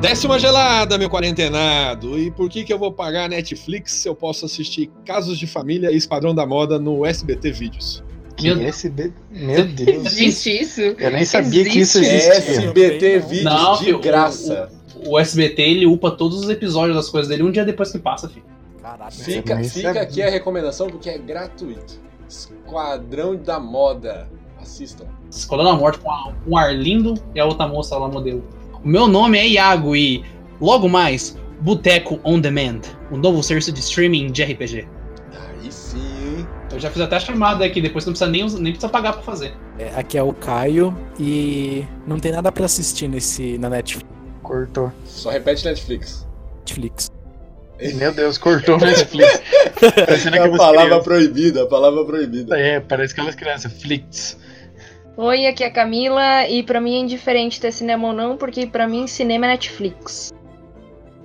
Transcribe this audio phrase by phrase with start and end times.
[0.00, 2.16] Décima gelada, meu quarentenado.
[2.18, 5.90] E por que que eu vou pagar Netflix se eu posso assistir Casos de Família
[5.90, 8.04] e Esquadrão da Moda no SBT Vídeos?
[8.36, 9.12] Que SB...
[9.32, 10.06] Meu Deus.
[10.06, 10.80] Existe isso?
[10.80, 12.28] Eu nem sabia que isso Existe.
[12.28, 12.54] existia.
[12.68, 14.70] SBT Vídeos Não, de filho, graça.
[15.04, 17.98] O, o SBT ele upa todos os episódios das coisas dele um dia depois que
[17.98, 18.46] passa, filho.
[18.80, 20.02] Caraca, Fica, fica sabia.
[20.02, 22.00] aqui a recomendação porque é gratuito.
[22.28, 24.30] Esquadrão da Moda.
[24.60, 25.06] Assistam.
[25.28, 26.08] Escolhendo a morte com
[26.46, 28.44] um ar lindo e a outra moça lá modelo.
[28.84, 30.24] O meu nome é Iago e
[30.60, 34.86] logo mais, Boteco On Demand, o novo serviço de streaming de RPG.
[35.32, 35.98] Aí sim,
[36.38, 36.46] hein?
[36.72, 39.22] Eu já fiz até a chamada aqui, depois não precisa nem, nem precisa pagar pra
[39.22, 39.54] fazer.
[39.78, 43.68] É, aqui é o Caio e não tem nada pra assistir nesse na
[44.42, 44.92] Cortou.
[45.04, 46.26] Só repete Netflix.
[46.60, 47.10] Netflix.
[47.94, 49.40] Meu Deus, cortou o Netflix.
[50.06, 51.04] Parecendo É a palavra crianças.
[51.04, 52.58] proibida, a palavra proibida.
[52.58, 53.72] É, parece aquelas crianças.
[53.80, 54.36] Flix.
[55.20, 58.68] Oi, aqui é a Camila e pra mim é indiferente ter cinema ou não, porque
[58.68, 60.32] pra mim cinema é Netflix.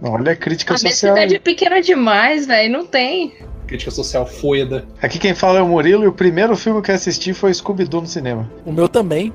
[0.02, 1.13] Olha a crítica A minha social.
[1.13, 3.35] cidade é pequena demais, velho, não tem.
[3.67, 4.83] Crítica social foeda.
[5.00, 8.02] Aqui quem fala é o Murilo e o primeiro filme que eu assisti foi Scooby-Doo
[8.02, 8.52] no cinema.
[8.66, 9.31] O meu também.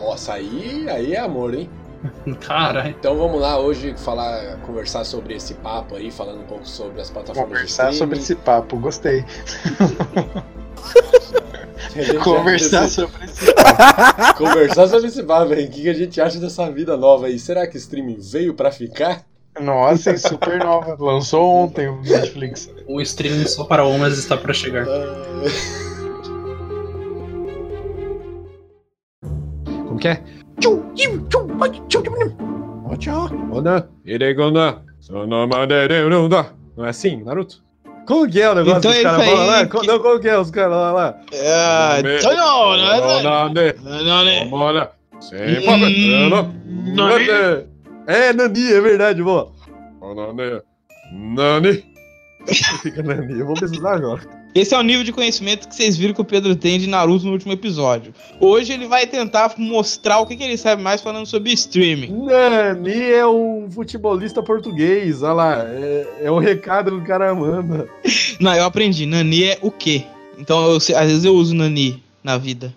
[0.00, 1.68] Nossa, aí, aí é amor, hein?
[2.40, 2.90] Caralho.
[2.90, 7.10] Então vamos lá hoje falar, conversar sobre esse papo aí, falando um pouco sobre as
[7.10, 9.24] plataformas Conversar de sobre esse papo, gostei.
[12.22, 13.54] Conversar sobre esse
[14.36, 15.66] Conversar sobre esse papo, hein?
[15.66, 17.38] O que que a gente acha dessa vida nova aí?
[17.38, 19.24] Será que streaming veio pra ficar?
[19.60, 20.96] Nossa, é super nova.
[20.98, 22.70] Lançou ontem o Netflix.
[22.86, 24.86] O streaming só para homens está para chegar.
[29.64, 30.22] Como que é?
[36.76, 37.67] Não é assim, Naruto?
[38.08, 39.66] Como que é o negócio Então que os é caras falam lá?
[39.66, 40.92] que- Não, como que é os caras lá?
[40.92, 41.14] lá?
[42.02, 43.74] Me- então não, não é Não, não, né?
[43.84, 44.44] não, não, né?
[44.50, 44.90] Vambora.
[45.20, 46.30] Sem Hum.
[46.30, 46.94] Nani.
[46.94, 47.66] Nani.
[48.06, 49.52] É, Nani, é verdade, boa.
[50.00, 50.62] Nani.
[51.12, 51.84] Nani.
[52.82, 54.22] Fica Nani, eu vou pesquisar agora.
[54.58, 57.24] Esse é o nível de conhecimento que vocês viram que o Pedro tem de Naruto
[57.24, 58.12] no último episódio.
[58.40, 62.10] Hoje ele vai tentar mostrar o que, que ele sabe mais falando sobre streaming.
[62.24, 65.62] Nani é um futebolista português, olha lá.
[65.62, 67.88] É, é o recado que o cara manda.
[68.40, 69.06] Não, eu aprendi.
[69.06, 70.04] Nani é o quê?
[70.36, 72.74] Então, eu às vezes eu uso Nani na vida.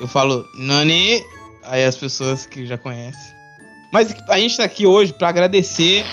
[0.00, 1.22] Eu falo Nani,
[1.62, 3.32] aí as pessoas que já conhecem.
[3.92, 6.04] Mas a gente tá aqui hoje pra agradecer.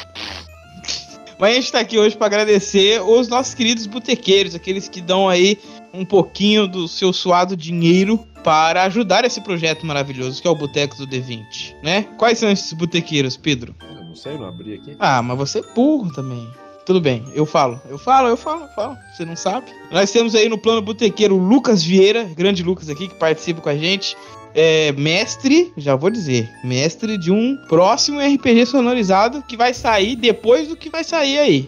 [1.40, 5.30] Mas a gente tá aqui hoje pra agradecer os nossos queridos botequeiros, aqueles que dão
[5.30, 5.58] aí
[5.94, 10.98] um pouquinho do seu suado dinheiro para ajudar esse projeto maravilhoso que é o Boteco
[10.98, 12.04] do D20, né?
[12.18, 13.74] Quais são esses botequeiros, Pedro?
[13.90, 14.98] Eu não sei, não abri aqui.
[15.00, 16.46] Ah, mas você é burro também.
[16.86, 18.98] Tudo bem, eu falo, eu falo, eu falo, eu falo.
[19.14, 19.68] Você não sabe?
[19.92, 23.78] Nós temos aí no plano botequeiro Lucas Vieira, grande Lucas aqui, que participa com a
[23.78, 24.18] gente.
[24.54, 30.68] É mestre, já vou dizer, mestre de um próximo RPG sonorizado que vai sair depois
[30.68, 31.68] do que vai sair aí.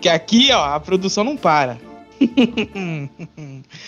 [0.00, 1.76] Que aqui, ó, a produção não para.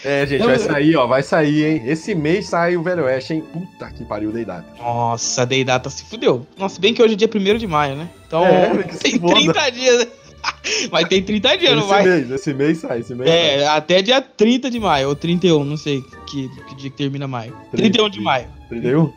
[0.04, 1.82] É, gente, vai sair, ó, vai sair, hein?
[1.84, 3.44] Esse mês sai o Velho Oeste, hein?
[3.52, 4.64] Puta que pariu, dei data.
[4.78, 6.46] Nossa, a Deidata se fudeu.
[6.56, 8.08] Nossa, bem que hoje é dia 1 de maio, né?
[8.26, 8.70] Então, É,
[9.02, 9.34] tem foda.
[9.34, 10.08] 30 dias.
[10.90, 12.04] Mas tem 30 dias, não Esse vai?
[12.04, 13.38] mês, esse mês sai, esse mês sai.
[13.38, 17.26] É, até dia 30 de maio, ou 31, não sei que, que dia que termina
[17.26, 17.54] maio.
[17.72, 18.46] 31 de maio.
[18.68, 19.12] 31?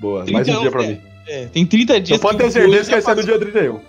[0.00, 0.86] Boa, mais um 31, dia pra é.
[0.88, 1.00] mim.
[1.26, 2.20] É, tem 30 dias.
[2.20, 3.80] Pode que ter certeza que vai ser no dia 31.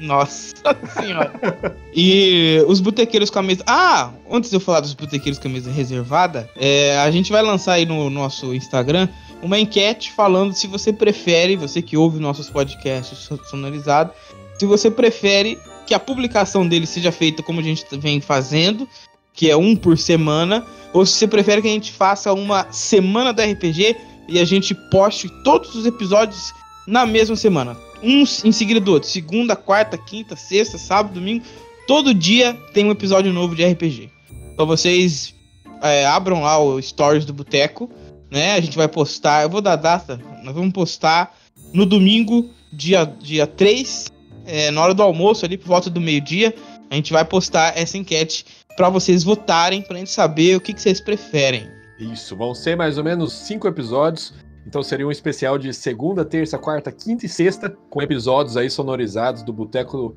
[0.00, 0.54] Nossa
[0.98, 1.76] senhora.
[1.94, 3.62] e os botequeiros com a mesa.
[3.66, 7.42] Ah, antes de eu falar dos botequeiros com a mesa reservada, é, a gente vai
[7.42, 9.08] lançar aí no nosso Instagram
[9.42, 14.14] uma enquete falando se você prefere, você que ouve nossos podcasts so- sonorizados,
[14.58, 15.58] se você prefere
[15.90, 18.88] que a publicação dele seja feita como a gente vem fazendo,
[19.34, 23.32] que é um por semana, ou se você prefere que a gente faça uma semana
[23.32, 23.96] do RPG
[24.28, 26.54] e a gente poste todos os episódios
[26.86, 27.76] na mesma semana.
[28.00, 29.08] Uns em seguida do outro.
[29.08, 31.44] Segunda, quarta, quinta, sexta, sábado, domingo.
[31.88, 34.12] Todo dia tem um episódio novo de RPG.
[34.54, 35.34] Então vocês
[35.82, 37.90] é, abram lá o Stories do Boteco,
[38.30, 38.52] né?
[38.52, 39.42] A gente vai postar.
[39.42, 40.20] Eu vou dar data.
[40.44, 41.36] Nós vamos postar
[41.74, 44.19] no domingo, dia, dia 3,
[44.50, 46.54] é, na hora do almoço, ali por volta do meio-dia.
[46.90, 48.44] a gente vai postar essa enquete
[48.76, 51.68] pra vocês votarem, pra gente saber o que, que vocês preferem.
[51.98, 54.34] Isso, vão ser mais ou menos cinco episódios.
[54.66, 59.42] Então seria um especial de segunda, terça, quarta, quinta e sexta, com episódios aí sonorizados
[59.42, 60.14] do Boteco,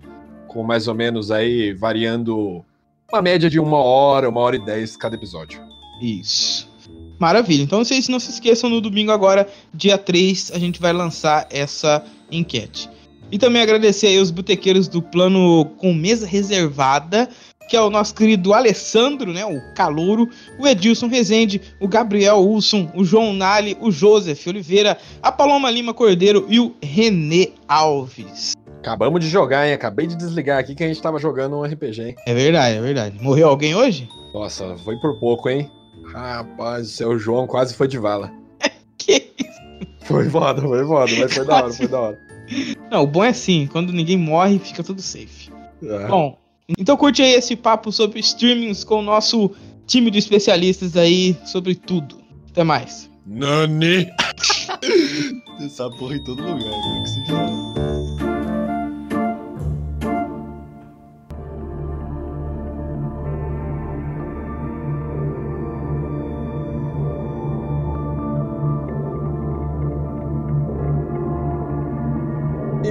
[0.48, 2.64] com mais ou menos aí variando
[3.12, 5.62] uma média de uma hora, uma hora e dez cada episódio.
[6.02, 6.72] Isso.
[7.20, 7.64] Maravilha.
[7.64, 12.04] Então vocês não se esqueçam, no domingo agora, dia 3, a gente vai lançar essa
[12.32, 12.90] enquete.
[13.34, 17.28] E também agradecer aí os botequeiros do plano com mesa reservada,
[17.68, 22.92] que é o nosso querido Alessandro, né, o Calouro, o Edilson Rezende, o Gabriel Wilson,
[22.94, 28.54] o João Nali, o Joseph Oliveira, a Paloma Lima Cordeiro e o Renê Alves.
[28.78, 29.74] Acabamos de jogar, hein?
[29.74, 32.16] Acabei de desligar aqui que a gente tava jogando um RPG, hein?
[32.28, 33.18] É verdade, é verdade.
[33.20, 34.08] Morreu alguém hoje?
[34.32, 35.68] Nossa, foi por pouco, hein?
[36.14, 38.32] Rapaz, o seu João quase foi de vala.
[38.96, 39.34] Que
[40.02, 42.33] Foi foda, foi foda, mas foi da hora, foi da hora.
[42.92, 45.52] Não, o bom é assim, quando ninguém morre, fica tudo safe.
[45.82, 46.08] É.
[46.08, 46.38] Bom,
[46.78, 49.52] então curte aí esse papo sobre streamings com o nosso
[49.86, 52.18] time de especialistas aí sobre tudo.
[52.50, 53.10] Até mais.
[53.26, 54.10] Nani!
[55.60, 57.63] Essa porra em todo lugar, cara, que se.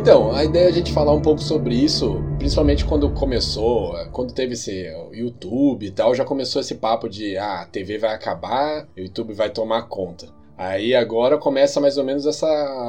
[0.03, 4.35] Então, a ideia é a gente falar um pouco sobre isso, principalmente quando começou, quando
[4.35, 8.89] teve esse YouTube e tal, já começou esse papo de ah, a TV vai acabar,
[8.97, 10.27] o YouTube vai tomar conta.
[10.59, 12.49] Aí agora começa mais ou menos essa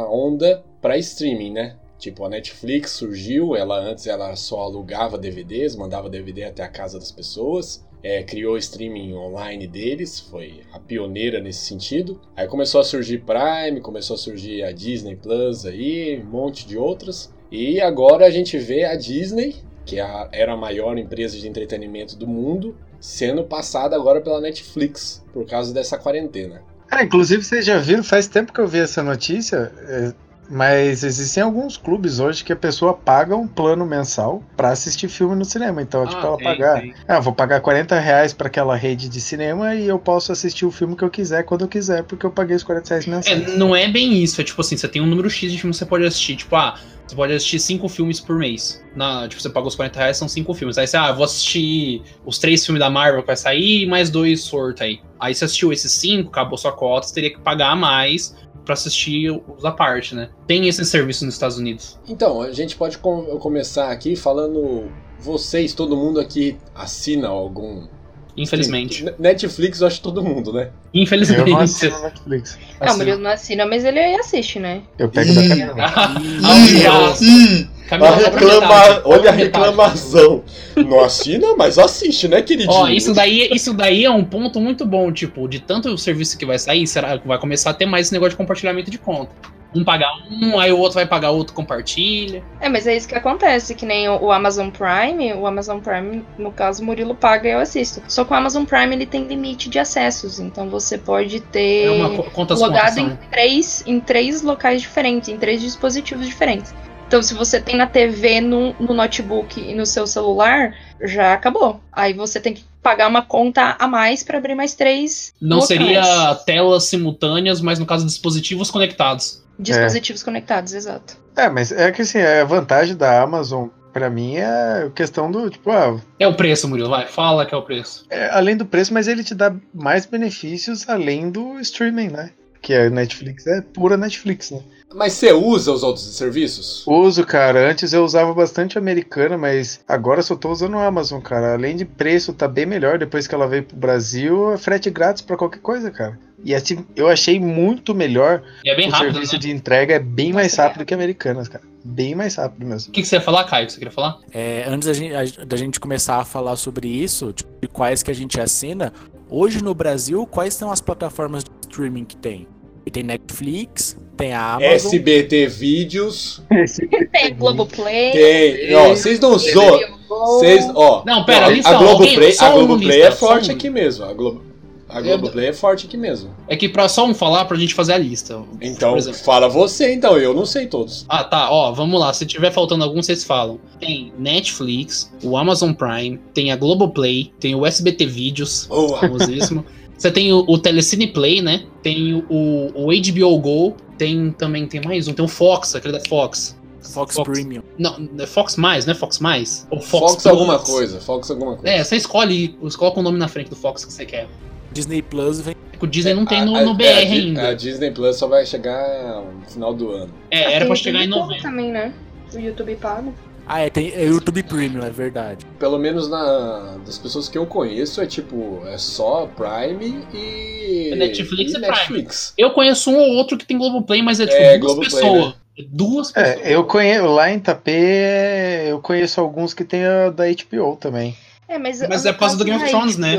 [0.09, 1.75] onda para streaming, né?
[1.97, 6.99] Tipo, a Netflix surgiu, ela antes ela só alugava DVDs, mandava DVD até a casa
[6.99, 7.85] das pessoas.
[8.03, 12.19] É, criou o streaming online deles, foi a pioneira nesse sentido.
[12.35, 16.77] Aí começou a surgir Prime, começou a surgir a Disney Plus aí, um monte de
[16.77, 17.33] outras.
[17.49, 19.55] E agora a gente vê a Disney,
[19.85, 25.23] que é era a maior empresa de entretenimento do mundo, sendo passada agora pela Netflix,
[25.31, 26.61] por causa dessa quarentena.
[26.87, 30.13] Cara, inclusive vocês já viram, faz tempo que eu vi essa notícia, é,
[30.49, 35.35] mas existem alguns clubes hoje que a pessoa paga um plano mensal pra assistir filme
[35.35, 35.81] no cinema.
[35.81, 36.81] Então, tipo, ela tem, pagar.
[36.81, 36.93] tem.
[37.07, 40.71] Ah, vou pagar 40 reais pra aquela rede de cinema e eu posso assistir o
[40.71, 43.57] filme que eu quiser quando eu quiser, porque eu paguei os 40 reais É, mensais.
[43.57, 45.83] não é bem isso, é tipo assim, você tem um número X de filmes que
[45.85, 46.35] você pode assistir.
[46.35, 46.75] Tipo, ah,
[47.07, 48.81] você pode assistir cinco filmes por mês.
[48.95, 50.77] Na, tipo, você paga os 40 reais, são cinco filmes.
[50.77, 53.85] Aí você, ah, eu vou assistir os três filmes da Marvel que vai sair e
[53.85, 54.99] mais dois sorto aí.
[55.19, 58.73] Aí você assistiu esses cinco, acabou sua cota, você teria que pagar a mais pra
[58.73, 60.29] assistir os à parte, né?
[60.47, 61.97] Tem esse serviço nos Estados Unidos.
[62.07, 64.89] Então, a gente pode com- começar aqui falando.
[65.19, 67.87] Vocês, todo mundo aqui assina algum.
[68.35, 69.05] Infelizmente.
[69.19, 70.63] Netflix, eu acho todo mundo, né?
[70.63, 71.53] Eu não Infelizmente.
[71.53, 72.57] assino Netflix.
[72.79, 74.81] Ah, o Murilo não assina, mas ele assiste, né?
[74.97, 75.75] Eu pego da Camila.
[77.97, 78.67] Camila, a reclama...
[78.67, 80.43] metade, Olha a reclamação.
[80.75, 82.71] Não assina, mas assiste, né, queridinho?
[82.71, 86.37] Ó, isso daí, isso daí é um ponto muito bom, tipo, de tanto o serviço
[86.37, 88.97] que vai sair, será que vai começar a ter mais esse negócio de compartilhamento de
[88.97, 89.31] conta.
[89.75, 92.43] Um pagar um, aí o outro vai pagar, o outro compartilha.
[92.59, 96.51] É, mas é isso que acontece, que nem o, Amazon Prime, o Amazon Prime, no
[96.51, 98.01] caso, o Murilo paga e eu assisto.
[98.07, 101.91] Só que o Amazon Prime ele tem limite de acessos, então você pode ter É
[101.91, 106.73] uma logado contas em três, em três locais diferentes, em três dispositivos diferentes.
[107.13, 111.79] Então, se você tem na TV, no, no notebook e no seu celular, já acabou.
[111.91, 115.67] Aí você tem que pagar uma conta a mais para abrir mais três Não locais.
[115.67, 119.43] seria telas simultâneas, mas no caso dispositivos conectados.
[119.59, 121.15] dispositivos conectados, exato.
[121.37, 125.51] É, mas é que assim, a vantagem da Amazon, pra mim, é a questão do,
[125.51, 128.07] tipo, ah, É o preço, Murilo, vai, fala que é o preço.
[128.09, 132.31] é, além do preço, mas ele te dá mais benefícios além do streaming, né?
[132.63, 134.61] Que a Netflix é pura Netflix, né?
[134.95, 136.83] Mas você usa os outros serviços?
[136.87, 137.69] Uso, cara.
[137.69, 141.53] Antes eu usava bastante americana, mas agora só tô usando o Amazon, cara.
[141.53, 144.53] Além de preço, tá bem melhor depois que ela veio pro Brasil.
[144.53, 146.17] É frete grátis pra qualquer coisa, cara.
[146.45, 148.43] E assim, eu achei muito melhor.
[148.63, 149.39] E é bem o rápido, serviço né?
[149.39, 151.63] de entrega é bem mais Nossa, rápido que americanas, cara.
[151.83, 152.89] Bem mais rápido mesmo.
[152.89, 153.65] O que, que você ia falar, Caio?
[153.65, 154.19] Que você queria falar?
[154.31, 158.01] É, antes da gente, a- da gente começar a falar sobre isso, tipo, de quais
[158.03, 158.93] que a gente assina,
[159.29, 162.47] hoje no Brasil, quais são as plataformas de streaming que tem?
[162.85, 164.75] E tem Netflix, tem a Amazon.
[164.75, 166.41] SBT Vídeos.
[167.11, 168.11] Tem Globoplay.
[168.11, 168.75] Tem.
[168.75, 169.79] Ó, vocês não zoam.
[170.07, 171.03] Vocês, ó.
[171.05, 174.05] Não, pera, ó, lista, a Globoplay, a Globoplay é forte aqui mesmo.
[174.05, 174.43] A, Glo,
[174.87, 176.29] a Globoplay é forte aqui mesmo.
[176.47, 178.41] É que pra só um falar, pra gente fazer a lista.
[178.61, 181.05] Então, fala você então, eu não sei todos.
[181.09, 182.13] Ah, tá, ó, vamos lá.
[182.13, 183.59] Se tiver faltando algum, vocês falam.
[183.79, 189.65] Tem Netflix, o Amazon Prime, tem a Globoplay, tem o SBT Vídeos, famosíssimo.
[189.97, 191.63] Você tem o, o Telecine Play, né?
[191.81, 196.03] Tem o, o HBO Go, tem também, tem mais um, tem o Fox, aquele da
[196.07, 196.57] Fox.
[196.81, 197.29] Fox, Fox.
[197.29, 197.61] Premium.
[197.77, 199.65] Não, é Fox Mais, não é Fox Mais?
[199.71, 201.69] Ou Fox, Fox, alguma coisa, Fox alguma coisa.
[201.73, 204.27] É, você escolhe, você coloca o nome na frente do Fox que você quer.
[204.73, 205.55] Disney Plus vem.
[205.71, 207.47] É que o Disney não tem no, A- no a- BR é, a ainda.
[207.49, 210.13] A Disney Plus só vai chegar no final do ano.
[210.29, 211.43] É, Ah, era pra chegar em YouTube novembro.
[211.43, 211.93] também, né?
[212.33, 213.13] O YouTube pago.
[213.45, 215.45] Ah, é, tem é YouTube Premium, é verdade.
[215.59, 220.89] Pelo menos na, das pessoas que eu conheço, é tipo, é só Prime e.
[220.91, 221.67] É Netflix e e Prime.
[221.67, 222.33] Netflix.
[222.37, 225.35] Eu conheço um ou outro que tem Globoplay, mas é tipo É, duas Globoplay, pessoas.
[225.67, 226.41] Duas pessoas.
[226.41, 231.15] É, eu conheço lá em Tapê, eu conheço alguns que tem a da HBO também.
[231.47, 233.15] É, mas, Mas é por causa do Game of Thrones, né?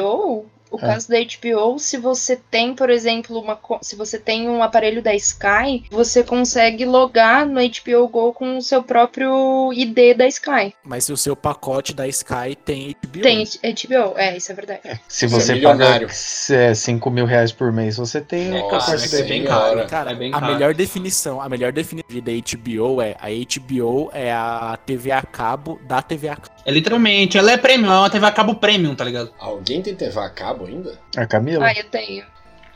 [0.75, 0.81] O É.
[0.81, 5.15] caso da HBO, se você tem, por exemplo, uma, se você tem um aparelho da
[5.15, 10.75] Sky, você consegue logar no HBO Go com o seu próprio ID da Sky.
[10.85, 13.23] Mas se o seu pacote da Sky tem HBO.
[13.23, 14.81] Tem HBO, é, isso é verdade.
[15.09, 16.09] Se Você você é paga milionário.
[16.51, 19.45] é, 5 mil reais por mês, você tem o Nossa, pacote isso da é bem
[19.45, 19.87] caro.
[19.89, 20.53] Cara, É bem a caro.
[20.53, 25.79] melhor definição, a melhor definição da HBO é a HBO é a TV a cabo
[25.87, 26.54] da TV a cabo.
[26.67, 29.31] É literalmente, ela é premium, é uma TV a cabo premium, tá ligado?
[29.39, 30.93] Alguém tem TV a cabo ainda?
[31.17, 31.67] A Camila?
[31.67, 32.25] Ah, eu tenho.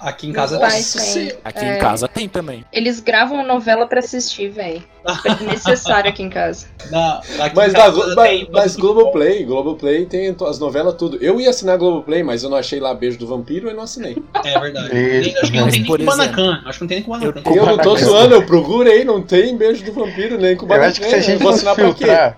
[0.00, 0.82] Aqui em casa Nossa têm.
[0.82, 1.38] Senhora.
[1.44, 1.76] Aqui É.
[1.76, 2.64] em casa tem também.
[2.72, 4.80] Eles gravam novela pra assistir, velho.
[5.24, 6.68] É necessário aqui em casa.
[6.88, 11.16] Da, aqui Mas, em da, casa mas, tem- mas Globoplay, Globoplay tem as novelas tudo.
[11.20, 14.16] Eu ia assinar Globoplay, mas eu não achei lá Beijo do Vampiro e não assinei.
[14.44, 14.88] É verdade.
[14.90, 16.62] Tem- acho que não mas, tem nem Kubanacan.
[16.64, 17.50] Acho que não tem nem Kubanacan.
[17.50, 18.06] Eu- Eu não tô Kubanacan.
[18.06, 21.20] zoando, eu procurei, não tem Beijo do Vampiro nem com Eu acho que se a
[21.20, 22.34] gente vou fosse assinar pra quê?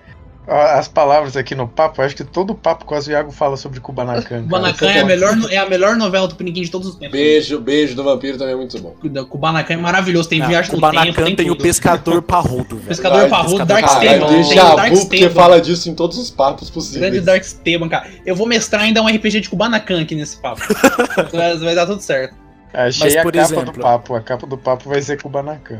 [0.52, 4.42] As palavras aqui no papo, acho que todo papo quase o Iago fala sobre Kubanacan.
[4.42, 7.12] Kubanacan é a, melhor, no- é a melhor novela do Piniquim de todos os tempos.
[7.12, 8.94] Beijo, Beijo do Vampiro também é muito bom.
[9.02, 12.76] O Kubanacan é maravilhoso, tem viagem o no tempo, Kubanacan tem, tem o pescador parrudo,
[12.76, 12.88] velho.
[12.88, 14.00] Pescador Parrudo, pescador Dark parrudo.
[14.04, 17.24] Caralho, Stable, tem déjà Dark vu, porque fala disso em todos os papos Grande possíveis.
[17.24, 18.10] Dark Stable, cara.
[18.26, 20.60] Eu vou mestrar ainda um RPG de Kubanacan aqui nesse papo.
[21.32, 22.34] vai, dar tudo certo.
[22.74, 24.14] Achei Mas, a capa exemplo- do papo.
[24.14, 25.78] A capa do papo vai ser Kubanacan.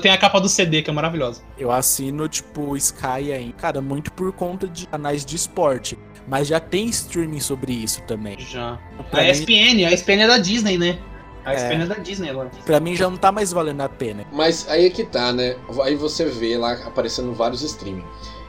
[0.00, 1.42] Tem a capa do CD, que é maravilhosa.
[1.58, 3.52] Eu assino, tipo, Sky aí.
[3.58, 5.98] Cara, muito por conta de canais de esporte.
[6.28, 8.36] Mas já tem streaming sobre isso também.
[8.38, 8.78] Já.
[9.10, 10.98] Pra A mim, ESPN, a ESPN é da Disney, né?
[11.44, 11.56] A É.
[11.56, 12.50] ESPN é da Disney agora.
[12.64, 14.24] pra mim já não tá mais valendo a pena.
[14.32, 15.54] Mas aí é que tá, né?
[15.84, 18.04] Aí você vê lá aparecendo vários streaming.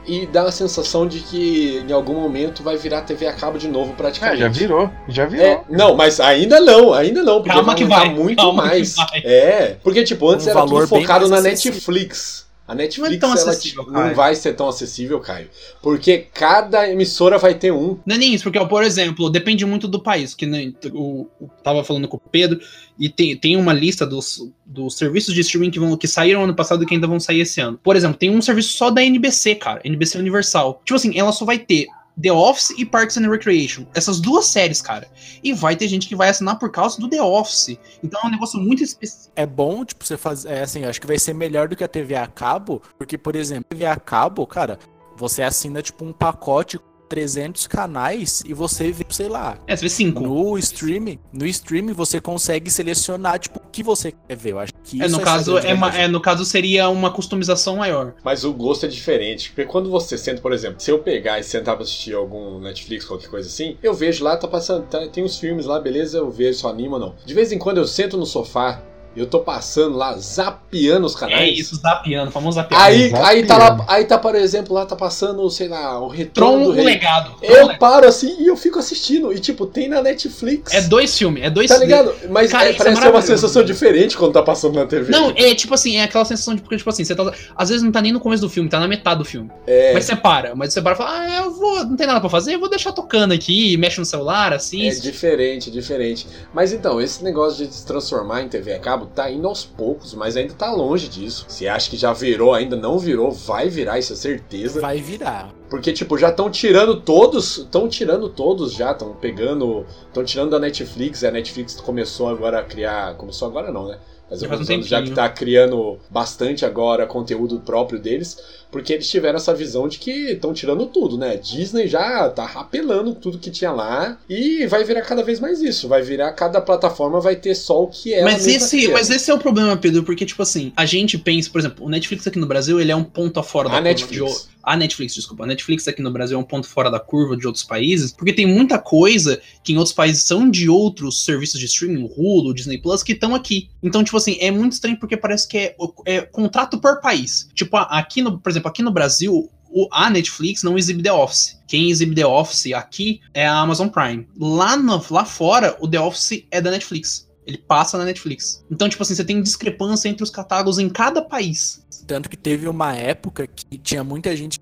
[0.08, 3.68] E dá a sensação de que em algum momento vai virar TV a cabo de
[3.68, 4.40] novo Ah, praticamente.
[4.40, 4.90] já virou.
[5.06, 5.46] Já virou.
[5.46, 8.68] É, não, mas ainda não, ainda não, porque Calma vai que vai, muito calma que
[8.68, 8.94] mais.
[8.96, 9.20] vai.
[9.22, 11.42] É, porque tipo, antes Um era tudo focado na.
[11.42, 12.47] Netflix.
[12.68, 15.48] A Netflix Não é tão ela, acessível, tipo, não vai ser tão acessível, Caio.
[15.80, 17.98] Porque cada emissora vai ter um.
[18.04, 20.34] Não é nem isso, porque, por exemplo, depende muito do país.
[20.34, 20.44] Que
[20.92, 22.60] o, o- tava falando com o Pedro,
[22.98, 26.54] e tem, tem uma lista dos, dos serviços de streaming que, vão, que saíram ano
[26.54, 27.80] passado e que ainda vão sair esse ano.
[27.82, 29.80] Por exemplo, tem um serviço só da NBC, cara.
[29.82, 30.82] NBC Universal.
[30.84, 31.86] Tipo assim, ela só vai ter
[32.20, 33.86] The Office e Parks and Recreation.
[33.94, 35.08] Essas duas séries, cara.
[35.42, 37.78] E vai ter gente que vai assinar por causa do The Office.
[38.02, 39.32] Então é um negócio muito específico.
[39.36, 40.48] É bom, tipo, você fazer.
[40.50, 42.82] É assim, acho que vai ser melhor do que a TV a cabo.
[42.96, 44.78] Porque, por exemplo, TV a cabo, cara,
[45.16, 49.58] você assina, tipo, um pacote 300 canais e você vê, sei lá.
[49.66, 50.20] É, você vê cinco.
[50.22, 54.52] No streaming, no streaming você consegue selecionar tipo o que você quer ver.
[54.52, 56.04] Eu acho que É, isso no, essa caso, é, ma- vantagem.
[56.04, 58.14] é, no caso, seria uma customização maior.
[58.22, 59.50] Mas o gosto é diferente.
[59.50, 63.04] Porque quando você senta, por exemplo, se eu pegar e sentar pra assistir algum Netflix,
[63.04, 66.30] qualquer coisa assim, eu vejo lá, tá passando, tá- tem uns filmes lá, beleza, eu
[66.30, 67.14] vejo, só anima ou não.
[67.24, 68.82] De vez em quando eu sento no sofá,
[69.18, 71.40] eu tô passando lá, zapeando os canais.
[71.42, 72.84] É isso, zapeando, famoso zapeando.
[72.84, 73.26] Aí, Zapeando.
[73.26, 76.64] aí tá lá, aí tá, por exemplo, lá tá passando, sei lá, o retorno Tron,
[76.64, 76.84] do rei.
[76.84, 77.30] legado.
[77.40, 77.78] Tron, Eu legado.
[77.78, 79.32] paro assim e eu fico assistindo.
[79.32, 80.72] E tipo, tem na Netflix.
[80.72, 82.14] É dois filmes, é dois Tá ligado?
[82.30, 85.10] Mas Cara, é, é parece ser uma sensação diferente quando tá passando na TV.
[85.12, 87.32] Não, é tipo assim, é aquela sensação de porque, tipo assim, você tá.
[87.56, 89.50] Às vezes não tá nem no começo do filme, tá na metade do filme.
[89.66, 92.20] é, Mas você para, mas você para e fala, ah, eu vou, não tem nada
[92.20, 95.02] pra fazer, eu vou deixar tocando aqui, mexe no celular, é assiste.
[95.02, 96.26] diferente, diferente.
[96.52, 100.14] Mas então, esse negócio de se transformar em TV a cabo tá indo aos poucos,
[100.14, 101.46] mas ainda tá longe disso.
[101.48, 104.80] Você acha que já virou, ainda não virou, vai virar, isso é certeza.
[104.80, 105.52] vai virar.
[105.68, 110.58] Porque, tipo, já estão tirando todos, estão tirando todos já, estão pegando, estão tirando da
[110.58, 113.98] Netflix, a Netflix começou agora a criar, começou agora não, né?
[114.30, 119.08] Mas Já faz um já que tá criando bastante agora conteúdo próprio deles, porque eles
[119.08, 121.36] tiveram essa visão de que estão tirando tudo, né?
[121.36, 125.88] Disney já tá rapelando tudo que tinha lá e vai virar cada vez mais isso,
[125.88, 128.92] vai virar cada plataforma vai ter só o que ela Mas esse, quer.
[128.92, 131.88] mas esse é o problema, Pedro, porque, tipo assim, a gente pensa, por exemplo, o
[131.88, 134.44] Netflix aqui no Brasil, ele é um ponto fora da a curva de Netflix.
[134.54, 135.44] o- A Netflix, desculpa.
[135.44, 138.34] A Netflix aqui no Brasil é um ponto fora da curva de outros países, porque
[138.34, 142.52] tem muita coisa que em outros países são de outros serviços de streaming, o Hulu,
[142.52, 143.70] Disney Plus, que estão aqui.
[143.82, 147.48] Então, tipo assim, é muito estranho porque parece que é, é contrato por país.
[147.54, 149.48] Tipo, aqui no, por exemplo, aqui no Brasil,
[149.92, 151.60] a Netflix não exibe The Office.
[151.68, 154.26] Quem exibe The Office aqui é a Amazon Prime.
[154.36, 157.28] Lá, no- lá fora, o The Office é da Netflix.
[157.46, 158.64] Ele passa na Netflix.
[158.70, 161.82] Então, tipo assim, você tem discrepância entre os catálogos em cada país.
[162.06, 164.58] Tanto que teve uma época que tinha muita gente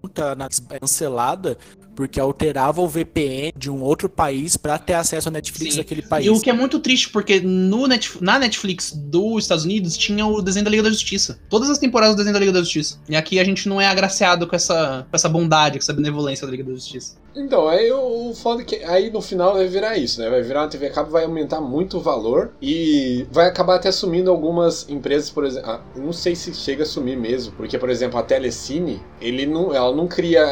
[0.81, 1.57] cancelada
[1.97, 5.81] porque alterava o VPN de um outro país para ter acesso à Netflix Sim.
[5.81, 6.27] daquele país.
[6.27, 10.25] E o que é muito triste, porque no Net, na Netflix dos Estados Unidos tinha
[10.27, 11.41] o desenho da Liga da Justiça.
[11.49, 13.01] Todas as temporadas do desenho da Liga da Justiça.
[13.09, 16.47] E aqui a gente não é agraciado com essa, com essa bondade, com essa benevolência
[16.47, 17.17] da Liga da Justiça.
[17.37, 20.29] Então, aí o o foda é que aí no final vai virar isso, né?
[20.29, 23.91] Vai virar uma TV a cabo, vai aumentar muito o valor e vai acabar até
[23.93, 25.71] sumindo algumas empresas, por exemplo.
[25.71, 29.75] Ah, não sei se chega a sumir mesmo, porque, por exemplo, a Telecine, ele não,
[29.75, 30.45] ela não cria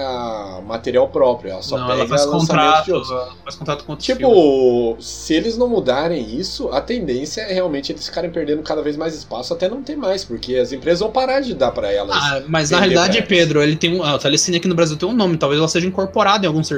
[0.67, 4.27] material próprio, ela só não, pega ela faz contrato, de faz contrato com outros filmes.
[4.27, 8.97] Tipo, se eles não mudarem isso, a tendência é realmente eles ficarem perdendo cada vez
[8.97, 12.17] mais espaço até não ter mais, porque as empresas vão parar de dar pra elas.
[12.17, 13.23] Ah, mas na realidade.
[13.25, 14.03] Pedro, ele tem um.
[14.03, 16.74] A Telecine aqui no Brasil tem um nome, talvez ela seja incorporada em algum serviço.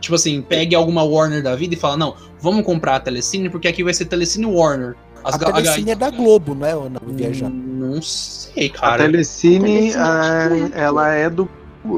[0.00, 3.68] Tipo assim, pegue alguma Warner da vida e fala, não, vamos comprar a Telecine, porque
[3.68, 4.96] aqui vai ser Telecine Warner.
[5.22, 6.74] As A Telecine é da Globo, não é?
[6.74, 7.54] Não, viajando.
[7.54, 9.04] Não sei, A cara.
[9.04, 10.80] Telecine, Telecine, ah, acho que é.
[10.80, 11.48] ela é do,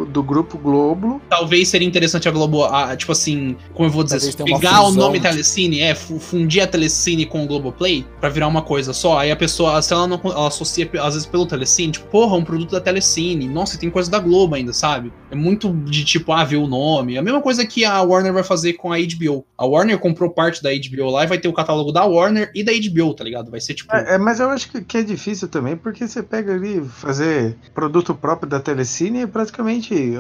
[0.09, 1.21] do grupo Globo.
[1.29, 5.19] Talvez seria interessante a Globo, ah, tipo assim, como eu vou dizer, pegar o nome
[5.19, 9.19] tipo- Telecine, é, fu- fundir a Telecine com o Globoplay pra virar uma coisa só.
[9.19, 12.45] Aí a pessoa, se ela não ela associa às vezes pelo Telecine, tipo, porra, um
[12.45, 13.49] produto da Telecine.
[13.49, 15.13] Nossa, e tem coisa da Globo ainda, sabe?
[15.31, 17.19] É muito de tipo, ah, ver o nome.
[17.19, 19.45] A mesma coisa que a Warner vai fazer com a HBO.
[19.59, 22.63] A Warner comprou parte da HBO lá e vai ter o catálogo da Warner e
[22.63, 23.51] da HBO, tá ligado?
[23.51, 23.95] Vai ser tipo.
[23.95, 27.57] É, é, mas eu acho que, que é difícil também, porque você pega ali, fazer
[27.75, 29.72] produto próprio da Telecine, é praticamente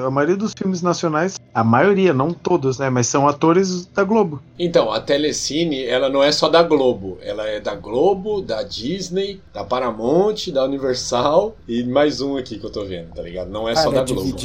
[0.06, 2.88] a maioria dos filmes nacionais, a maioria, não todos, né?
[2.88, 4.42] Mas são atores da Globo.
[4.58, 7.18] Então, a Telecine, ela não é só da Globo.
[7.20, 12.64] Ela é da Globo, da Disney, da Paramount, da Universal e mais um aqui que
[12.64, 13.50] eu tô vendo, tá ligado?
[13.50, 14.36] Não é Ah, só ela da é Globo.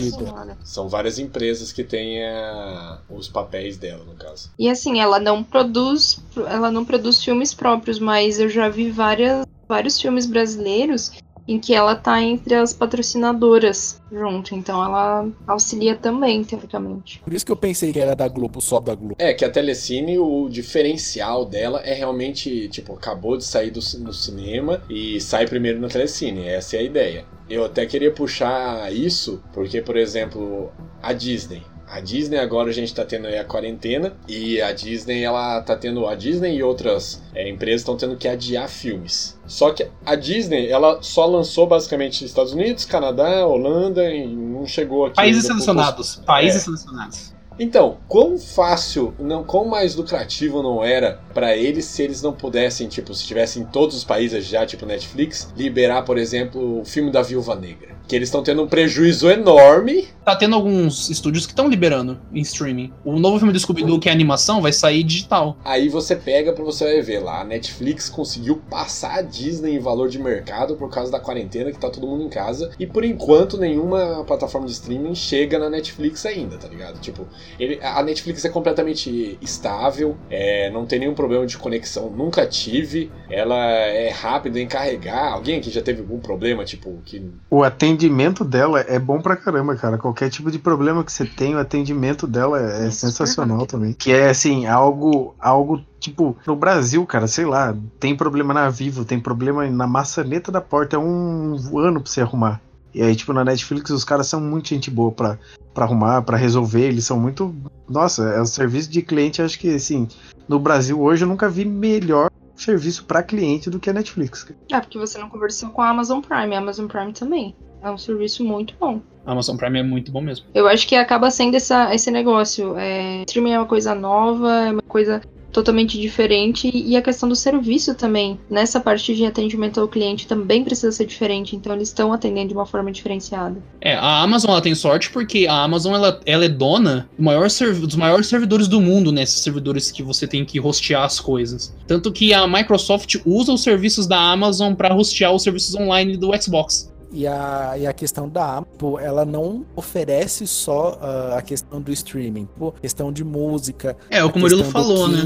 [0.64, 4.52] São várias empresas que têm ah, os papéis dela, no caso.
[4.58, 9.46] E assim, ela não produz, ela não produz filmes próprios, mas eu já vi várias,
[9.68, 11.12] vários filmes brasileiros
[11.48, 17.20] em que ela tá entre as patrocinadoras junto, então ela auxilia também, teoricamente.
[17.24, 19.16] Por isso que eu pensei que era da Globo, só da Globo.
[19.18, 24.82] É, que a Telecine, o diferencial dela é realmente, tipo, acabou de sair do, cinema
[24.90, 26.48] e sai primeiro na Telecine.
[26.48, 27.26] Essa é a ideia.
[27.50, 30.70] Eu até queria puxar isso, porque, por exemplo,
[31.02, 31.64] a Disney.
[31.90, 35.76] A Disney agora a gente tá tendo aí a quarentena e a Disney ela tá
[35.76, 39.40] tendo a Disney e outras é, empresas estão tendo que adiar filmes.
[39.48, 44.66] Só que a Disney ela só lançou basicamente nos Estados Unidos, Canadá, Holanda e não
[44.66, 45.16] chegou aqui.
[45.16, 46.22] Países selecionados.
[46.26, 46.66] Países É.
[46.66, 47.38] selecionados.
[47.60, 52.88] Então, quão fácil, não, quão mais lucrativo não era pra eles se eles não pudessem,
[52.88, 57.10] tipo, se tivessem em todos os países já, tipo Netflix, liberar, por exemplo, o filme
[57.12, 57.97] da Viúva Negra.
[58.08, 60.08] Que eles estão tendo um prejuízo enorme.
[60.24, 62.92] Tá tendo alguns estúdios que estão liberando em streaming.
[63.04, 65.58] O novo filme do Scooby-Doo, que é animação, vai sair digital.
[65.64, 69.80] Aí você pega pra você vai ver lá, a Netflix conseguiu passar a Disney em
[69.80, 72.72] valor de mercado por causa da quarentena, que tá todo mundo em casa.
[72.80, 77.00] E por enquanto nenhuma plataforma de streaming chega na Netflix ainda, tá ligado?
[77.00, 77.26] Tipo,
[77.60, 83.12] ele- a Netflix é completamente estável, é, não tem nenhum problema de conexão, nunca tive.
[83.30, 85.34] Ela é rápida em carregar.
[85.34, 87.22] Alguém aqui já teve algum problema, tipo, que.
[87.50, 87.97] O atendimento
[88.46, 89.98] dela é bom pra caramba, cara.
[89.98, 93.94] Qualquer tipo de problema que você tem, o atendimento dela é sensacional também.
[93.94, 99.06] Que é assim, algo, algo tipo, no Brasil, cara, sei lá, tem problema na Vivo,
[99.06, 102.62] tem problema na maçaneta da porta, é um ano pra você arrumar.
[102.94, 105.38] E aí, tipo, na Netflix os caras são muito gente boa pra,
[105.74, 107.54] pra arrumar, pra resolver, eles são muito.
[107.88, 110.08] Nossa, é um serviço de cliente, acho que assim,
[110.48, 114.48] no Brasil hoje eu nunca vi melhor serviço pra cliente do que a Netflix.
[114.72, 117.56] Ah, porque você não conversou com a Amazon Prime, a Amazon Prime também.
[117.82, 119.02] É um serviço muito bom.
[119.26, 120.46] A Amazon Prime é muito bom mesmo.
[120.54, 122.78] Eu acho que acaba sendo essa, esse negócio.
[122.78, 127.36] É, streaming é uma coisa nova, é uma coisa totalmente diferente e a questão do
[127.36, 128.40] serviço também.
[128.50, 132.54] Nessa parte de atendimento ao cliente também precisa ser diferente, então eles estão atendendo de
[132.54, 133.58] uma forma diferenciada.
[133.82, 137.48] É, a Amazon ela tem sorte porque a Amazon ela, ela é dona do maior
[137.48, 139.24] dos maiores servidores do mundo, né?
[139.24, 141.76] Esses servidores que você tem que hostear as coisas.
[141.88, 146.30] Tanto que a Microsoft usa os serviços da Amazon para hostear os serviços online do
[146.40, 146.92] Xbox.
[147.12, 151.92] E a, e a questão da Apple, ela não oferece só ah, a questão do
[151.92, 153.96] streaming, tipo, questão de música.
[154.10, 155.22] É, o que o Murilo questão do falou, né?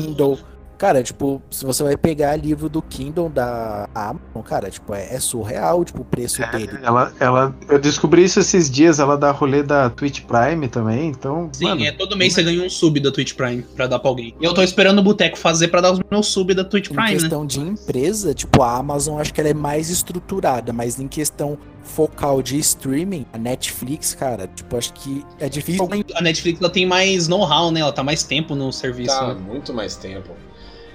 [0.82, 5.20] Cara, tipo, se você vai pegar livro do Kindle da Amazon, cara, tipo, é, é
[5.20, 6.72] surreal, tipo, o preço dele.
[6.82, 11.52] Ela, ela, eu descobri isso esses dias, ela dá rolê da Twitch Prime também, então.
[11.54, 14.10] Sim, mano, é todo mês você ganha um sub da Twitch Prime pra dar pra
[14.10, 14.34] alguém.
[14.41, 16.96] E eu tô esperando o Boteco fazer pra dar os meus sub da Twitch Em
[16.96, 17.13] Prime, né?
[17.13, 21.60] questão de empresa, tipo, a Amazon acho que ela é mais estruturada, mas em questão
[21.84, 25.88] focal de streaming, a Netflix, cara, tipo, acho que é difícil.
[26.15, 27.82] A Netflix ela tem mais know-how, né?
[27.82, 29.15] Ela tá mais tempo no serviço.
[29.15, 29.41] Tá né?
[29.48, 30.32] muito mais tempo.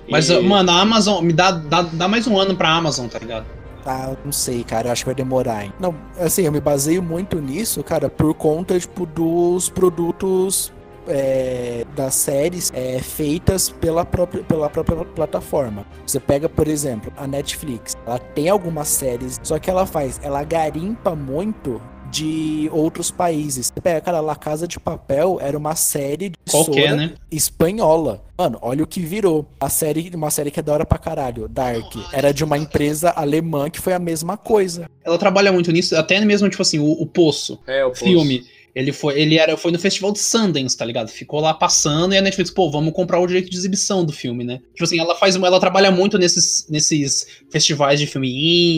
[0.08, 3.18] Mas, E- mano, a Amazon, me dá, dá, dá mais um ano pra Amazon, tá
[3.18, 3.46] ligado?
[3.84, 5.64] Ah, não sei, cara, eu acho que vai demorar.
[5.64, 5.72] Hein?
[5.78, 10.72] Não, assim, eu me baseio muito nisso, cara, por conta, tipo, dos produtos
[11.08, 15.86] é, das séries é, feitas pela própria, pela própria plataforma.
[16.04, 17.96] Você pega, por exemplo, a Netflix.
[18.04, 21.80] Ela tem algumas séries, só que ela faz, ela garimpa muito
[22.16, 23.66] de outros países.
[23.74, 27.12] Você pega, cara, La Casa de Papel era uma série de Qualquer, né?
[27.31, 28.22] espanhola.
[28.38, 29.46] Mano, olha o que virou.
[29.61, 33.11] A série, uma série que é da hora pra caralho, Dark, era de uma empresa
[33.11, 34.88] alemã que foi a mesma coisa.
[35.05, 38.05] Ela trabalha muito nisso, até mesmo, tipo assim, o, o Poço, É, o Poço.
[38.05, 38.44] filme.
[38.76, 41.08] Ele foi, ele era, foi no festival de Sundance, tá ligado?
[41.08, 44.44] Ficou lá passando e a Netflix, pô, vamos comprar o direito de exibição do filme,
[44.44, 44.60] né?
[44.74, 48.28] Tipo assim, ela faz, uma- ela trabalha muito nesses, nesses festivais de filme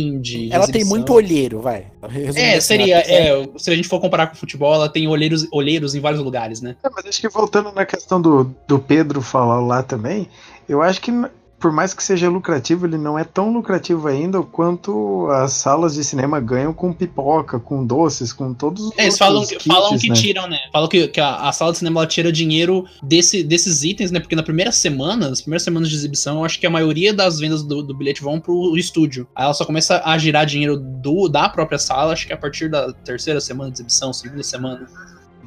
[0.07, 0.51] indie.
[0.53, 1.89] Ela tem muito olheiro, vai.
[2.09, 5.49] Resumindo É, assim, seria, é, se a gente for comparar com futebol, ela tem olheiros,
[5.51, 6.77] olheiros em vários lugares, né?
[6.85, 10.29] É, mas acho que voltando na questão do, do Pedro falar lá também,
[10.69, 11.11] eu acho que
[11.59, 16.05] por mais que seja lucrativo, ele não é tão lucrativo ainda quanto as salas de
[16.05, 19.99] cinema ganham com pipoca, com doces, com todos os É, eles falam, que- kits, falam
[19.99, 20.15] que né?
[20.15, 20.59] tiram, né?
[20.73, 24.21] Falam que, que a, a sala de cinema tira dinheiro desse, desses itens, né?
[24.21, 27.39] Porque na primeira semana, nas primeiras semanas de exibição, eu acho que a maioria das
[27.41, 29.27] vendas do, do bilhete vão pro estúdio.
[29.35, 32.71] Aí ela só começa a girar dinheiro do, da própria sala, acho que a partir
[32.71, 34.87] da terceira semana de exibição, segunda semana.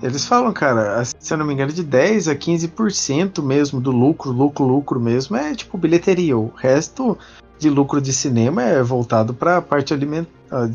[0.02, 4.32] Eles falam, cara, se eu não me engano, de 10 a 15% mesmo do lucro,
[4.32, 6.36] lucro, lucro mesmo, é tipo bilheteria.
[6.36, 7.18] O resto
[7.62, 10.26] de lucro de cinema é voltado pra parte aliment-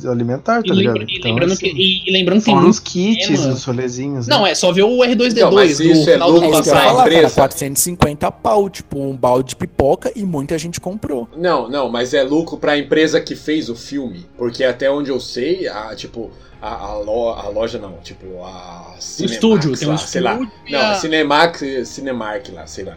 [0.08, 0.98] alimentar, E, tá ligado?
[0.98, 4.28] lembra- e lembrando assim, que, e, e lembrando que os kits, os rolezinhos.
[4.28, 4.52] Não, né?
[4.52, 6.84] é, só ver o R2D2 Então, mas do isso é final do lucro passado.
[6.84, 7.34] falar, cara, empresa.
[7.34, 11.28] 450 pau, tipo, um balde de pipoca e muita gente comprou.
[11.36, 14.24] Não, não, mas é lucro pra empresa que fez o filme.
[14.38, 16.30] Porque até onde eu sei, a, tipo,
[16.62, 20.20] a, a, lo- a loja não, tipo, a O Cinemax estúdio, tem um lá, sei
[20.20, 20.32] lá.
[20.34, 20.52] estúdio.
[20.68, 22.96] e Não, a- a Cinemax, Cinemark lá, sei lá.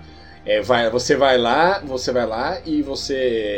[0.49, 3.13] É, vai, você vai lá, você vai lá e você.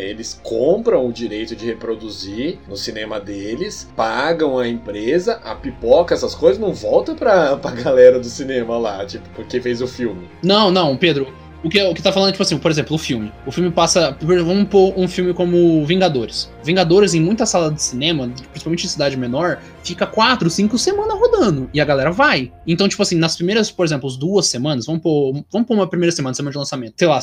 [0.10, 6.36] Eles compram o direito de reproduzir no cinema deles, pagam a empresa, a pipoca, essas
[6.36, 10.30] coisas, não volta pra, pra galera do cinema lá, tipo, porque fez o filme.
[10.43, 11.34] Não, não, Pedro.
[11.63, 13.32] O que, o que tá falando, tipo assim, por exemplo, o filme.
[13.45, 14.17] O filme passa.
[14.19, 16.52] Vamos pôr um filme como Vingadores.
[16.63, 21.69] Vingadores, em muita sala de cinema, principalmente em cidade menor, fica quatro, cinco semanas rodando.
[21.74, 22.52] E a galera vai.
[22.65, 25.88] Então, tipo assim, nas primeiras, por exemplo, as duas semanas, vamos pôr, vamos pôr uma
[25.88, 26.95] primeira semana, semana de lançamento.
[26.97, 27.19] Sei lá,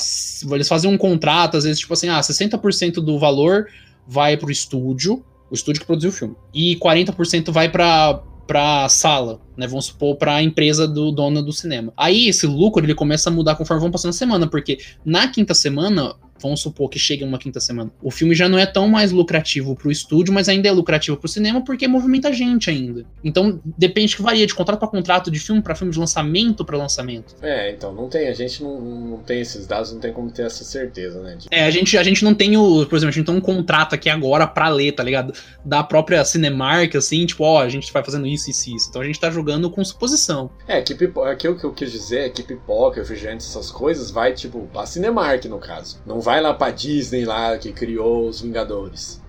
[0.55, 3.67] eles fazem um contrato, às vezes, tipo assim, ah, 60% do valor
[4.07, 6.37] vai pro estúdio, o estúdio que produziu o filme.
[6.55, 9.67] E 40% vai pra, pra sala, né?
[9.67, 11.93] Vamos supor, pra empresa do dono do cinema.
[11.95, 15.55] Aí esse lucro ele começa a mudar conforme vão passando a semana, porque na quinta
[15.55, 16.17] semana.
[16.41, 17.91] Vamos supor que chega uma quinta semana.
[18.03, 21.29] O filme já não é tão mais lucrativo pro estúdio, mas ainda é lucrativo pro
[21.29, 23.05] cinema porque movimenta gente ainda.
[23.25, 26.77] Então depende que varia de contrato para contrato, de filme para filme, de lançamento para
[26.77, 27.35] lançamento.
[27.43, 30.43] É, então, não tem, a gente não, não tem esses dados, não tem como ter
[30.43, 31.37] essa certeza, né?
[31.37, 32.87] de- É, a gente, a gente não tem o.
[32.87, 35.33] Por exemplo, a gente não tem um contrato aqui agora pra ler, tá ligado?
[35.65, 38.87] Da própria Cinemark, assim, tipo, ó, a gente vai fazendo isso, isso, isso.
[38.91, 40.51] Então a gente tá jogando com suposição.
[40.67, 41.23] É, que pipo...
[41.23, 45.45] aquilo que eu quis dizer é que pipoca, refrigerante, essas coisas, vai, tipo, pra Cinemark,
[45.47, 45.99] no caso.
[46.07, 49.21] Não vai lá pra Disney lá, que criou os Vingadores.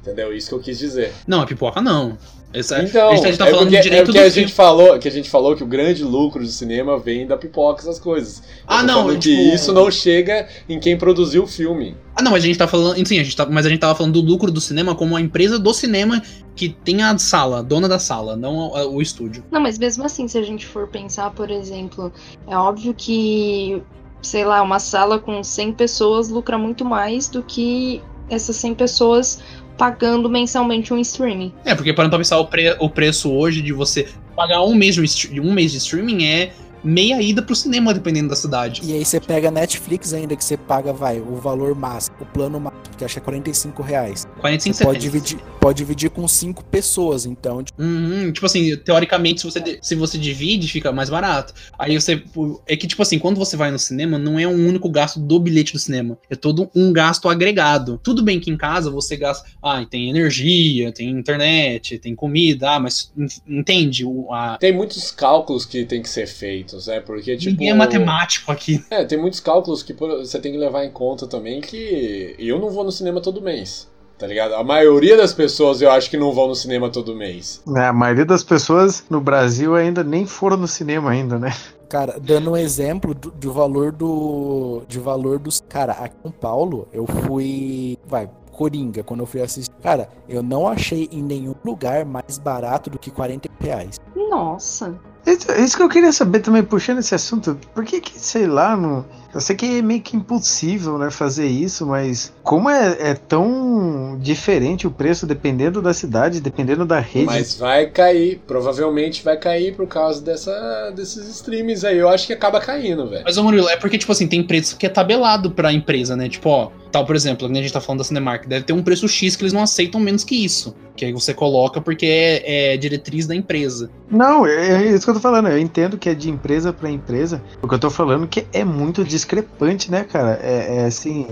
[0.00, 0.32] Entendeu?
[0.32, 1.12] Isso que eu quis dizer.
[1.26, 2.16] Não, a pipoca não.
[2.54, 4.28] Essa, Então, a gente, a tá é falando porque, do direito é porque do a
[4.28, 7.80] gente falou que a gente falou que o grande lucro do cinema vem da pipoca,
[7.82, 8.38] essas coisas.
[8.38, 11.96] Eu Ah, não, eu, que tipo- isso não chega em quem produziu o filme.
[12.14, 12.94] Ah, não, mas a gente tá falando.
[13.06, 15.20] Sim, a gente tá, mas a gente tava falando do lucro do cinema como a
[15.20, 16.22] empresa do cinema
[16.54, 19.44] que tem a sala, a dona da sala, não a- o estúdio.
[19.50, 22.12] Não, mas mesmo assim, se a gente for pensar, por exemplo,
[22.46, 23.82] é óbvio que,
[24.22, 29.40] sei lá, uma sala com 100 pessoas lucra muito mais do que essas 100 pessoas
[29.78, 31.52] pagando mensalmente um streaming.
[31.64, 34.96] É, porque parando pra pensar o, pre- o preço hoje de você pagar um mês,
[34.98, 38.80] um mês de streaming é meia ida pro cinema, dependendo da cidade.
[38.84, 42.60] E aí você pega Netflix ainda, que você paga, vai, o valor máximo, o plano
[42.60, 44.26] máximo, que acho que é 45 reais.
[44.40, 49.40] 45 Você pode dividir, pode dividir com cinco pessoas, então, tipo, Uhum, tipo assim, teoricamente,
[49.40, 51.52] se você, se você divide, fica mais barato.
[51.78, 52.22] Aí você.
[52.66, 55.38] É que, tipo assim, quando você vai no cinema, não é um único gasto do
[55.38, 56.18] bilhete do cinema.
[56.30, 58.00] É todo um gasto agregado.
[58.02, 59.46] Tudo bem que em casa você gasta.
[59.62, 63.26] Ah, tem energia, tem internet, tem comida, ah, mas en-
[63.58, 64.04] entende?
[64.04, 66.26] O, a, Tem muitos cálculos que tem que ser
[66.66, 67.00] feitos, né?
[67.00, 67.52] Porque, tipo.
[67.52, 68.84] Ninguém é matemático aqui.
[68.90, 72.70] É, tem muitos cálculos que você tem que levar em conta também que eu não
[72.70, 73.88] vou no cinema todo mês.
[74.18, 74.54] Tá ligado?
[74.54, 77.62] A maioria das pessoas eu acho que não vão no cinema todo mês.
[77.76, 81.52] É, a maioria das pessoas no Brasil ainda nem foram no cinema ainda, né?
[81.88, 84.82] cara, dando um exemplo do, do valor do.
[84.88, 85.62] De valor dos.
[85.68, 87.98] Cara, aqui em São Paulo, eu fui.
[88.06, 89.74] Vai, Coringa, quando eu fui assistir.
[89.82, 94.00] Cara, eu não achei em nenhum lugar mais barato do que 40 reais.
[94.14, 94.98] Nossa.
[95.26, 98.76] Isso, isso que eu queria saber também, puxando esse assunto, por que que, sei lá,
[98.76, 99.04] não...
[99.34, 104.16] eu sei que é meio que impossível, né, fazer isso, mas como é, é tão
[104.20, 107.26] diferente o preço dependendo da cidade, dependendo da rede.
[107.26, 111.98] Mas vai cair, provavelmente vai cair por causa dessa, desses streams aí.
[111.98, 113.24] Eu acho que acaba caindo, velho.
[113.24, 116.28] Mas, ô Murilo, é porque, tipo assim, tem preço que é tabelado pra empresa, né?
[116.28, 118.82] Tipo, ó, tal, por exemplo, que a gente tá falando da Cinemark, deve ter um
[118.82, 120.74] preço X que eles não aceitam menos que isso.
[120.96, 123.90] Que aí você coloca porque é, é diretriz da empresa.
[124.10, 125.48] Não, é, é isso que eu tô falando.
[125.48, 127.42] Eu entendo que é de empresa pra empresa.
[127.62, 130.38] O que eu tô falando que é muito discrepante, né, cara?
[130.42, 131.26] É, é assim.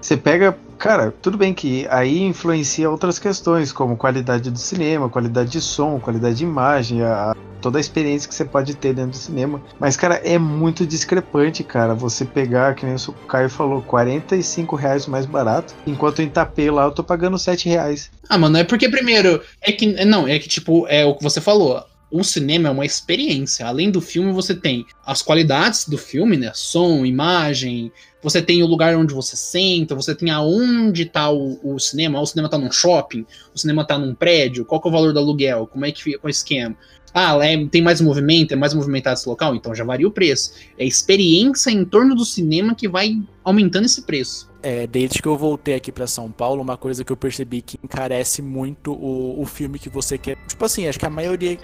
[0.00, 0.56] Você pega.
[0.78, 6.00] Cara, tudo bem que aí influencia outras questões, como qualidade do cinema, qualidade de som,
[6.00, 9.60] qualidade de imagem, a, toda a experiência que você pode ter dentro do cinema.
[9.78, 15.06] Mas, cara, é muito discrepante, cara, você pegar, que nem o Caio falou, 45 reais
[15.06, 18.10] mais barato, enquanto em Itapê lá eu tô pagando 7 reais.
[18.26, 19.42] Ah, mano, é porque primeiro.
[19.60, 20.04] É que.
[20.04, 21.84] Não, é que, tipo, é o que você falou.
[22.10, 23.66] O cinema é uma experiência.
[23.66, 26.50] Além do filme, você tem as qualidades do filme, né?
[26.54, 27.92] Som, imagem.
[28.22, 32.20] Você tem o lugar onde você senta, você tem aonde tá o, o cinema.
[32.20, 34.64] O cinema tá num shopping, o cinema tá num prédio.
[34.64, 35.66] Qual é o valor do aluguel?
[35.66, 36.76] Como é que fica o esquema?
[37.12, 40.52] Ah, é- tem mais movimento, é mais movimentado esse local, então já varia o preço.
[40.78, 44.48] É a experiência em torno do cinema que vai aumentando esse preço.
[44.62, 47.78] É, desde que eu voltei aqui pra São Paulo, uma coisa que eu percebi que
[47.82, 50.36] encarece muito o, o filme que você quer.
[50.46, 51.58] Tipo assim, acho que a maioria,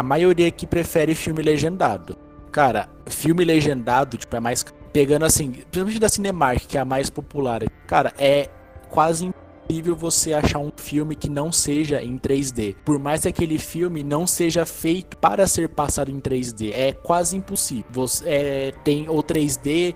[0.00, 2.16] a maioria aqui prefere filme legendado.
[2.50, 4.64] Cara, filme legendado, tipo, é mais.
[4.94, 7.60] Pegando assim, principalmente da Cinemark, que é a mais popular.
[7.86, 8.48] Cara, é
[8.88, 12.76] quase impossível você achar um filme que não seja em 3D.
[12.82, 16.72] Por mais que aquele filme não seja feito para ser passado em 3D.
[16.72, 17.84] É quase impossível.
[17.90, 19.94] Você, é, tem o 3D,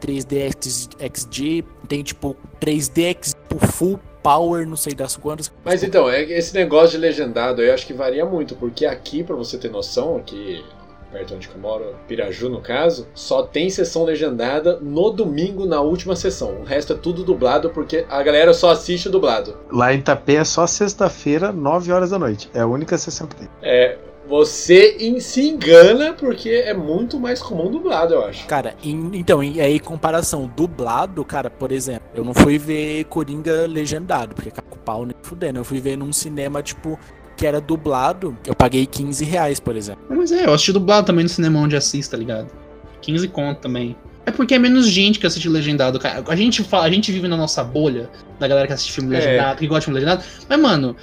[0.00, 5.52] 3D X- XG, tem tipo 3D X tipo, full power, não sei das quantas.
[5.62, 9.22] Mas então, é esse negócio de legendado aí eu acho que varia muito, porque aqui,
[9.22, 10.64] pra você ter noção, aqui
[11.12, 15.80] perto onde que eu moro, Piraju no caso, só tem sessão legendada no domingo na
[15.80, 16.60] última sessão.
[16.60, 19.56] O resto é tudo dublado porque a galera só assiste dublado.
[19.70, 22.50] Lá em Itapê é só sexta-feira, 9 horas da noite.
[22.52, 23.48] É a única sessão que tem.
[23.62, 23.96] É,
[24.28, 28.46] você em- se engana porque é muito mais comum dublado, eu acho.
[28.46, 33.66] Cara, em- então, em, aí comparação dublado, cara, por exemplo, eu não fui ver Coringa
[33.66, 35.58] legendado, porque com pau nem fudendo.
[35.58, 36.98] Eu fui ver num cinema, tipo,
[37.36, 40.02] que era dublado, eu paguei 15 reais, por exemplo.
[40.08, 42.48] Mas é, eu assisti dublado também no cinema onde assisto, tá ligado?
[43.00, 43.96] 15 conto também.
[44.26, 46.24] É porque é menos gente que assiste legendado, cara.
[46.26, 48.08] A gente, fala, a gente vive na nossa bolha
[48.40, 49.18] da galera que assiste filme É.
[49.18, 50.24] legendado, que gosta de filme legendado.
[50.48, 50.96] Mas, mano,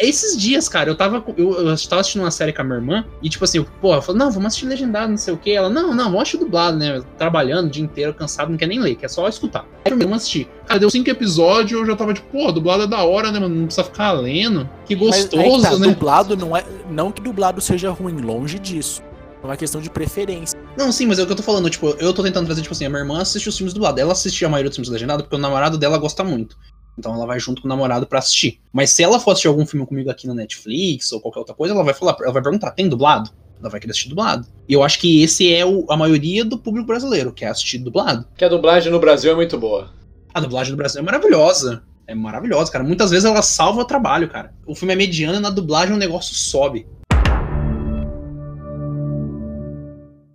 [0.00, 3.04] esses dias, cara, eu tava, eu, eu tava assistindo uma série com a minha irmã
[3.22, 5.50] e, tipo assim, porra, eu falei, não, vamos assistir legendado, não sei o que.
[5.50, 7.02] Ela, não, não, vamos assistir dublado, né?
[7.18, 9.66] Trabalhando o dia inteiro, cansado, não quer nem ler, quer só escutar.
[9.84, 10.48] Aí eu vamos assistir.
[10.66, 13.54] Cara, deu cinco episódios, eu já tava tipo, pô, dublado é da hora, né, mano?
[13.54, 14.68] Não precisa ficar lendo.
[14.86, 15.88] Que Mas aí gostoso, tá, né?
[15.88, 16.64] dublado não é.
[16.90, 19.02] Não que dublado seja ruim, longe disso.
[19.42, 20.58] É uma questão de preferência.
[20.74, 22.72] Não, sim, mas é o que eu tô falando, tipo, eu tô tentando trazer, tipo
[22.72, 24.00] assim, a minha irmã assiste os filmes dublados.
[24.00, 26.56] Ela assiste a maioria dos filmes legendados porque o namorado dela gosta muito.
[26.98, 28.60] Então ela vai junto com o namorado pra assistir.
[28.72, 31.74] Mas se ela for assistir algum filme comigo aqui na Netflix ou qualquer outra coisa,
[31.74, 33.30] ela vai falar, ela vai perguntar, tem dublado?
[33.60, 34.46] Ela vai querer assistir dublado.
[34.68, 37.78] E eu acho que esse é o- a maioria do público brasileiro, que é assistir
[37.78, 38.26] dublado.
[38.36, 39.90] Que a dublagem no Brasil é muito boa.
[40.32, 41.82] A dublagem do Brasil é maravilhosa.
[42.06, 42.84] É maravilhosa, cara.
[42.84, 44.52] Muitas vezes ela salva o trabalho, cara.
[44.66, 46.86] O filme é mediano e na dublagem o negócio sobe.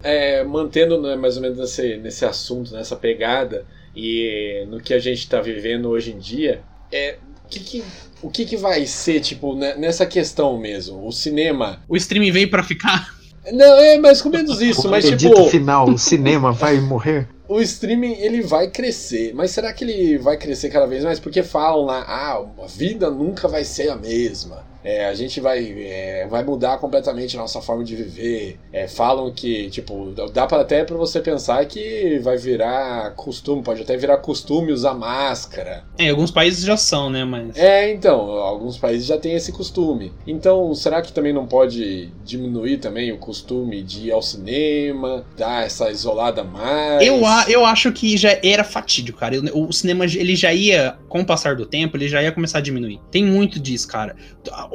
[0.01, 3.65] É, mantendo né, mais ou menos nesse, nesse assunto, nessa pegada
[4.01, 7.17] e no que a gente está vivendo hoje em dia, é
[7.49, 7.83] que que-
[8.21, 11.05] o que, que vai ser, tipo, né, nessa questão mesmo?
[11.07, 11.81] O cinema.
[11.87, 13.17] O streaming veio pra ficar.
[13.51, 17.27] Não, é mais ou menos isso, o mas tipo, final, o cinema vai morrer?
[17.47, 21.19] o streaming ele vai crescer, mas será que ele vai crescer cada vez mais?
[21.19, 24.67] Porque falam lá, ah, a vida nunca vai ser a mesma.
[24.89, 28.59] É, a gente vai, é, vai mudar completamente a nossa forma de viver.
[28.73, 33.81] É, falam que, tipo, dá para até para você pensar que vai virar costume, pode
[33.83, 35.83] até virar costume usar máscara.
[35.97, 37.23] É, alguns países já são, né?
[37.23, 37.55] Mas.
[37.55, 40.11] É, então, alguns países já têm esse costume.
[40.25, 45.65] Então, será que também não pode diminuir também o costume de ir ao cinema, dar
[45.65, 47.05] essa isolada mais?
[47.05, 49.35] Eu, a- eu acho que já era fatídico, cara.
[49.35, 52.57] Eu- O cinema, ele já ia, com o passar do tempo, ele já ia começar
[52.57, 52.99] a diminuir.
[53.11, 54.15] Tem muito disso, cara.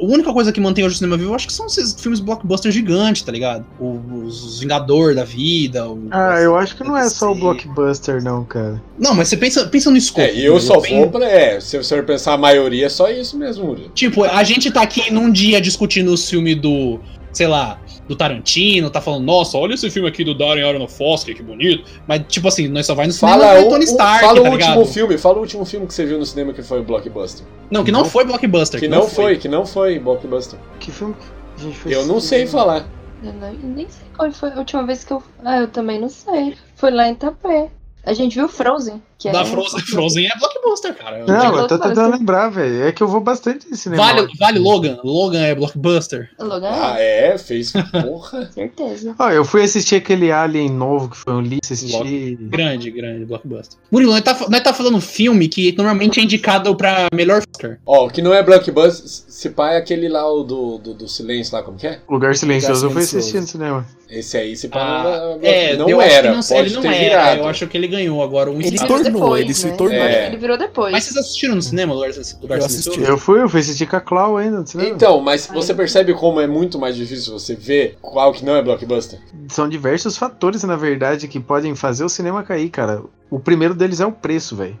[0.05, 2.19] A única coisa que mantém hoje o cinema vivo, eu acho que são esses filmes
[2.19, 3.65] blockbuster gigantes, tá ligado?
[3.79, 5.87] O- Os Vingador da vida.
[5.89, 8.81] o- Ah, eu acho que não é só o blockbuster, não, cara.
[8.99, 10.21] Não, mas você pensa, pensa no escopo.
[10.27, 11.25] É, e eu só Pen- vou pra.
[11.25, 13.89] É, se você pensar a maioria, é só isso mesmo, Murilo.
[13.93, 16.99] Tipo, a gente tá aqui num dia discutindo os filmes do,
[17.35, 21.43] sei lá, do Tarantino, tá falando, nossa, olha esse filme aqui do Darren Aronofsky, que
[21.43, 21.83] bonito.
[22.07, 24.49] Mas, tipo assim, nós só vai no cinema Fala, o, Tony o- Stark, fala tá
[24.49, 24.77] o ligado?
[24.77, 27.45] último filme, fala o último filme que você viu no cinema que foi o Blockbuster.
[27.69, 28.79] Não, que não foi blockbuster.
[28.79, 30.57] Que não foi, que não foi Blockbuster.
[30.79, 31.95] Que filme que a gente fez?
[31.95, 32.85] Eu não sei falar.
[33.23, 35.21] Eu não- nem sei qual foi a última vez que eu.
[35.43, 36.55] Ah, eu também não sei.
[36.75, 37.69] Foi lá em Itapé.
[38.05, 39.01] A gente viu Frozen.
[39.17, 39.45] Que Da é...
[39.45, 41.25] Frozen, Frozen é blockbuster, cara.
[41.25, 42.83] Não, eu tô tentando lembrar, velho.
[42.83, 44.03] É que eu vou bastante em cinema.
[44.03, 44.99] Vale, vale Logan.
[45.03, 46.29] Logan é blockbuster.
[46.37, 47.37] Logan, Ah, é?
[47.37, 47.71] Fez.
[47.71, 48.49] Porra.
[48.53, 49.15] certeza.
[49.17, 52.37] Ó, eu fui assistir aquele Alien novo que foi um lixo, assisti.
[52.41, 53.77] Grande, grande blockbuster.
[53.89, 57.77] Murilo, nós tá, nós tá falando filme que normalmente é indicado pra melhor Oscar.
[57.85, 61.07] Ó, o que não é blockbuster, se pá é aquele lá o do, do, do
[61.07, 61.99] silêncio lá, como que é?
[62.09, 63.17] Lugar Silencioso, eu fui Silencioso.
[63.37, 63.85] assistir no cinema.
[64.07, 66.31] Esse aí, se pá, Ah, não, é, é, não era.
[66.33, 66.99] não, pode ele não ter era.
[66.99, 67.37] virado.
[67.39, 68.51] Eu acho que ele ganhou agora.
[68.51, 68.77] Um Ele
[69.11, 69.75] tornou, depois, ele se né?
[69.75, 69.97] tornou.
[69.97, 70.27] É.
[70.27, 70.91] Ele virou depois.
[70.91, 73.01] Mas vocês assistiram no cinema, Lugar, Lugar Eu assisti.
[73.01, 74.89] Eu fui, eu fui assistir com a Clau ainda no cinema.
[74.89, 78.61] Então, mas você percebe como é muito mais difícil você ver qual que não é
[78.61, 79.19] blockbuster?
[79.49, 83.01] São diversos fatores, na verdade, que podem fazer o cinema cair, cara.
[83.29, 84.77] O primeiro deles é o preço, velho.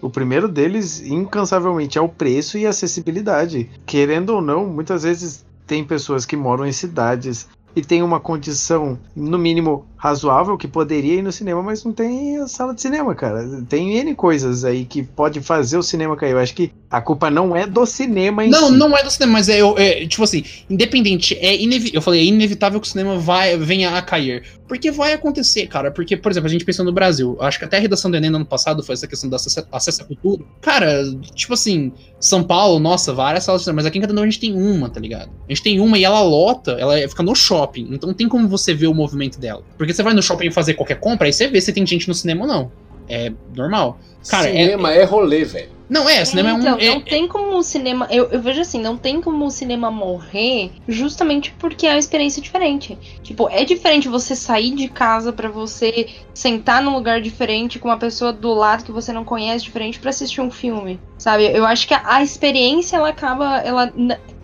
[0.00, 3.70] O primeiro deles, incansavelmente, é o preço e a acessibilidade.
[3.86, 8.98] Querendo ou não, muitas vezes tem pessoas que moram em cidades e tem uma condição,
[9.16, 13.42] no mínimo, razoável, que poderia ir no cinema, mas não tem sala de cinema, cara.
[13.66, 16.32] Tem N coisas aí que pode fazer o cinema cair.
[16.32, 18.76] Eu acho que a culpa não é do cinema em Não, si.
[18.76, 21.56] não é do cinema, mas é, é, tipo assim, independente, é
[21.94, 24.44] eu falei, é inevitável que o cinema vai, venha a cair.
[24.68, 25.90] Porque vai acontecer, cara.
[25.90, 28.30] Porque, por exemplo, a gente pensou no Brasil, acho que até a redação do Enem
[28.30, 30.44] no ano passado foi essa questão do acesso, acesso à cultura.
[30.60, 31.02] Cara,
[31.34, 34.40] tipo assim, São Paulo, nossa, várias salas de cinema, mas aqui em Catandão a gente
[34.40, 35.30] tem uma, tá ligado?
[35.48, 38.48] A gente tem uma e ela lota, ela fica no shopping, então não tem como
[38.48, 39.62] você ver o movimento dela.
[39.76, 42.14] Porque você vai no shopping fazer qualquer compra, aí você vê se tem gente no
[42.14, 42.72] cinema ou não.
[43.08, 43.98] É normal.
[44.28, 45.74] Cara, é- Cinema é, rolê, velho.
[45.86, 46.58] Não, é, cinema é um.
[46.60, 48.08] então, é- não tem como o cinema.
[48.10, 52.40] Eu, eu vejo assim, não tem como o cinema morrer justamente porque é uma experiência
[52.40, 52.98] diferente.
[53.22, 57.98] Tipo, é diferente você sair de casa pra você sentar num lugar diferente com uma
[57.98, 60.98] pessoa do lado que você não conhece diferente pra assistir um filme.
[61.18, 61.44] Sabe?
[61.44, 63.58] Eu acho que a, a experiência ela acaba.
[63.58, 63.92] Ela,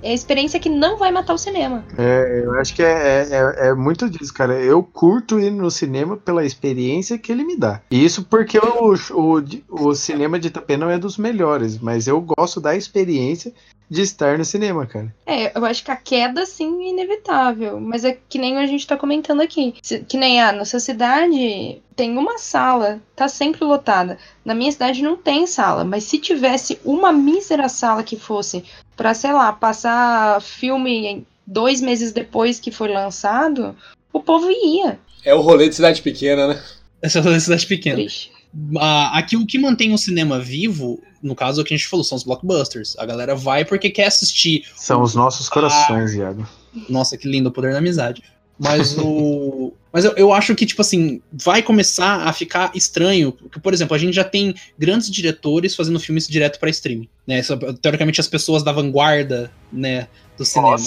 [0.02, 1.84] é a experiência que não vai matar o cinema.
[1.96, 4.54] É, eu acho que é, é, é muito disso, cara.
[4.60, 7.80] Eu curto ir no cinema pela experiência que ele me dá.
[7.90, 12.20] E isso porque o, o, o cinema de Itapê não é dos melhores, mas eu
[12.20, 13.52] gosto da experiência
[13.90, 15.12] de estar no cinema, cara.
[15.26, 17.80] É, eu acho que a queda, sim, é inevitável.
[17.80, 19.74] Mas é que nem a gente tá comentando aqui.
[20.06, 24.16] Que nem, ah, nossa cidade tem uma sala, tá sempre lotada.
[24.44, 28.64] Na minha cidade não tem sala, mas se tivesse uma mísera sala que fosse
[29.00, 33.74] pra, sei lá, passar filme em- dois meses depois que foi lançado,
[34.12, 34.98] o povo ia.
[35.24, 36.62] É o rolê de cidade pequena, né?
[37.00, 37.96] É uma cidade pequena.
[37.96, 38.30] Triste.
[38.78, 41.88] Ah, aqui o que mantém o cinema vivo, no caso é o que a gente
[41.88, 42.94] falou, são os blockbusters.
[42.98, 44.64] A galera vai porque quer assistir.
[44.76, 46.46] São os nossos corações, Iago.
[46.86, 48.22] Nossa, que lindo o poder da amizade.
[48.60, 49.72] Mas o.
[49.92, 53.32] Mas eu, eu acho que, tipo assim, vai começar a ficar estranho.
[53.32, 57.08] Porque, por exemplo, a gente já tem grandes diretores fazendo filmes direto pra streaming.
[57.26, 57.40] Né?
[57.82, 60.06] Teoricamente, as pessoas da vanguarda, né?
[60.38, 60.76] Do cinema.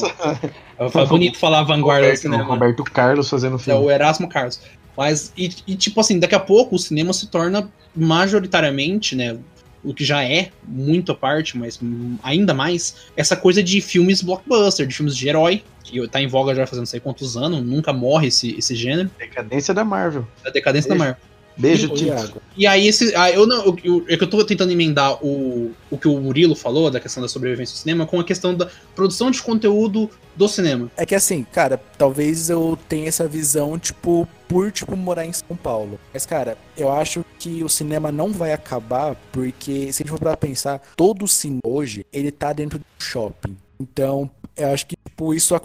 [0.80, 2.44] É bonito falar vanguarda do Roberto, cinema.
[2.46, 3.86] Roberto Carlos fazendo É filme.
[3.86, 4.60] o Erasmo Carlos.
[4.98, 9.38] Mas, e, e, tipo assim, daqui a pouco o cinema se torna majoritariamente, né?
[9.84, 11.80] O que já é muito à parte, mas
[12.24, 16.56] ainda mais, essa coisa de filmes blockbuster, de filmes de herói, que tá em voga
[16.56, 20.26] já fazendo sei quantos anos, nunca morre esse, esse gênero, Decadência da Marvel.
[20.46, 21.18] a decadência da Marvel.
[21.56, 22.08] Beijo, Ô, Tito.
[22.08, 25.24] Iago, E aí, esse, ah, eu não, eu- eu- é que eu tô tentando emendar
[25.24, 28.56] o, o que o Murilo falou, da questão da sobrevivência do cinema, com a questão
[28.56, 30.90] da produção de conteúdo do cinema.
[30.98, 35.58] É que assim, cara, talvez eu tenha essa visão, tipo, por, tipo, morar em São
[35.58, 36.00] Paulo.
[36.14, 40.20] Mas, cara, eu acho que o cinema não vai acabar, porque, se a gente for
[40.20, 43.58] pra pensar, todo cinema hoje, ele tá dentro do shopping.
[43.80, 45.56] Então, eu acho que, tipo, isso,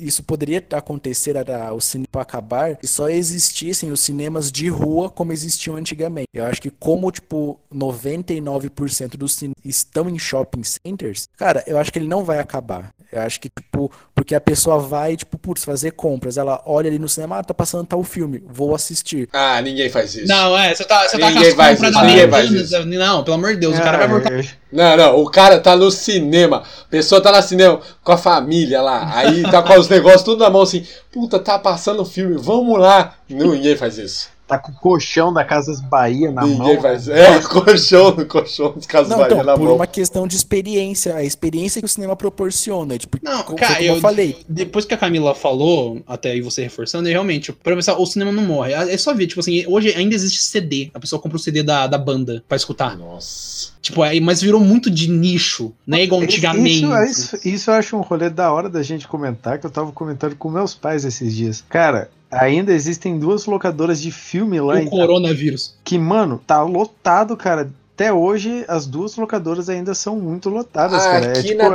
[0.00, 1.34] isso poderia acontecer,
[1.74, 6.28] o cinema acabar, se só existissem os cinemas de rua como existiam antigamente.
[6.32, 11.92] Eu acho que como, tipo, 99% dos cinemas estão em shopping centers, cara, eu acho
[11.92, 12.90] que ele não vai acabar.
[13.12, 16.36] Eu acho que, tipo, porque a pessoa vai, tipo, putz, fazer compras.
[16.36, 19.28] Ela olha ali no cinema, ah, tá passando tal filme, vou assistir.
[19.32, 20.28] Ah, ninguém faz isso.
[20.28, 23.24] Não, é, você tá, você tá Ninguém com faz as compras isso, na Americanas, Não,
[23.24, 24.32] pelo amor de Deus, o cara vai voltar.
[24.32, 26.58] É, Não, não, o cara tá no cinema.
[26.58, 29.16] A pessoa tá no cinema com a família lá.
[29.16, 30.86] Aí tá com os negócios tudo na mão assim.
[31.12, 33.14] Puta, tá passando o filme, vamos lá.
[33.28, 34.35] Não, ninguém faz isso.
[34.46, 36.94] Tá com o colchão da Casas Bahia na ninguém mão.
[36.94, 37.10] isso.
[37.10, 39.74] É, colchão no colchão dos casos Não, Bahia então, na por mão.
[39.74, 42.96] uma questão de experiência, a experiência que o cinema proporciona.
[42.96, 44.36] Tipo, Não, como, cara, como eu, eu- falei.
[44.48, 48.30] Depois que a Camila falou, até aí você reforçando, é realmente, pra pensar, o cinema
[48.30, 48.72] não morre.
[48.72, 50.90] É só ver, tipo assim, hoje ainda existe CD.
[50.94, 52.96] A pessoa compra o CD da, da banda pra escutar.
[52.96, 53.70] Nossa.
[53.82, 56.02] Tipo, aí, mas virou muito de nicho, né?
[56.04, 56.84] Igual antigamente.
[56.84, 59.90] Isso, isso, isso eu acho um rolê da hora da gente comentar, que eu tava
[59.92, 61.64] comentando com meus pais esses dias.
[61.68, 65.74] Cara, ainda existem duas locadoras de filme lá o em coronavírus.
[65.84, 67.70] que, mano, tá lotado, cara.
[67.94, 71.28] até hoje as duas locadoras ainda são muito lotadas, cara.
[71.30, 71.72] Aqui é, tipo, na é um-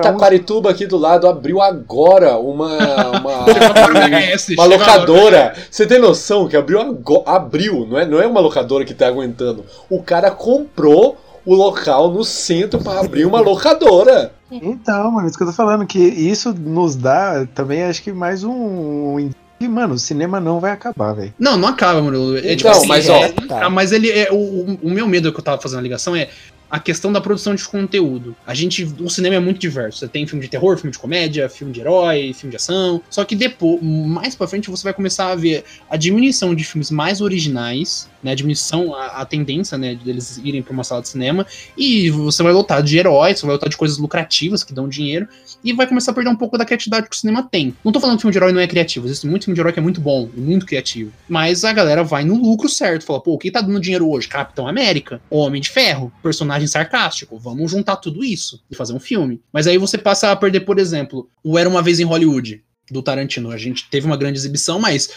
[0.70, 2.78] aqui do lado, abriu agora uma,
[3.20, 3.46] uma,
[4.56, 5.56] uma locadora.
[5.70, 9.08] Você tem noção que abriu agora, abriu, não é, não é uma locadora que tá
[9.08, 9.66] aguentando.
[9.90, 14.32] O cara comprou o local no centro pra abrir uma locadora.
[14.52, 18.44] Então, mano, isso que eu tô falando, que isso nos dá também, acho que mais
[18.44, 19.32] um.
[19.62, 21.34] Que, mano, o cinema não vai acabar, velho.
[21.38, 22.36] Não, não acaba, Murilo.
[22.38, 24.30] É, tipo Então, assim, mas, é- ó, acaba, mas ele é.
[24.32, 26.30] O, o- o meu medo que eu tava fazendo a ligação é
[26.72, 28.36] a questão da produção de conteúdo.
[28.48, 28.84] A gente.
[29.00, 30.00] O cinema é muito diverso.
[30.00, 33.02] Você tem filme de terror, filme de comédia, filme de herói, filme de ação.
[33.10, 36.90] Só que depois, mais pra frente, você vai começar a ver a diminuição de filmes
[36.90, 38.32] mais originais, né?
[38.32, 41.46] A diminuição, a, a tendência, né, deles irem pra uma sala de cinema.
[41.78, 45.28] E você vai lotar de heróis, você vai lotar de coisas lucrativas que dão dinheiro.
[45.64, 47.76] E vai começar a perder um pouco da criatividade que o cinema tem.
[47.84, 49.06] Não tô falando que filme de herói não é criativo.
[49.06, 51.12] Existe muito filme de herói que é muito bom muito criativo.
[51.28, 53.06] Mas a galera vai no lucro certo.
[53.06, 54.28] Fala, pô, o que tá dando dinheiro hoje?
[54.28, 57.38] Capitão América, Homem de Ferro, personagem sarcástico.
[57.38, 59.42] Vamos juntar tudo isso e fazer um filme.
[59.52, 63.02] Mas aí você passa a perder, por exemplo, o Era Uma Vez em Hollywood, do
[63.02, 63.52] Tarantino.
[63.52, 65.10] A gente teve uma grande exibição, mas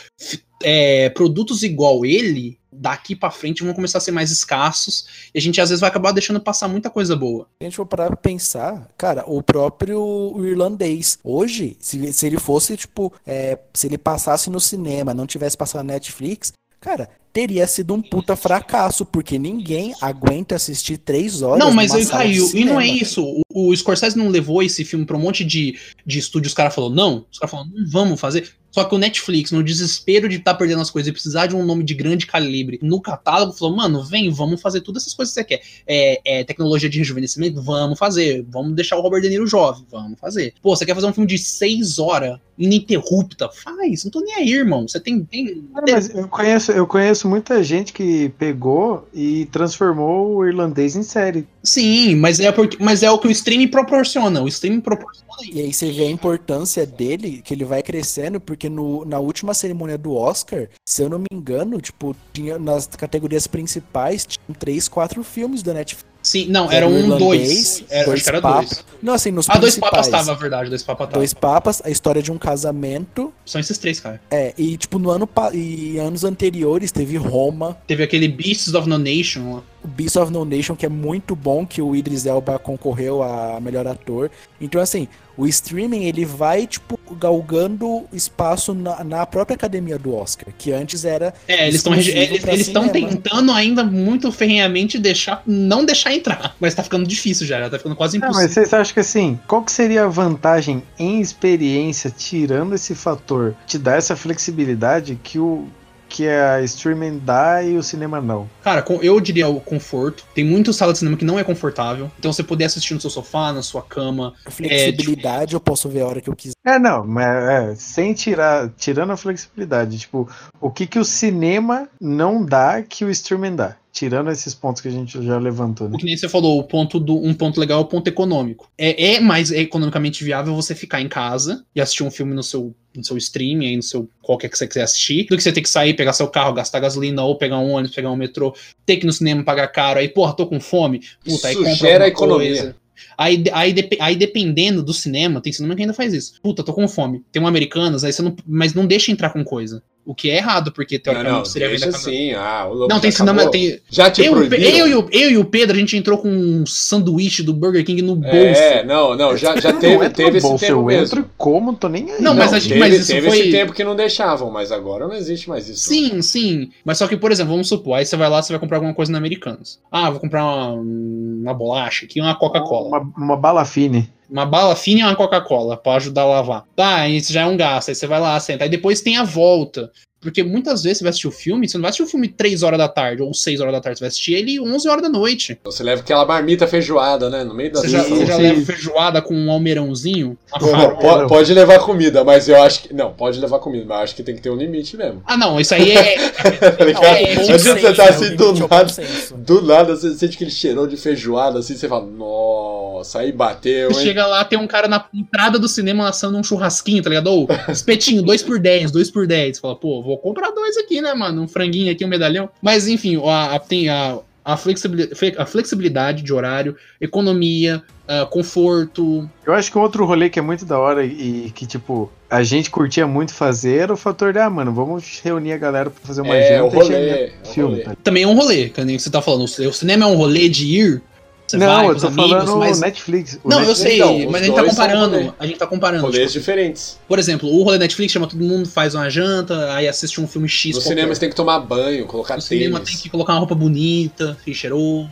[0.62, 5.30] é, produtos igual ele, daqui pra frente, vão começar a ser mais escassos.
[5.34, 7.44] E a gente às vezes vai acabar deixando passar muita coisa boa.
[7.44, 12.76] Se a gente for parar pensar, cara, o próprio irlandês, hoje, se, se ele fosse,
[12.76, 17.92] tipo, é, se ele passasse no cinema, não tivesse passado na Netflix, cara, teria sido
[17.92, 22.48] um puta fracasso, porque ninguém aguenta assistir três horas Não, mas de caiu.
[22.54, 23.24] E não é isso.
[23.52, 25.76] O, o Scorsese não levou esse filme pra um monte de,
[26.06, 26.46] de estúdio.
[26.46, 27.26] Os caras falaram, não.
[27.30, 28.54] Os caras falaram, não vamos fazer.
[28.74, 31.64] Só que o Netflix, no desespero de estar perdendo as coisas e precisar de um
[31.64, 35.40] nome de grande calibre no catálogo, falou: mano, vem, vamos fazer todas essas coisas que
[35.40, 35.62] você quer.
[35.86, 37.62] É, é, tecnologia de rejuvenescimento?
[37.62, 38.44] Vamos fazer.
[38.48, 39.86] Vamos deixar o Robert De Niro jovem?
[39.88, 40.54] Vamos fazer.
[40.60, 43.48] Pô, você quer fazer um filme de seis horas, ininterrupta?
[43.48, 44.88] Faz, não tô nem aí, irmão.
[44.88, 45.24] Você tem.
[45.24, 50.96] tem Cara, mas eu conheço, eu conheço muita gente que pegou e transformou o irlandês
[50.96, 51.46] em série.
[51.62, 54.42] Sim, mas é, porque, mas é o que o streaming proporciona.
[54.42, 58.68] O streaming proporciona E aí você vê a importância dele, que ele vai crescendo, porque
[58.68, 63.46] no, na última cerimônia do Oscar, se eu não me engano, tipo, tinha nas categorias
[63.46, 66.13] principais, tinham três, quatro filmes da Netflix.
[66.24, 67.84] Sim, não, era o um, irlandês, dois.
[67.90, 68.70] Era, acho que era papas.
[68.70, 68.84] dois.
[69.02, 71.18] Não, assim, nos Ah, dois papas tava, a verdade, dois papas tava.
[71.18, 73.30] Dois papas, a história de um casamento.
[73.44, 74.18] São esses três, cara.
[74.30, 78.96] É, e tipo, no ano e anos anteriores teve Roma, Teve aquele Beasts of No
[78.96, 79.62] Nation lá.
[79.84, 83.60] O Beast of No Nation, que é muito bom, que o Idris Elba concorreu a
[83.60, 84.30] melhor ator.
[84.60, 85.06] Então, assim,
[85.36, 91.04] o streaming ele vai, tipo, galgando espaço na, na própria academia do Oscar, que antes
[91.04, 91.34] era.
[91.46, 96.82] É, eles estão eles estão tentando ainda muito ferrenhamente deixar não deixar entrar, mas tá
[96.82, 98.42] ficando difícil já, já tá ficando quase Ah, impossível.
[98.42, 103.54] mas vocês acham que assim, qual que seria a vantagem em experiência, tirando esse fator,
[103.66, 105.66] te dá essa flexibilidade que o
[106.08, 108.48] que a streaming dá e o cinema não?
[108.62, 110.24] Cara, eu diria o conforto.
[110.34, 112.10] Tem muito sala de cinema que não é confortável.
[112.18, 114.34] Então você poder assistir no seu sofá, na sua cama.
[114.48, 116.54] Flexibilidade, eu posso ver a hora que eu quiser.
[116.64, 120.28] É, não, mas é, sem tirar, tirando a flexibilidade, tipo,
[120.60, 123.76] o que que o cinema não dá que o streaming dá?
[123.94, 125.94] Tirando esses pontos que a gente já levantou, né?
[125.94, 128.68] O que nem você falou, o ponto do, um ponto legal é o ponto econômico.
[128.76, 132.74] É, é mais economicamente viável você ficar em casa e assistir um filme no seu,
[132.92, 135.62] no seu stream, aí no seu qualquer que você quiser assistir, do que você ter
[135.62, 138.52] que sair, pegar seu carro, gastar gasolina, ou pegar um ônibus, pegar um metrô,
[138.84, 141.62] ter que ir no cinema pagar caro, aí, porra, tô com fome, puta, aí Isso
[141.62, 142.48] compra economia.
[142.48, 142.76] coisa.
[143.16, 146.40] Aí, aí, aí dependendo do cinema, tem cinema que ainda faz isso.
[146.42, 147.22] Puta, tô com fome.
[147.30, 148.34] Tem um Americanas, aí você não.
[148.44, 149.82] Mas não deixa entrar com coisa.
[150.06, 152.32] O que é errado, porque Não, teoricamente não, seria deixa vender casa- assim.
[152.34, 153.50] Ah, o louco Não, tem já cinema.
[153.50, 156.28] Tem, Já te eu, eu, e o, eu e o Pedro, a gente entrou com
[156.28, 158.36] um sanduíche do Burger King no bolso.
[158.36, 161.04] É, não, não, já, já não teve, entra teve esse bolso, tempo eu mesmo.
[161.04, 162.20] entro e como, tô nem aí.
[162.20, 164.70] Não, mas a gente- teve, mas isso teve foi- esse tempo que não deixavam, mas
[164.70, 165.88] agora não existe mais isso.
[165.88, 166.70] Sim, sim.
[166.84, 168.92] Mas só que, por exemplo, vamos supor, aí você vai lá, você vai comprar alguma
[168.94, 169.80] coisa na Americanas.
[169.90, 172.88] Ah, vou comprar uma, uma bolacha aqui, uma Coca-Cola.
[172.88, 174.10] Uma, uma bala fine.
[174.28, 176.64] Uma bala fina e uma Coca-Cola pra ajudar a lavar.
[176.74, 177.90] Tá, isso já é um gasto.
[177.90, 178.64] Aí você vai lá, senta.
[178.64, 179.90] Aí depois tem a volta.
[180.24, 182.62] Porque muitas vezes você vai assistir o filme, você não vai assistir o filme 3
[182.62, 185.08] horas da tarde ou 6 horas da tarde, você vai assistir ele 11 horas da
[185.08, 185.58] noite.
[185.64, 187.44] Você leva aquela marmita feijoada, né?
[187.44, 191.18] No meio da Você já, você já leva feijoada com um almeirãozinho, uma Pô, farofa.
[191.22, 192.94] po- pode, levar comida, mas eu acho que.
[192.94, 195.22] Não, pode levar comida, mas eu acho que tem que ter um limite mesmo.
[195.26, 196.14] Ah, não, isso aí é.
[196.74, 197.04] Tá ligado?
[197.04, 198.92] é, Às vezes você tá assim do é nada.
[199.38, 204.00] Do nada você sente aquele cheirão de feijoada, assim, você fala, nossa, aí bateu, Você
[204.00, 204.06] hein?
[204.06, 207.26] chega lá, tem um cara na entrada do cinema assando um churrasquinho, tá ligado?
[207.28, 209.58] Ou espetinho, 2 por 10, 2 por 10.
[209.58, 211.42] Fala, pô, vou comprar dois aqui, né, mano?
[211.42, 212.48] Um franguinho aqui, um medalhão.
[212.62, 214.18] Mas enfim, a, a- tem a.
[214.44, 219.28] a flexibilidade, a flexibilidade de horário, economia, ah, conforto.
[219.46, 222.70] Eu acho que outro rolê que é muito da hora e que, tipo, a gente
[222.70, 226.20] curtia muito fazer era o fator de, ah, mano, vamos reunir a galera pra fazer
[226.20, 227.72] uma É, o janta rolê, e é filme.
[227.74, 227.84] rolê.
[227.84, 227.96] tá?
[228.02, 229.44] Também é um rolê, que nem você tá falando.
[229.44, 231.02] O cinema é um rolê de ir.
[231.46, 232.80] Você vai Não, com eu tô amigos, falando mas.
[232.80, 233.38] Netflix.
[233.44, 235.34] O Não, eu Netflix- sei, Então, os mas a gente tá comparando.
[235.38, 236.02] A gente tá comparando.
[236.02, 236.98] Rolês tipo, diferentes.
[237.06, 240.48] por exemplo, o rolê Netflix chama todo mundo, faz uma janta, aí assiste um filme
[240.48, 240.74] X.
[240.74, 240.88] No qualquer.
[240.88, 244.36] cinema você tem que tomar banho, colocar No cinema tem que colocar uma roupa bonita,
[244.52, 245.10] cheiroso,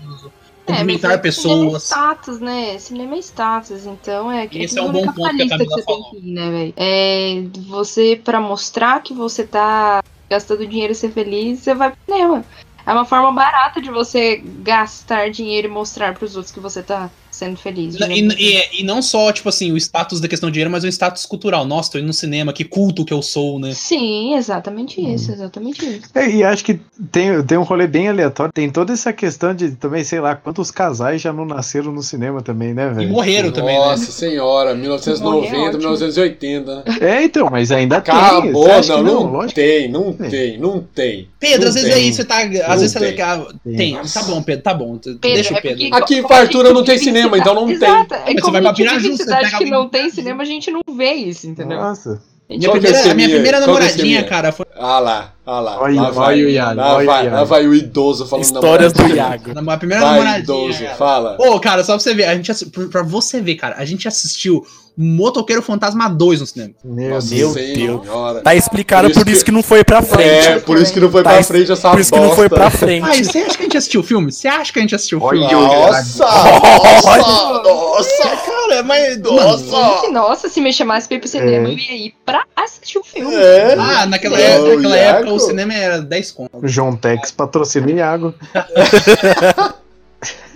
[0.67, 1.83] É, cumprimentar é Cinema é pessoas.
[1.85, 2.79] status, né?
[2.79, 5.77] Cinema é status, então é Esse que é um bom ponto que a capitalista Camila
[5.77, 6.03] você falou.
[6.13, 6.75] tem que ir, né, velho?
[6.77, 11.99] É você, pra mostrar que você tá gastando dinheiro e ser feliz, você vai pro
[12.15, 12.45] cinema.
[12.87, 17.11] É uma forma barata de você gastar dinheiro e mostrar pros outros que você tá
[17.33, 17.97] sendo feliz.
[17.97, 20.89] E, e- e não só, tipo assim, o status da questão de dinheiro, mas o
[20.89, 21.65] status cultural.
[21.65, 23.73] Nossa, tô indo no cinema, que culto que eu sou, né?
[23.73, 26.03] Sim, exatamente isso, exatamente isso.
[26.15, 26.79] É, e acho que
[27.11, 28.53] tem, tem um rolê bem aleatório.
[28.53, 32.43] Tem toda essa questão de também, sei lá, quantos casais já não nasceram no cinema
[32.43, 33.09] também, né, E velho?
[33.11, 33.85] morreram também, né?
[33.87, 35.79] Nossa senhora, 1990, Morrer é ótimo.
[35.79, 36.83] 1980, né?
[37.01, 38.15] É, então, mas ainda tem.
[38.15, 39.55] Acabou, Você acha não, não, Lógico.
[39.55, 40.31] tem, não Tem.
[40.31, 41.29] tem, não tem.
[41.41, 42.05] Pedro, Não às vezes tem.
[42.05, 42.41] aí você tá.
[42.43, 43.17] Às Não vezes você tem.
[43.17, 43.47] tá.
[43.77, 43.99] Tem.
[44.13, 44.99] Tá bom, Pedro, tá bom.
[45.21, 45.79] Deixa é o Pedro.
[45.89, 47.75] porque- Aqui em Fartura não tem em cinema, então não tem.
[47.75, 48.15] Exato.
[48.15, 50.11] É Mas você como vai a pra Piraju, em você cidade pega que não tem
[50.11, 51.79] cinema, a gente não vê isso, entendeu?
[51.79, 52.23] Nossa.
[52.49, 53.29] Minha é primeira, minha minha?
[53.29, 54.25] primeira que é esse namoradinha, minha?
[54.29, 54.67] cara, foi.
[54.77, 55.81] Ah lá, ah lá.
[55.81, 57.37] Olha, lá vai, olha o Iago, lá, olha o vai, Iago.
[57.37, 59.07] lá vai o idoso falando Histórias do.
[59.09, 59.51] Iago.
[59.71, 60.39] A primeira Vai, namoradinha.
[60.43, 60.95] idoso, cara.
[60.97, 61.37] fala.
[61.41, 62.53] Ô, cara, só pra você ver, a gente
[62.91, 64.65] pra você ver, cara, a gente assistiu
[64.95, 66.75] Motoqueiro Fantasma 2 no cinema.
[66.85, 67.55] Meu Nossa Deus.
[67.55, 68.43] senhora.
[68.43, 70.49] Tá explicado Por isso por isso que- que não foi pra frente.
[70.49, 72.35] É, por isso que não foi Tá pra es- frente essa Por isso que não
[72.35, 73.03] foi pra frente.
[73.03, 74.31] Ai, você acha que a gente assistiu o filme?
[74.31, 75.51] Você acha que a gente assistiu o filme?
[75.51, 76.25] Nossa!
[76.27, 77.63] Nossa!
[77.63, 78.29] Nossa!
[78.45, 79.19] Cara, mas.
[79.19, 80.01] Nossa!
[80.03, 81.73] Gente, nossa, se me chamasse pra ir pro cinema, É.
[81.73, 83.35] eu ia ir pra assistir o filme.
[83.35, 83.75] É.
[83.79, 86.51] Ah, naquela, época, naquela época o cinema era 10 conto.
[86.59, 88.35] O João Tex patrocina o Iago.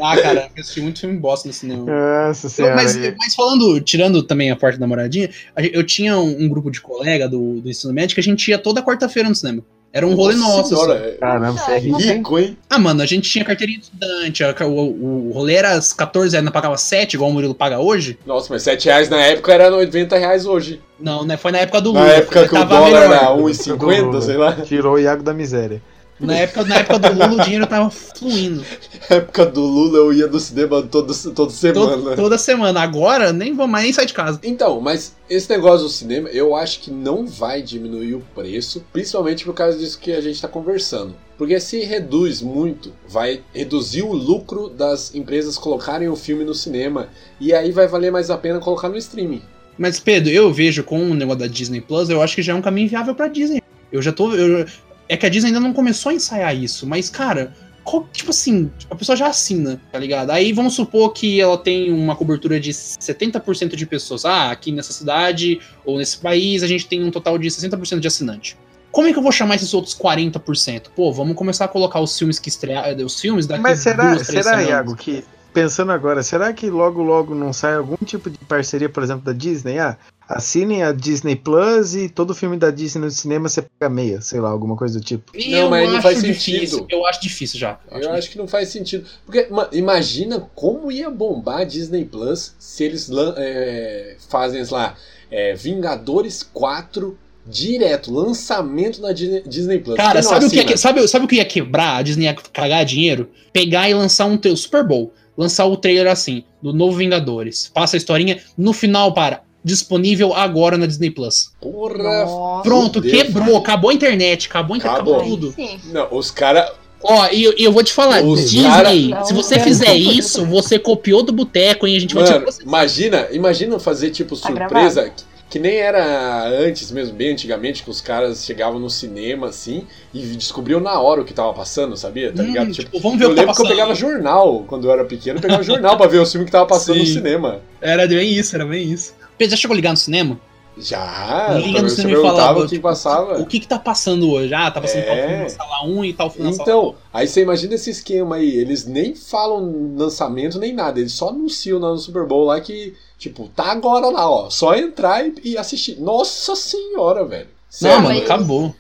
[0.01, 1.85] Ah, cara, eu assisti muito filme bosta no cinema.
[1.85, 2.75] Nossa Eu- senhora.
[2.77, 5.29] mas, mas falando, tirando também a parte da namoradinha,
[5.73, 8.59] eu tinha um, um grupo de colega do, do ensino médio que a gente ia
[8.59, 9.63] toda quarta-feira no cinema.
[9.97, 10.69] Era um rolê nosso.
[10.69, 11.05] Senhora, assim.
[11.09, 12.59] é Caramba, você é rico, hein?
[12.69, 16.33] Ah, mano, a gente tinha carteirinha de estudante, o, o, o rolê era às 14
[16.33, 18.19] reais, não pagava 7, igual o Murilo paga hoje.
[18.27, 20.83] Nossa, mas 7 reais na época era 90 reais hoje.
[21.01, 21.39] Não, né?
[21.39, 22.13] Foi na época do Na Lula.
[22.13, 23.15] época que o tava dólar melhor.
[23.17, 24.21] era Do 1,50, Lula.
[24.21, 24.53] sei lá.
[24.53, 25.81] Tirou o Iago da miséria.
[26.19, 28.65] Na época, na época do Lula o dinheiro tava fluindo.
[29.11, 31.91] Na época do Lula eu ia no cinema todo, toda semana.
[31.91, 32.81] Todo- toda semana.
[32.81, 34.41] Agora nem vou mais nem sair de casa.
[34.43, 39.45] Então, mas esse negócio do cinema, eu acho que não vai diminuir o preço, principalmente
[39.45, 41.15] por causa disso que a gente está conversando.
[41.37, 47.09] Porque se reduz muito, vai reduzir o lucro das empresas colocarem o filme no cinema,
[47.39, 49.43] e aí vai valer mais a pena colocar no streaming.
[49.77, 52.57] Mas, Pedro, eu vejo com o negócio da Disney Plus, eu acho que já é
[52.57, 53.63] um caminho viável pra Disney.
[53.93, 54.33] Eu já tô.
[54.35, 54.65] eu-
[55.09, 57.53] é que a Disney ainda não começou a ensaiar isso, mas, cara,
[57.85, 60.31] qual- tipo assim, a pessoa já assina, tá ligado?
[60.31, 64.25] Aí vamos supor que ela tem uma cobertura de 70% de pessoas.
[64.25, 68.09] Ah, aqui nessa cidade ou nesse país a gente tem um total de 60% de
[68.09, 68.57] assinante.
[68.91, 70.87] Como é que eu vou chamar esses outros 40%?
[70.97, 74.27] Pô, vamos começar a colocar os filmes que estrearam, os filmes daqui Mas será, duas,
[74.27, 74.63] três será.
[74.63, 75.23] Iago, que
[75.57, 79.33] pensando agora, será que logo logo não sai algum tipo de parceria, por exemplo, da
[79.33, 79.79] Disney?
[79.79, 79.97] Ah,
[80.29, 84.39] assinem a Disney Plus e todo filme da Disney no cinema você paga meia, sei
[84.39, 85.33] lá, alguma coisa do tipo.
[85.35, 86.69] Eu mas não acho faz difícil.
[86.69, 86.87] sentido.
[86.91, 87.81] Eu acho difícil já.
[87.91, 89.07] Eu acho que não faz sentido.
[89.25, 94.95] Porque ma- imagina como ia bombar a Disney Plus se eles é, fazem lá
[95.31, 99.97] é, Vingadores 4 direto, lançamento na Disney, Plus.
[99.97, 100.73] Cara, não sabe o, que ia, assina?
[100.75, 101.97] que- sabe, sabe o que ia quebrar?
[101.97, 103.31] A Disney ia cagar dinheiro?
[103.55, 105.15] Pegar e lançar um teu Super Bowl.
[105.37, 107.71] Lançar o trailer assim, do novo Vingadores.
[107.73, 108.39] Passa a historinha.
[108.57, 109.43] No final, para.
[109.63, 111.51] Disponível agora na Disney Plus.
[111.61, 112.63] Porra, Nossa.
[112.63, 113.11] Pronto, Fudeu.
[113.11, 113.57] quebrou.
[113.57, 114.47] Acabou a internet.
[114.49, 114.95] Acabou a internet.
[114.97, 115.15] Acabou.
[115.17, 115.53] Acabou tudo.
[115.53, 115.79] Sim.
[115.93, 116.71] Não, os caras.
[117.03, 120.79] Ó, e eu, eu vou te falar, Os Disney, cara- se você fizer isso, você
[120.79, 121.97] copiou do boteco, hein?
[121.97, 125.13] A gente vai Mano, te imagina, imagina fazer tipo Tá surpresa.
[125.57, 130.21] Que nem era antes mesmo, bem antigamente, que os caras chegavam no cinema assim e
[130.21, 132.31] descobriam na hora o que tava passando, sabia?
[132.31, 132.73] Tá Hum, ligado?
[132.73, 134.93] tipo, Tipo, vamos ver eu o que tá lembro que eu pegava jornal quando eu
[134.93, 137.15] era pequeno, eu pegava jornal pra ver o filme que tava passando no Sim.
[137.15, 137.63] cinema.
[137.81, 139.15] Era bem isso, era bem isso.
[139.39, 140.39] Pedro, já chegou a ligar no cinema?
[140.79, 143.41] Já, Liga no cinema e perguntava falava o que passava.
[143.41, 144.53] O que que tá passando hoje?
[144.53, 145.27] Ah, tá passando tal É.
[145.27, 148.37] filme na sala 1 e tal filme na sala Então, aí você imagina esse esquema
[148.37, 152.61] aí, eles nem falam lançamento nem nada, eles só anunciam lá no Super Bowl lá
[152.61, 156.01] que, tipo, tá agora lá, ó, só entrar e, e assistir.
[156.01, 157.49] Nossa senhora, velho.
[157.83, 158.75] Não, mano, mas- acabou.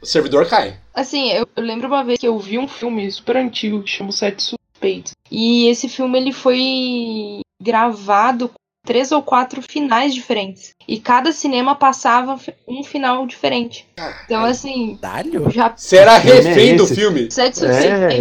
[0.00, 0.76] o servidor cai.
[0.94, 4.12] Assim, eu, eu lembro uma vez que eu vi um filme super antigo que chama
[4.12, 5.12] Sete Suspeitos.
[5.30, 10.72] E esse filme ele foi gravado com três ou quatro finais diferentes.
[10.86, 12.38] E cada cinema passava
[12.68, 13.86] um final diferente.
[14.24, 15.48] Então, assim, Caralho?
[15.50, 17.30] já Você era é refém do filme.
[17.30, 18.18] Sete Suspeitos É.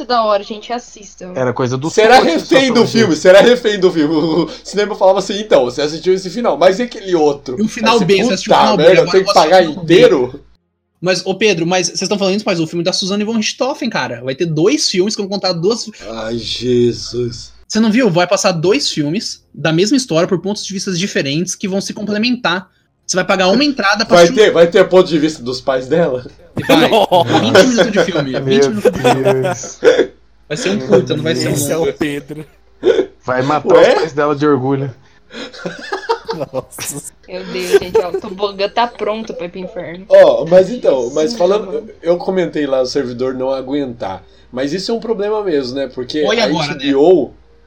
[0.00, 0.72] muito da hora, gente.
[0.72, 1.32] Assistam.
[1.34, 4.14] Era coisa do Será refém do filme, será refém do filme.
[4.14, 7.56] O cinema falava assim, então, você assistiu esse final, mas e aquele outro?
[7.58, 9.26] E o final você, B, você assistiu o final B, merda, eu agora tenho eu
[9.26, 9.70] que pagar B.
[9.70, 10.44] inteiro?
[11.00, 13.88] Mas, ô Pedro, mas vocês estão falando isso, mas o filme da Suzanne von Richthofen,
[13.88, 14.22] cara.
[14.22, 15.90] Vai ter dois filmes que vão contar duas.
[16.08, 17.52] Ai, Jesus.
[17.66, 18.10] Você não viu?
[18.10, 21.94] Vai passar dois filmes da mesma história por pontos de vista diferentes que vão se
[21.94, 22.68] complementar.
[23.10, 25.60] Você vai pagar uma entrada pra Vai assistir ter, vai ter ponto de vista dos
[25.60, 26.24] pais dela?
[26.54, 26.88] Vai.
[27.40, 28.32] 20 minutos de filme.
[28.32, 30.12] 20 Meu minutos de filme.
[30.46, 31.90] Vai ser um curta, não vai ser um Esse é longo.
[31.90, 32.46] o Pedro.
[33.24, 33.88] Vai matar Ué?
[33.88, 34.94] os pais dela de orgulho.
[36.52, 37.12] Nossa.
[37.26, 40.06] Meu Deus, gente, ó, o tobogã tá pronto pra ir pro inferno.
[40.08, 44.94] Ó, mas então, mas falando, eu comentei lá o servidor não aguentar, mas isso é
[44.94, 45.90] um problema mesmo, né?
[45.92, 46.94] Porque Foi a agora, né?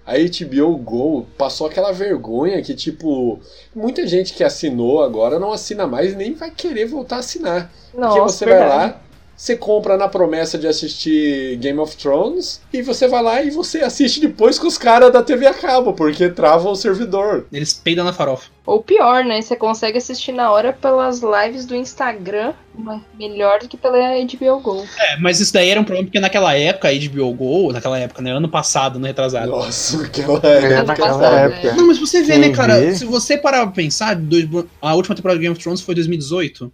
[0.05, 3.39] A HBO Go passou aquela vergonha que tipo,
[3.73, 7.71] muita gente que assinou agora não assina mais e nem vai querer voltar a assinar.
[7.91, 8.93] Porque Nossa, você vai verdade.
[8.93, 9.01] lá,
[9.43, 13.79] você compra na promessa de assistir Game of Thrones e você vai lá e você
[13.79, 17.45] assiste depois com os caras da TV a cabo, porque trava o servidor.
[17.51, 18.49] Eles peidam na farofa.
[18.65, 19.41] Ou pior, né?
[19.41, 24.61] Você consegue assistir na hora pelas lives do Instagram, mas melhor do que pela HBO
[24.61, 24.85] Go.
[24.97, 28.21] É, mas isso daí era um problema porque naquela época, a HBO Go, naquela época,
[28.21, 28.31] né?
[28.31, 29.51] Ano passado, ano retrasado.
[29.51, 31.73] Nossa, aquela É, Ano naquela passado, época.
[31.75, 32.79] Não, mas você vê, Quem né, cara?
[32.79, 32.95] vê?
[32.95, 34.47] Se você parar pra pensar, dois-
[34.81, 36.71] a última temporada de Game of Thrones foi 2018.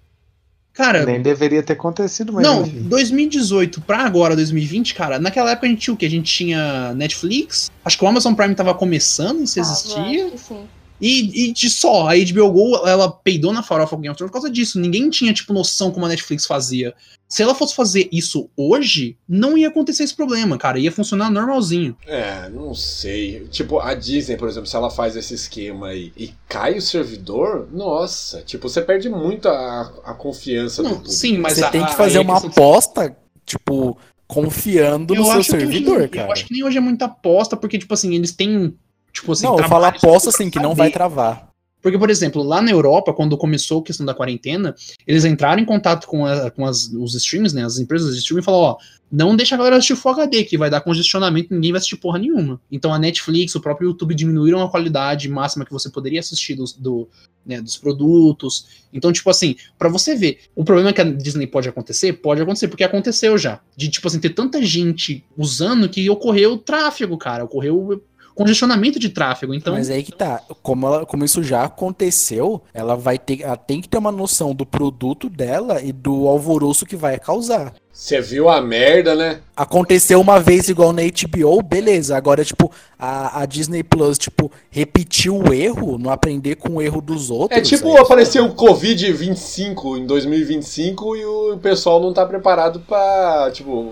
[0.80, 2.84] Cara, Nem deveria ter acontecido, mas não, enfim.
[2.84, 6.05] 2018 pra agora, 2020, cara, naquela época a gente tinha o quê?
[6.05, 10.32] A gente tinha Netflix, acho que o Amazon Prime tava começando, se Ah, existia, acho
[10.32, 10.63] que sim.
[11.02, 14.32] E, e de só, a HBO Go, ela peidou na farofa com Game of Thrones
[14.32, 16.93] por causa disso, ninguém tinha, tipo, noção como a Netflix fazia.
[17.28, 21.95] Se ela fosse fazer isso hoje, não ia acontecer esse problema, cara, ia funcionar normalzinho.
[22.08, 23.47] É, não sei.
[23.52, 27.68] Tipo, a Disney, por exemplo, se ela faz esse esquema aí e cai o servidor,
[27.72, 31.14] nossa, tipo, você perde muito a, a confiança do Não, público.
[31.14, 33.95] sim, mas Você a- tem que fazer uma aposta, tipo,
[34.28, 36.32] confiando no seu acho que hoje- servidor, Eu cara.
[36.34, 38.74] acho que nem hoje é muita aposta, porque, tipo assim, eles têm.
[39.12, 41.49] Tipo assim, não, eu falo aposta assim, que não vai travar.
[41.82, 44.76] Porque, por exemplo, lá na Europa, quando começou a questão da quarentena,
[45.07, 47.64] eles entraram em contato com, a- com as- os streams, né?
[47.64, 48.78] As empresas de streaming e falaram, ó,
[49.10, 52.20] não deixa a galera assistir Full HD, que vai dar congestionamento, ninguém vai assistir porra
[52.20, 52.60] nenhuma.
[52.70, 56.74] Então a Netflix, o próprio YouTube diminuíram a qualidade máxima que você poderia assistir dos,
[56.74, 57.07] do,
[57.45, 58.68] né, dos produtos.
[58.93, 62.68] Então, tipo assim, pra você ver, o problema que a Disney pode acontecer, pode acontecer,
[62.68, 63.62] porque aconteceu já.
[63.78, 67.45] De, tipo assim, ter tanta gente usando que ocorreu tráfego, cara.
[67.45, 68.03] Ocorreu
[68.39, 69.53] congestionamento de tráfego.
[69.53, 73.57] Então, Mas aí que tá, como, ela- como isso já aconteceu, ela vai ter, ela
[73.57, 77.73] tem que ter uma noção do produto dela e do alvoroço que vai causar.
[78.00, 79.39] Você viu a merda, né?
[79.58, 82.16] Aconteceu uma vez igual na HBO, beleza.
[82.16, 87.02] Agora, tipo, a, a Disney Plus, tipo, repetiu o erro, não aprender com o erro
[87.02, 87.60] dos outros.
[87.60, 93.52] É tipo, aí- apareceu o Covid-25 em 2025 e o pessoal não tá preparado pra,
[93.52, 93.91] tipo,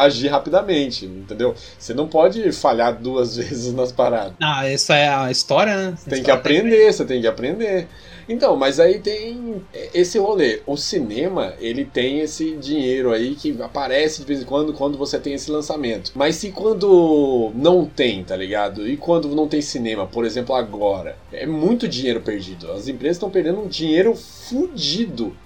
[0.00, 1.54] agir rapidamente, entendeu?
[1.78, 4.34] Você não pode falhar duas vezes nas paradas.
[4.38, 5.94] ah, essa é a história, né?
[5.96, 7.88] Você tem que aprender, você tem que aprender.
[8.28, 9.62] Então, mas aí tem
[9.94, 10.60] esse rolê.
[10.66, 15.18] O cinema, ele tem esse dinheiro aí que aparece de vez em quando quando você
[15.18, 16.10] tem esse lançamento.
[16.14, 18.88] Mas se quando não tem, tá ligado?
[18.88, 22.72] E quando não tem cinema, por exemplo, agora, é muito dinheiro perdido.
[22.72, 25.36] As empresas estão perdendo um dinheiro fudido.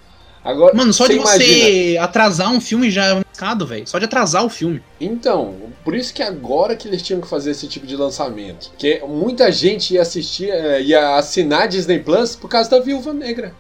[0.42, 3.20] Agora, Mano, só de imagina- você atrasar um filme já
[3.66, 3.86] velho.
[3.86, 4.82] Só de atrasar o filme.
[5.00, 8.70] Então, por isso que agora que eles tinham que fazer esse tipo de lançamento.
[8.70, 13.54] Porque muita gente ia assistir, eh, ia assinar Disney Plus por causa da Viúva Negra.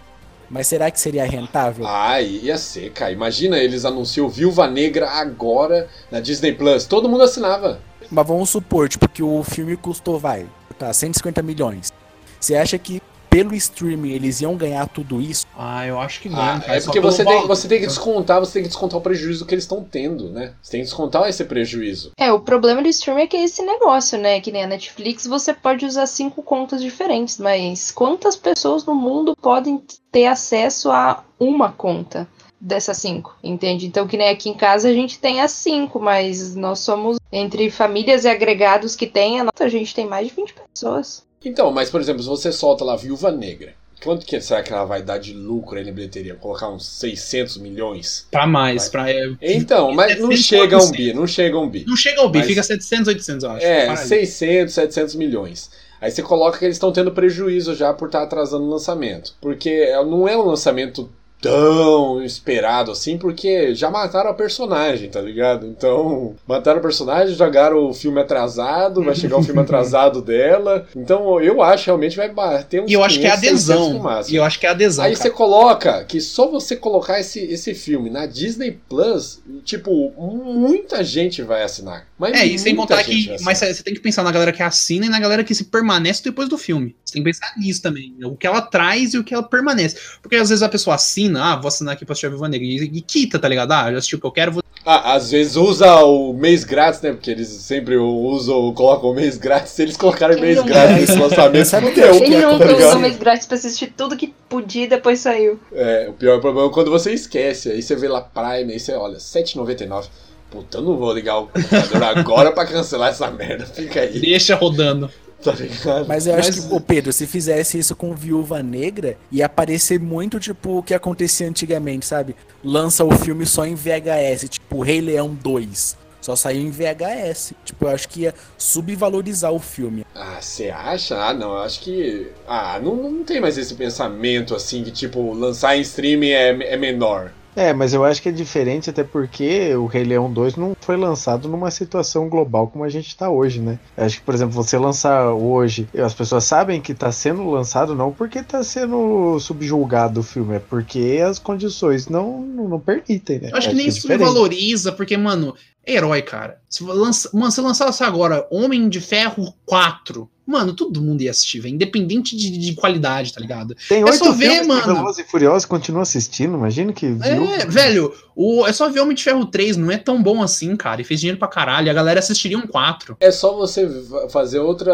[0.50, 1.86] Mas será que seria rentável?
[1.86, 3.12] Ah, ia ser, cara.
[3.12, 6.86] Imagina eles anunciam Viúva Negra agora na Disney Plus.
[6.86, 7.80] Todo mundo assinava.
[8.10, 11.92] Mas vamos supor, tipo, que o filme custou, vai, tá, 150 milhões.
[12.40, 13.00] Você acha que
[13.30, 15.46] pelo streaming eles iam ganhar tudo isso?
[15.56, 16.38] Ah, eu acho que não.
[16.38, 19.46] Ah, é porque você tem, você tem que descontar, você tem que descontar o prejuízo
[19.46, 20.52] que eles estão tendo, né?
[20.60, 22.10] Você tem que descontar esse prejuízo.
[22.18, 24.40] É, o problema do streaming é que é esse negócio, né?
[24.40, 29.36] Que nem a Netflix, você pode usar cinco contas diferentes, mas quantas pessoas no mundo
[29.40, 32.28] podem ter acesso a uma conta
[32.60, 33.86] dessas cinco, entende?
[33.86, 37.70] Então, que nem aqui em casa a gente tem as cinco, mas nós somos entre
[37.70, 41.24] famílias e agregados que tem, a nossa, a gente tem mais de 20 pessoas.
[41.44, 43.72] Então, mas por exemplo, se você solta lá Viúva Negra,
[44.04, 46.34] quanto que será que ela vai dar de lucro aí na bilheteria?
[46.34, 48.26] Colocar uns 600 milhões?
[48.30, 49.10] Pra mais, pra.
[49.10, 50.90] é, Então, mas não 700, chega a um 800.
[51.06, 51.84] bi, não chega a um bi.
[51.86, 53.64] Não chega ao bi, Mas- fica 700, 800, eu acho.
[53.66, 54.06] É, Para aí.
[54.06, 55.70] 600, 700 milhões.
[55.98, 59.34] Aí você coloca que eles estão tendo prejuízo já por estar atrasando o lançamento.
[59.40, 61.10] Porque é- não é um lançamento
[61.40, 65.66] tão esperado assim, porque já mataram a personagem, tá ligado?
[65.66, 70.86] Então, mataram a personagem, jogaram o filme atrasado, vai chegar o filme atrasado dela.
[70.94, 74.08] Então, eu acho realmente vai bater uns E eu acho que é 500, 600 no
[74.08, 74.32] adesão.
[74.32, 75.04] E eu acho que é adesão.
[75.04, 75.22] Aí cara.
[75.22, 81.42] você coloca que só você colocar esse, esse filme na Disney Plus, tipo, muita gente
[81.42, 82.06] vai assinar.
[82.18, 83.36] Mas É, e sem contar que.
[83.40, 86.22] Mas você tem que pensar na galera que assina e na galera que se permanece
[86.22, 86.94] depois do filme.
[87.10, 88.14] Você tem que pensar nisso também.
[88.24, 89.96] O que ela traz e o que ela permanece.
[90.22, 92.66] Porque às vezes a pessoa assina, ah, vou assinar aqui pra assistir a Viúva Negra.
[92.66, 93.72] E, e quita, tá ligado?
[93.72, 94.62] Ah, já assisti o que eu quero, vou.
[94.86, 97.12] Ah, às vezes usa o mês grátis, né?
[97.12, 99.72] Porque eles sempre usam, colocam o mês grátis.
[99.72, 101.00] Se eles colocarem Quem mês não grátis é?
[101.00, 103.92] nesse lançamento, Sabe o que fudeu, eu- Ele não tá usou mês grátis pra assistir
[103.94, 105.60] tudo que podia e depois saiu.
[105.72, 107.70] É, o pior problema é quando você esquece.
[107.70, 110.06] Aí você vê lá Prime, aí você olha, R$7,99.
[110.50, 113.66] Puta, eu não vou ligar o computador agora pra cancelar essa merda.
[113.66, 115.08] Fica aí, Deixa rodando.
[115.42, 116.06] Tá ligado?
[116.08, 119.98] Mas eu acho Mas- que, ô Pedro, se fizesse isso com Viúva Negra, ia aparecer
[120.00, 122.34] muito tipo o que acontecia antigamente, sabe?
[122.62, 125.98] Lança o filme só em VHS, tipo Rei Leão 2.
[126.20, 127.54] Só saiu em VHS.
[127.64, 130.04] Tipo, eu acho que ia subvalorizar o filme.
[130.14, 131.16] Ah, você acha?
[131.16, 132.28] Ah, não, eu acho que.
[132.46, 136.76] Ah, não, não tem mais esse pensamento assim que, tipo, lançar em streaming é, é
[136.76, 137.32] menor.
[137.60, 140.96] É, mas eu acho que é diferente até porque o Rei Leão 2 não foi
[140.96, 143.78] lançado numa situação global como a gente tá hoje, né?
[143.94, 147.94] Eu acho que, por exemplo, você lançar hoje, as pessoas sabem que tá sendo lançado
[147.94, 153.50] não porque tá sendo subjulgado o filme, é porque as condições não, não, permitem, né?
[153.52, 154.26] Eu acho que nem é isso me diferente.
[154.26, 155.54] valoriza, porque, mano,
[155.84, 156.58] é herói, cara.
[156.66, 161.60] Se, lança, mano, se lançasse agora Homem de Ferro 4, mano, todo mundo ia assistir,
[161.60, 161.74] velho.
[161.74, 163.76] Independente de, de qualidade, tá ligado?
[163.88, 164.82] Tem é oito só ver, filmes mano.
[164.82, 167.22] que Velozes e Furiosos continua assistindo, imagina que viu.
[167.54, 170.76] É, velho, o, é só ver Homem de Ferro 3, não é tão bom assim,
[170.76, 171.00] cara.
[171.00, 171.90] E fez dinheiro pra caralho.
[171.90, 173.16] A galera assistiria um 4.
[173.20, 173.88] É só você
[174.30, 174.92] fazer outra,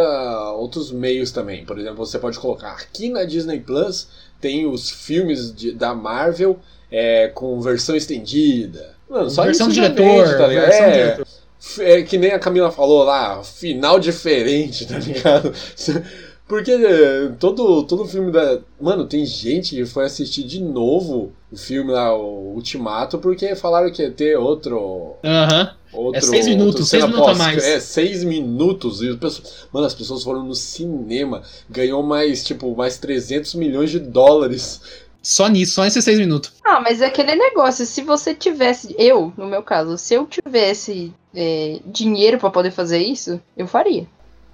[0.52, 1.64] outros meios também.
[1.64, 4.08] Por exemplo, você pode colocar aqui na Disney Plus
[4.40, 6.58] tem os filmes de- da Marvel
[6.90, 8.94] é, com versão estendida.
[9.08, 10.64] Mano, só versão isso diretor, vende, tá ligado?
[10.66, 11.26] versão É, diretor.
[11.78, 15.52] É que nem a Camila falou lá, final diferente, tá ligado?
[16.48, 18.60] Porque é, todo, todo filme da.
[18.80, 23.90] Mano, tem gente que foi assistir de novo o filme lá, o Ultimato, porque falaram
[23.90, 25.14] que ia ter outro.
[25.24, 25.74] Aham.
[25.92, 27.64] Outro, É seis minutos, seis minutos a mais.
[27.64, 29.02] É, seis minutos.
[29.02, 33.90] E as pessoas, mano, as pessoas foram no cinema, ganhou mais, tipo, mais 300 milhões
[33.90, 34.80] de dólares.
[35.22, 36.52] Só nisso, só nesses 6 minutos.
[36.64, 41.12] Ah, mas é aquele negócio, se você tivesse, eu, no meu caso, se eu tivesse
[41.36, 44.06] é, dinheiro pra poder fazer isso, eu faria.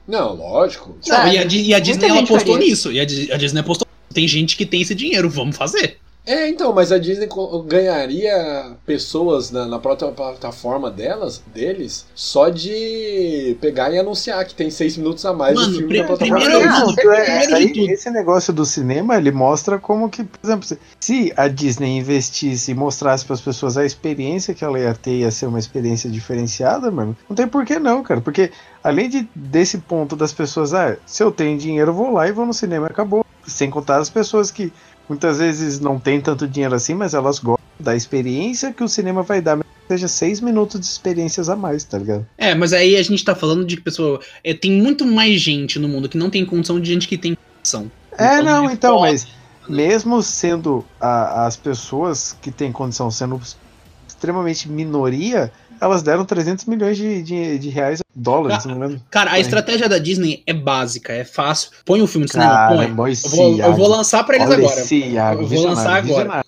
[0.06, 0.96] Não, lógico.
[1.06, 2.58] Não, e a, Di- e a Disney apostou faria.
[2.68, 2.90] nisso.
[2.92, 3.86] E a, a Disney apostou.
[4.12, 5.98] Tem gente que tem esse dinheiro, vamos fazer.
[6.24, 7.28] É, então, mas a Disney
[7.66, 14.70] ganharia pessoas na, na própria plataforma delas, deles, só de pegar e anunciar que tem
[14.70, 16.78] seis minutos a mais Mano, do filme na plataforma primeiro- deles.
[16.80, 17.14] Não, certeza.
[17.16, 20.78] é, Primeiro de aí, esse negócio do cinema, ele mostra como que, por exemplo, se-
[21.00, 25.18] se a Disney investisse e mostrasse para as pessoas a experiência que ela ia ter,
[25.18, 28.52] ia ser uma experiência diferenciada, mano, não tem por que não, cara, porque
[28.82, 32.32] além de, desse ponto das pessoas, ah, se eu tenho dinheiro, eu vou lá e
[32.32, 33.24] vou no cinema, acabou.
[33.44, 34.72] Sem contar as pessoas que
[35.08, 39.22] muitas vezes não têm tanto dinheiro assim, mas elas gostam da experiência que o cinema
[39.22, 42.26] vai dar, seja seis minutos de experiências a mais, tá ligado?
[42.38, 44.20] É, mas aí a gente tá falando de que pessoa.
[44.44, 47.36] É, tem muito mais gente no mundo que não tem condição de gente que tem
[47.56, 47.90] condição.
[48.16, 49.26] É, Então, não, é então, mas
[49.68, 53.40] mesmo sendo a- as pessoas que têm condição sendo
[54.06, 59.00] extremamente minoria, elas deram 300 milhões de, de, de reais, dólares, não lembro.
[59.10, 59.40] Cara, a É.
[59.40, 61.70] estratégia da Disney é básica, é fácil.
[61.84, 62.86] Põe o filme no cinema, Cara, põe.
[62.86, 64.94] Eu vou, eu vou lançar pra eles Olha agora.
[64.94, 66.44] Iago, Eu vou lançar agora.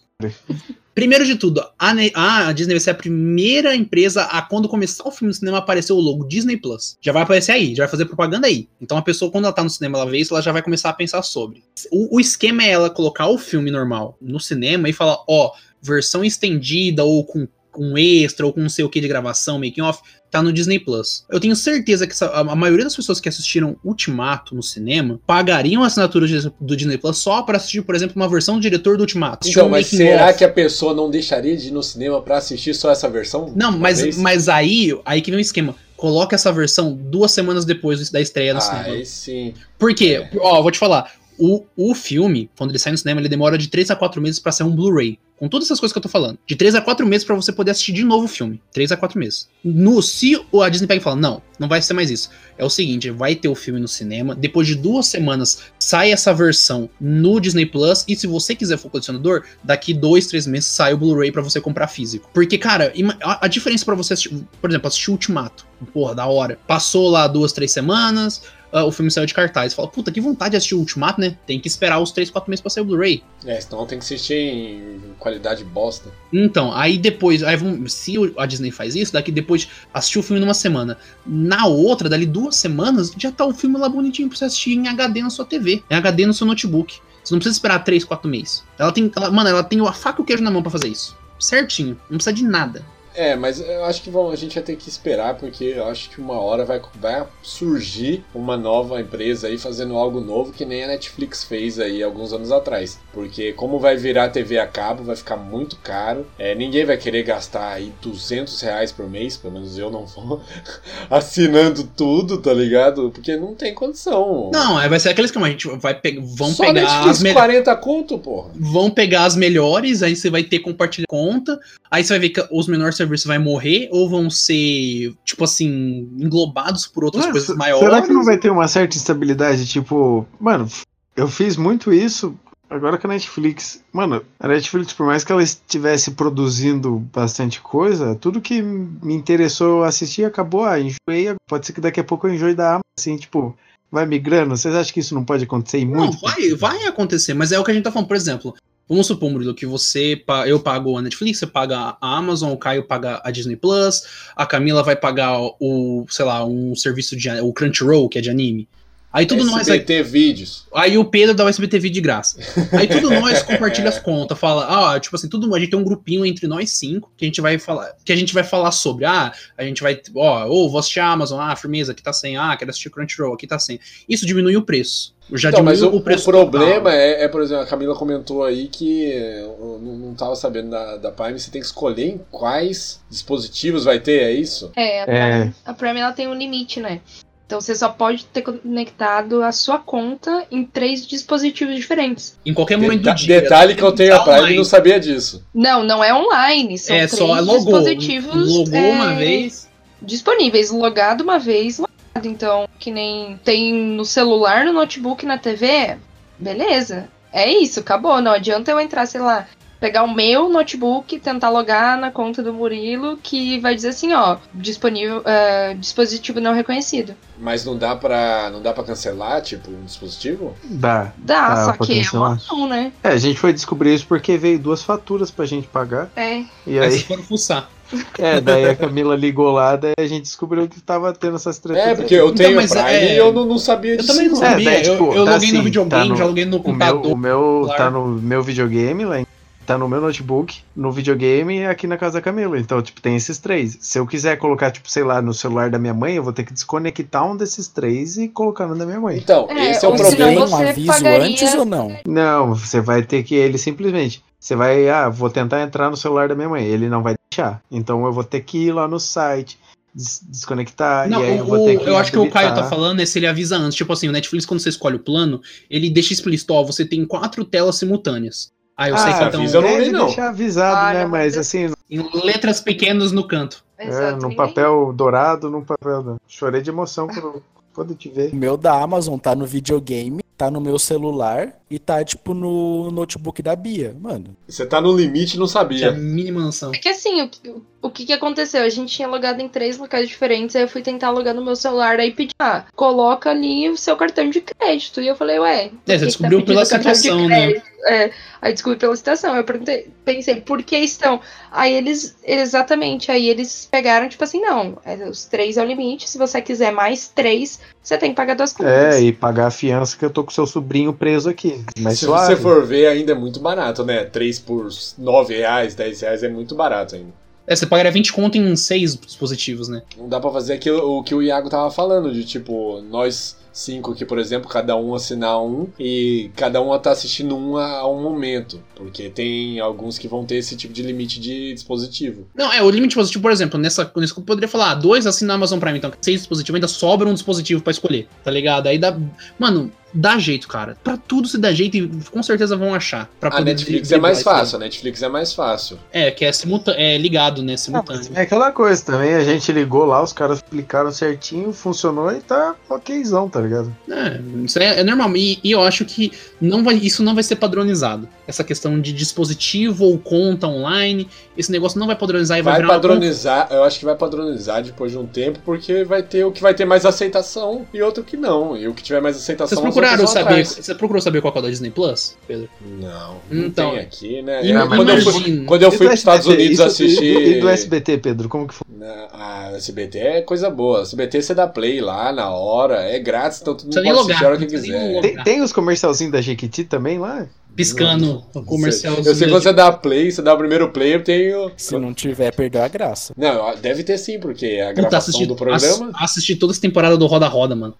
[0.94, 5.30] Primeiro de tudo, a Disney vai ser a primeira empresa a, quando começar o filme
[5.30, 6.96] no cinema, aparecer o logo Disney Plus.
[7.00, 8.68] Já vai aparecer aí, já vai fazer propaganda aí.
[8.80, 10.90] Então a pessoa, quando ela tá no cinema, ela vê isso, ela já vai começar
[10.90, 11.64] a pensar sobre.
[11.90, 15.50] O, o esquema é ela colocar o filme normal no cinema e falar, ó,
[15.82, 19.82] versão estendida ou com com extra ou com não sei o que de gravação, making
[19.82, 20.00] off,
[20.30, 21.24] tá no Disney Plus.
[21.30, 25.82] Eu tenho certeza que essa- a, maioria das pessoas que assistiram Ultimato no cinema pagariam
[25.82, 26.26] a assinatura
[26.60, 29.48] do Disney Plus só pra assistir, por exemplo, uma versão do diretor do Ultimato.
[29.48, 30.38] Então, um mas making será off.
[30.38, 33.52] que a pessoa não deixaria de ir no cinema pra assistir só essa versão?
[33.54, 34.16] Não, mas, vez?
[34.16, 35.74] mas aí, aí que vem o esquema.
[35.96, 38.84] Coloca essa versão duas semanas depois da estreia no cinema.
[38.86, 39.54] Aí sim.
[39.78, 40.26] Por quê?
[40.40, 41.10] Ó, vou te falar.
[41.38, 44.38] O, o filme, quando ele sai no cinema, ele demora de 3 a 4 meses
[44.38, 45.18] pra ser um Blu-ray.
[45.36, 46.38] Com todas essas coisas que eu tô falando.
[46.46, 48.62] De 3 a 4 meses pra você poder assistir de novo o filme.
[48.72, 49.48] 3 a 4 meses.
[49.64, 52.30] No, se a Disney pega e fala, não, não vai ser mais isso.
[52.56, 54.34] É o seguinte, vai ter o filme no cinema.
[54.34, 58.04] Depois de duas semanas, sai essa versão no Disney Plus.
[58.06, 61.60] E se você quiser for colecionador, daqui dois, três meses sai o Blu-ray pra você
[61.60, 62.30] comprar físico.
[62.32, 65.66] Porque, cara, a, a diferença pra você assistir, por exemplo, assistir Ultimato.
[65.92, 66.58] Porra, da hora.
[66.66, 68.42] Passou lá duas, três semanas.
[68.74, 69.72] Ah, o filme saiu de cartaz.
[69.72, 71.36] Fala, puta, que vontade de assistir o Ultimato, né?
[71.46, 73.22] Tem que esperar os 3, 4 meses pra sair o Blu-ray.
[73.46, 76.10] É, senão tem que assistir em qualidade bosta.
[76.32, 80.40] Então, aí depois, aí vamos, se a Disney faz isso, daqui depois assistiu o filme
[80.40, 80.98] numa semana.
[81.24, 84.88] Na outra, dali duas semanas, já tá o filme lá bonitinho pra você assistir em
[84.88, 86.98] HD na sua TV, em HD no seu notebook.
[87.22, 88.62] Você não precisa esperar 3, 4 meses.
[88.78, 90.88] Ela tem, ela- mano, ela tem a faca e o queijo na mão pra fazer
[90.88, 91.16] isso.
[91.38, 92.84] Certinho, não precisa de nada.
[93.14, 96.10] É, mas eu acho que vão, a gente vai ter que esperar, porque eu acho
[96.10, 100.84] que uma hora vai, vai surgir uma nova empresa aí fazendo algo novo que nem
[100.84, 102.98] a Netflix fez aí alguns anos atrás.
[103.12, 106.26] Porque como vai virar TV a cabo, vai ficar muito caro.
[106.38, 110.42] É, ninguém vai querer gastar aí 200 reais por mês, pelo menos eu não vou,
[111.08, 113.10] assinando tudo, tá ligado?
[113.10, 114.50] Porque não tem condição.
[114.52, 117.22] Não, é, vai ser aquele esquema, a gente vai pe vão Só pegar Netflix as
[117.22, 117.64] melhores.
[117.64, 118.50] 40 conto, porra.
[118.54, 121.58] Vão pegar as melhores, aí você vai ter compartilhar conta,
[121.90, 126.08] aí você vai ver que os menores serviços vai morrer, ou vão ser, tipo assim,
[126.18, 127.84] englobados por outras Ué, coisas se- maiores.
[127.84, 129.66] Será que não vai ter uma certa instabilidade?
[129.66, 130.68] Tipo, mano,
[131.16, 132.34] eu fiz muito isso
[132.68, 133.82] agora com a Netflix.
[133.92, 139.84] Mano, a Netflix, por mais que ela estivesse produzindo bastante coisa, tudo que me interessou
[139.84, 140.64] assistir acabou.
[140.64, 141.34] Ah, enjoei.
[141.48, 142.80] Pode ser que daqui a pouco eu enjoe da Amazon.
[142.98, 143.56] Assim, tipo,
[143.92, 144.56] vai migrando.
[144.56, 146.18] Vocês acham que isso não pode acontecer em Não, muito?
[146.20, 148.54] vai, vai acontecer, mas é o que a gente tá falando, por exemplo.
[148.88, 150.22] Vamos supor, Murilo, que você.
[150.46, 154.02] Eu pago a Netflix, você paga a Amazon, o Caio paga a Disney Plus,
[154.36, 157.30] a Camila vai pagar o, sei lá, um serviço de.
[157.40, 158.68] o Crunchyroll, que é de anime.
[159.14, 159.76] Aí tudo nós vai.
[159.76, 160.66] SBT vídeos.
[160.74, 162.36] Aí o Pedro dá o SBT de graça.
[162.72, 165.84] Aí tudo nós compartilha as contas, fala, ah, tipo assim, tudo a gente tem um
[165.84, 169.04] grupinho entre nós cinco que a gente vai falar, que a gente vai falar sobre,
[169.04, 172.36] ah, a gente vai, ó, ou vou assistir a Amazon, ah, firmeza, aqui tá sem,
[172.36, 173.78] ah, quero assistir Crunchyroll, aqui tá sem.
[174.08, 175.13] Isso diminui o preço.
[175.32, 178.44] Já Então, mas o, o preço o problema é, é, por exemplo, a Camila comentou
[178.44, 182.20] aí que eu não, não tava sabendo da, da Prime, você tem que escolher em
[182.30, 184.70] quais dispositivos vai ter, é isso?
[184.76, 185.38] É, a É.
[185.40, 187.00] Prime, a Prime ela tem um limite, né?
[187.46, 192.38] Então você só pode ter conectado a sua conta em três dispositivos diferentes.
[192.44, 193.40] Em qualquer momento Deta- do dia.
[193.42, 194.56] detalhe que eu tenho a Tá Prime e online.
[194.56, 195.42] não sabia disso.
[195.54, 197.56] Não, não é online, são É, três só logou.
[197.58, 199.68] dispositivos Logou é, uma vez.
[200.00, 201.80] disponíveis, logado uma vez.
[202.22, 205.96] Então, que nem tem no celular, no notebook, na TV,
[206.38, 207.08] beleza.
[207.32, 208.20] É isso, acabou.
[208.20, 209.46] Não adianta eu entrar, sei lá,
[209.80, 214.36] pegar o meu notebook, tentar logar na conta do Murilo, que vai dizer assim, ó,
[214.54, 217.14] disponível, é, dispositivo não reconhecido.
[217.36, 218.48] Mas não dá pra.
[218.50, 220.54] não dá para cancelar, tipo, um dispositivo?
[220.62, 221.12] Dá.
[221.18, 222.30] Dá, Ah, só que é cancelar.
[222.30, 222.92] uma não, né?
[223.02, 226.08] É, a gente foi descobrir isso porque veio duas faturas pra gente pagar.
[226.14, 226.44] É.
[226.64, 227.68] E Aí vocês foram fuçar.
[228.18, 231.82] É, daí a Camila ligou lá, daí a gente descobriu que tava tendo essas tretas.
[231.84, 234.08] É, porque eu Então, tenho mas Prime é- e eu não, não sabia Eu disso.
[234.12, 234.42] também não.
[234.44, 234.70] É, sabia.
[234.70, 236.60] daí, tipo, eu eu tá loguei no assim, videogame, tá no- já loguei no O
[236.60, 237.06] meu, computador.
[237.12, 237.76] o meu celular.
[237.76, 239.26] tá no meu videogame lá, em-
[239.66, 242.58] tá no meu notebook, no videogame e aqui na casa da Camila.
[242.58, 243.78] Então, tipo, tem esses três.
[243.80, 246.42] Se eu quiser colocar, tipo, sei lá, no celular da minha mãe, eu vou ter
[246.44, 249.16] que desconectar um desses três e colocar no da minha mãe.
[249.16, 250.44] Então, É, esse é o problema.
[250.44, 251.96] um você aviso pagaria- antes ou não?
[252.06, 254.22] Não, você vai ter que ele simplesmente.
[254.44, 256.62] Você vai, ah, vou tentar entrar no celular da minha mãe.
[256.66, 257.62] Ele não vai deixar.
[257.70, 259.58] Então eu vou ter que ir lá no site,
[259.94, 261.88] des- desconectar, Não, e aí eu vou ter que.
[261.88, 263.74] eu acho que o Caio tá falando é se ele avisa antes.
[263.74, 265.40] Tipo assim, o Netflix, quando você escolhe o plano,
[265.70, 268.52] ele deixa explícito, ó, você tem quatro telas simultâneas.
[268.76, 269.40] Aí eu sei Ah, que então.
[269.40, 270.06] avisa, eu não li, não.
[270.06, 271.06] deixar avisado, Ah, né?
[271.06, 273.64] Mas assim, Em letras pequenas no canto.
[273.78, 276.16] é, Exato, num ninguém- papel dourado, num papel.
[276.28, 277.40] Chorei de emoção por
[277.72, 278.30] poder te ver.
[278.32, 282.90] O meu da Amazon tá no videogame, tá no meu celular e tá, tipo, no
[282.90, 283.96] notebook da Bia.
[284.00, 285.92] Mano, Você tá no limite e não Que é a sabia.
[285.92, 286.72] mínima noção.
[286.74, 287.54] É que assim, o, que-
[287.84, 288.62] o que que aconteceu?
[288.62, 291.54] A gente tinha logado em três locais diferentes, aí eu fui tentar logar no meu
[291.54, 295.02] celular, aí pedi, ah, coloca ali o seu cartão de crédito.
[295.02, 295.64] E eu falei, ué.
[295.64, 297.62] É, você que que descobriu pedindo pela situação, né?
[297.86, 298.10] É,
[298.40, 299.36] aí descobri pela situação.
[299.36, 301.20] Eu perguntei, pensei, por que estão?
[301.52, 306.08] Aí eles, exatamente, aí eles pegaram, tipo assim, não, é, os três é o limite,
[306.08, 308.94] se você quiser mais três, você tem que pagar duas contas.
[308.94, 311.62] É, e pagar a fiança que eu tô com seu sobrinho preso aqui.
[311.78, 312.34] Mas Se suave.
[312.34, 314.04] você for ver, ainda é muito barato, né?
[314.04, 317.23] 3 por 9 reais, 10 reais é muito barato ainda.
[317.46, 319.82] É, você pagaria 20 conto em seis dispositivos, né?
[319.96, 323.92] Não dá pra fazer aquilo, o que o Iago tava falando, de tipo, nós cinco
[323.92, 328.02] aqui, por exemplo, cada um assinar um e cada um tá assistindo um a, um
[328.02, 328.60] momento.
[328.74, 332.26] Porque tem alguns que vão ter esse tipo de limite de dispositivo.
[332.34, 335.34] Não, é, o limite positivo, por exemplo, nessa, nesse eu poderia falar, ah, dois assina
[335.34, 338.66] a Amazon Prime, então seis dispositivos, ainda sobra um dispositivo pra escolher, tá ligado?
[338.66, 338.98] Aí dá.
[339.38, 340.76] Mano, dá jeito, cara.
[340.82, 343.08] Pra tudo se dá jeito e com certeza vão achar.
[343.20, 345.78] Pra A Netflix é mais fácil, a Netflix é mais fácil.
[345.92, 346.30] É, que é,
[346.76, 347.54] é ligado, né?
[347.54, 348.02] Ah, Simultâneo.
[348.10, 352.20] mas é aquela coisa também, a gente ligou lá, os caras explicaram certinho, funcionou e
[352.20, 353.74] tá okzão, tá ligado?
[353.88, 355.16] É, isso é, é normal.
[355.16, 358.08] E, e eu acho que não vai, isso não vai ser padronizado.
[358.26, 362.62] Essa questão de dispositivo ou conta online, esse negócio não vai padronizar e vai, Vai
[362.62, 366.24] virar uma padronizar, eu acho que vai padronizar depois de um tempo, porque vai ter
[366.24, 368.56] o que vai ter mais aceitação e outro que não.
[368.56, 370.44] E o que tiver mais aceitação Vocês procuraram saber.
[370.46, 372.48] Você procurou saber qual é o da Disney Plus, Pedro?
[372.80, 374.48] Não, não Então, tem aqui, né?
[374.50, 376.26] É, quando, eu fui, quando eu fui do pros Estados?
[376.26, 377.04] Unidos Isso- assistir.
[377.16, 378.66] E, e do SBT, Pedro, como que foi?
[378.76, 380.82] Na- A SBT é coisa boa.
[380.82, 384.28] SBT você dá play lá na hora, é grátis, então todo mundo pode assistir a
[384.28, 385.00] hora que não quiser.
[385.00, 387.26] Tem, tem os comercialzinhos da Jequiti também lá?
[387.54, 388.96] Piscando o comercial.
[388.96, 391.52] Eu sei que quando você dá play, você dá o primeiro play, eu tenho.
[391.56, 393.14] Se não tiver, perdeu a graça.
[393.16, 395.56] Não, deve ter sim, porque a Puta, gravação assisti, do programa.
[395.90, 397.74] ass- assisti toda essa temporada do Roda Roda, mano.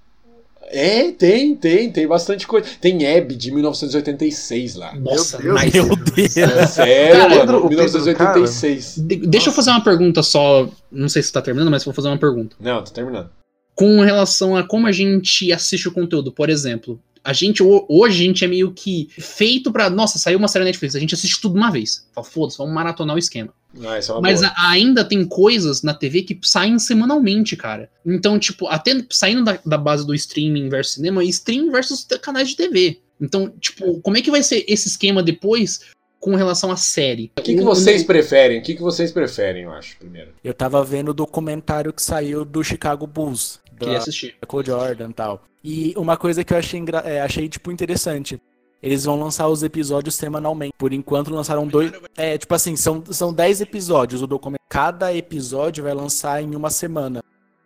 [0.69, 2.67] É, tem, tem, tem bastante coisa.
[2.81, 4.95] Tem Hebe de 1986 lá.
[4.95, 5.61] Nossa, Deus.
[5.63, 5.77] nice.
[5.83, 6.37] Meu Deus.
[6.37, 7.41] É sério, Cara, mano.
[7.41, 8.95] Pedro- o Pedro, 1986.
[8.99, 10.69] De- deixa eu fazer uma pergunta só.
[10.91, 12.57] Não sei se tá terminando, mas vou fazer uma pergunta.
[12.61, 13.31] Não, tô terminando.
[13.75, 17.01] Com relação a como a gente assiste o conteúdo, por exemplo.
[17.25, 19.89] A gente, ho- hoje, a gente é meio que feito pra.
[19.89, 22.07] Nossa, saiu uma série na Netflix, a gente assiste tudo de uma vez.
[22.15, 23.53] Fala, foda-se, vamos maratonar o esquema.
[23.83, 24.53] Ah, isso é uma Mas boa.
[24.55, 27.91] a- ainda tem coisas na TV que saem semanalmente, cara.
[28.07, 32.57] Então, tipo, até saindo da, da base do streaming versus cinema, streaming versus canais de
[32.57, 33.01] TV.
[33.21, 35.81] Então, tipo, como é que vai ser esse esquema depois
[36.21, 37.33] com relação à série?
[37.39, 38.59] O que, que vocês preferem?
[38.61, 40.33] O que, que vocês preferem, eu acho, primeiro?
[40.45, 43.61] Eu tava vendo o documentário que saiu do Chicago Bulls.
[43.79, 44.37] Queria Da assistir.
[44.43, 45.45] Michael Jordan e tal.
[45.65, 48.39] E uma coisa que eu achei, é, achei tipo, interessante.
[48.83, 50.75] Eles vão lançar os episódios semanalmente.
[50.77, 51.91] Por enquanto lançaram dois.
[52.17, 54.61] É, tipo assim, são, são 10 episódios o documento.
[54.69, 57.23] Cada episódio vai lançar em uma semana.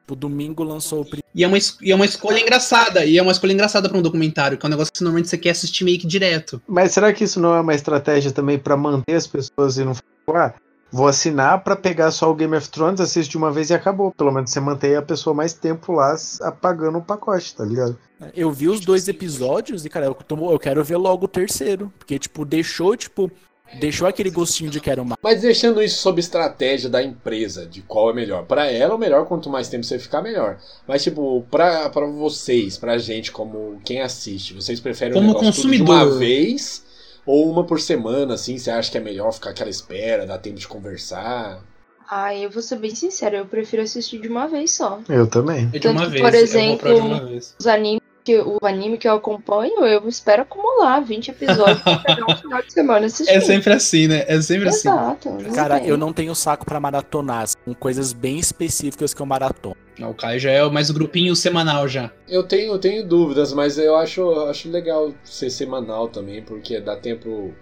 [0.09, 1.27] O domingo lançou o primeiro.
[1.35, 3.05] E é, uma, es- e é uma escolha engraçada.
[3.05, 5.37] E é uma escolha engraçada pra um documentário, que é um negócio que normalmente você
[5.37, 6.63] quer assistir meio que direto.
[6.69, 9.93] Mas será que isso não é uma estratégia também pra manter as pessoas e não
[10.25, 10.55] falar,
[10.91, 14.13] vou assinar pra pegar só o Game of Thrones, assiste de uma vez e acabou.
[14.13, 17.99] Pelo menos você mantém a pessoa mais tempo lá s- apagando o pacote, tá ligado?
[18.35, 21.93] Eu vi os dois episódios e, cara, eu, tô- eu quero ver logo o terceiro.
[21.99, 23.31] Porque, tipo, deixou, tipo.
[23.79, 25.19] Deixou aquele gostinho de quero mais.
[25.23, 28.47] Mas deixando isso sob estratégia da empresa, de qual é melhor.
[28.47, 30.57] Pra ela, o melhor, quanto mais tempo você ficar, melhor.
[30.87, 35.53] Mas, tipo, pra, pra vocês, pra gente, como quem assiste, vocês preferem Como o negócio
[35.63, 35.95] tudo de consumidor.
[36.13, 36.83] uma vez
[37.29, 38.57] ou uma por semana, assim?
[38.57, 41.63] Você acha que é melhor ficar aquela espera, dar tempo de conversar?
[42.11, 44.99] Ai, eu vou ser bem sincera, eu prefiro assistir de uma vez só.
[45.07, 45.69] Eu também.
[45.75, 46.23] É de uma Tanto vez.
[46.23, 47.55] por vou exemplo, pra de uma vez.
[47.61, 52.27] Os animes que, o anime que eu acompanho, eu espero acumular 20 episódios pra pegar
[52.31, 53.35] um final de semana assistindo.
[53.35, 54.25] É sempre assim, né?
[54.29, 54.89] É sempre assim.
[54.89, 55.31] Exato.
[55.31, 55.89] não Cara, tem.
[55.89, 57.47] eu não tenho saco pra maratonar.
[57.49, 59.77] São coisas bem específicas que eu maratono.
[59.99, 62.11] Não, o Caio já é mais o grupinho semanal já.
[62.29, 66.79] Eu tenho, eu tenho dúvidas, mas eu acho, eu acho legal ser semanal também, porque
[66.81, 67.55] dá tempo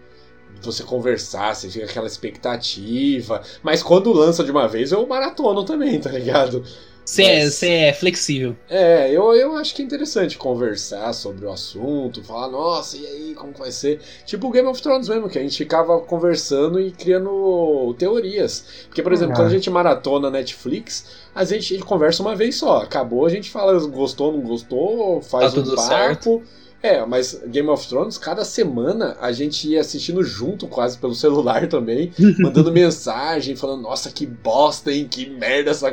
[0.60, 3.40] de você conversar, você fica aquela expectativa.
[3.62, 6.64] Mas quando lança de uma vez, eu maratono também, tá ligado?
[7.06, 8.56] Você é, Mas- cê é flexível.
[8.68, 13.34] É, eu, eu acho que é interessante conversar sobre o assunto, falar, nossa, e aí,
[13.34, 14.00] como que vai ser?
[14.24, 18.64] Tipo o Game of Thrones mesmo, que a gente ficava conversando e criando teorias.
[18.88, 19.36] Porque, por exemplo, Ah.
[19.36, 22.78] quando a gente maratona Netflix, a gente, a gente conversa uma vez só.
[22.78, 25.88] Acabou, a gente fala gostou, não gostou, faz Tá um tudo papo.
[25.88, 26.42] certo.
[26.86, 31.66] É, mas Game of Thrones, cada semana a gente ia assistindo junto, quase pelo celular
[31.68, 35.08] também, mandando mensagem, falando, nossa, que bosta, hein?
[35.10, 35.92] Que merda essa.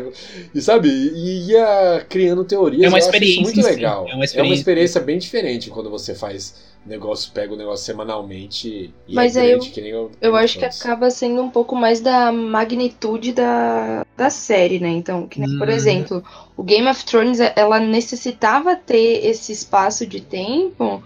[0.53, 0.89] E sabe?
[0.89, 2.83] E ia criando teorias.
[2.83, 4.07] É uma experiência muito em si, legal.
[4.07, 5.01] é uma experiência.
[5.01, 6.53] bem diferente quando você faz
[6.85, 10.43] negócio, pega o negócio semanalmente e Mas é aí grande, eu- que nem Eu of
[10.43, 14.89] acho que acaba sendo um pouco mais da magnitude da, da série, né?
[14.89, 15.71] Então, que nem, por Hum.
[15.71, 16.23] exemplo,
[16.57, 21.03] o Game of Thrones, ela necessitava ter esse espaço de tempo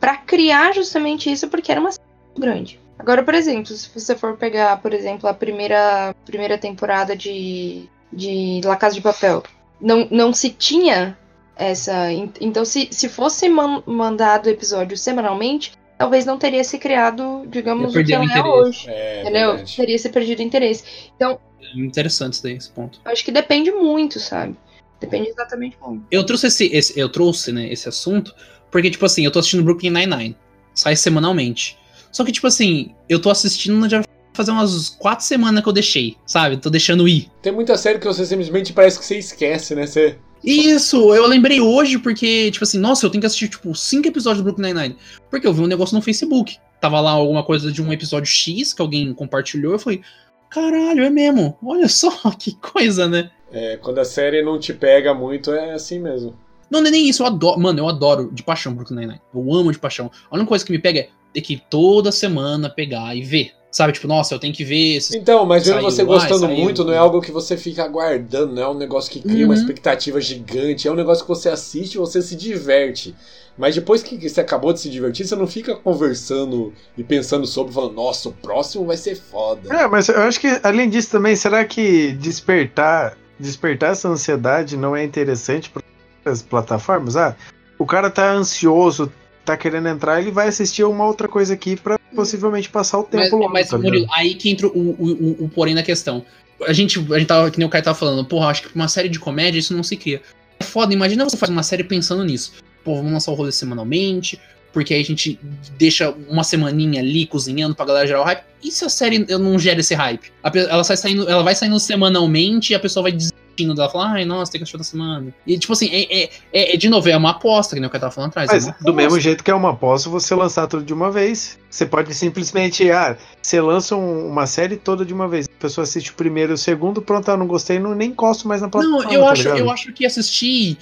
[0.00, 2.04] pra criar justamente isso, porque era uma série
[2.38, 2.80] grande.
[2.98, 8.60] Agora, por exemplo, se você for pegar, por exemplo, a primeira, primeira temporada de, de
[8.64, 9.42] La Casa de Papel,
[9.80, 11.16] não, não se tinha
[11.60, 12.12] essa.
[12.12, 17.44] en- Então, se, se fosse man- mandado o episódio semanalmente, talvez não teria se criado,
[17.48, 18.88] digamos, o que ela é hoje.
[18.88, 19.48] É, Entendeu?
[19.50, 19.76] verdade.
[19.76, 20.82] Teria se perdido o interesse.
[21.14, 21.38] Então,
[21.76, 23.00] Interessante isso daí, esse ponto.
[23.04, 24.56] acho que depende muito, sabe?
[24.98, 26.04] Depende exatamente muito.
[26.10, 28.34] Eu trouxe esse, esse- eu trouxe, né, esse assunto,
[28.70, 30.36] porque, tipo assim, eu tô assistindo Brooklyn Nine-Nine.
[30.74, 31.78] Sai semanalmente.
[32.10, 34.02] Só que, tipo assim, eu tô assistindo já
[34.32, 36.56] fazer umas quatro semanas que eu deixei, sabe?
[36.56, 37.28] Tô deixando ir.
[37.42, 39.86] Tem muita série que você simplesmente parece que você esquece, né?
[39.86, 40.18] Você...
[40.42, 44.42] Isso, eu lembrei hoje porque, tipo assim, nossa, eu tenho que assistir, tipo, cinco episódios
[44.42, 44.96] do Brooklyn Nine-Nine.
[45.28, 46.56] Porque eu vi um negócio no Facebook.
[46.80, 49.72] Tava lá alguma coisa de um episódio X que alguém compartilhou.
[49.72, 50.00] Eu falei,
[50.48, 51.56] caralho, é mesmo.
[51.62, 53.30] Olha só que coisa, né?
[53.52, 56.34] É, quando a série não te pega muito, é assim mesmo.
[56.70, 57.60] Não, não é nem isso, eu adoro.
[57.60, 59.20] Mano, eu adoro de paixão Brooklyn Nine-Nine.
[59.34, 60.10] Eu amo de paixão.
[60.30, 63.52] A única coisa que me pega é ter que toda semana pegar e ver.
[63.72, 65.16] Sabe, tipo, nossa, eu tenho que ver esse.
[65.16, 68.68] Então, mas vendo você gostando muito, não é algo que você fica aguardando, não é
[68.68, 69.60] um negócio que cria uma Uhum.
[69.60, 73.14] expectativa gigante, é um negócio que você assiste e você se diverte.
[73.56, 77.72] Mas depois que você acabou de se divertir, você não fica conversando e pensando sobre,
[77.72, 79.72] falando, nossa, o próximo vai ser foda.
[79.72, 84.96] É, mas eu acho que, além disso também, será que despertar, despertar essa ansiedade não
[84.96, 85.82] é interessante para
[86.24, 87.16] as plataformas?
[87.16, 87.36] Ah,
[87.78, 89.12] o cara tá ansioso,
[89.50, 93.22] tá querendo entrar, ele vai assistir uma outra coisa aqui pra possivelmente passar o tempo
[93.24, 93.78] Mas, logo, mas tá?
[93.78, 96.24] Murilo, aí que entra o, o, o, porém da questão.
[96.66, 98.76] A gente, a gente tava, que nem o Caio tava falando, porra, acho que pra
[98.76, 100.22] uma série de comédia isso não se cria.
[100.58, 102.52] É foda, imagina você faz uma série pensando nisso.
[102.84, 104.38] Pô, vamos lançar o rolê semanalmente,
[104.72, 105.38] porque aí a gente
[105.78, 108.42] deixa uma semaninha ali cozinhando pra galera gerar o hype.
[108.62, 110.30] E se a série não gera esse hype?
[110.42, 113.12] Ela, sai saindo, ela vai saindo semanalmente e a pessoa vai
[113.56, 115.34] desistindo dela, fala, ai, nossa, tem que assistir outra semana.
[115.46, 117.90] E tipo assim, é, é, é- é, de novo, é uma aposta, que nem o
[117.90, 118.50] Caio tava falando atrás.
[118.50, 121.10] é Mas uma do mesmo jeito que é uma aposta, você lançar tudo de uma
[121.10, 121.58] vez.
[121.70, 125.46] Você pode simplesmente, ah, você lança um- uma série toda de uma vez.
[125.46, 128.48] A pessoa assiste o primeiro e o segundo, pronto, ah, não gostei, não nem encosto
[128.48, 129.04] mais na plataforma.
[129.04, 129.58] Não, eu, tá acho, ligado?
[129.58, 130.78] eu acho que assistir.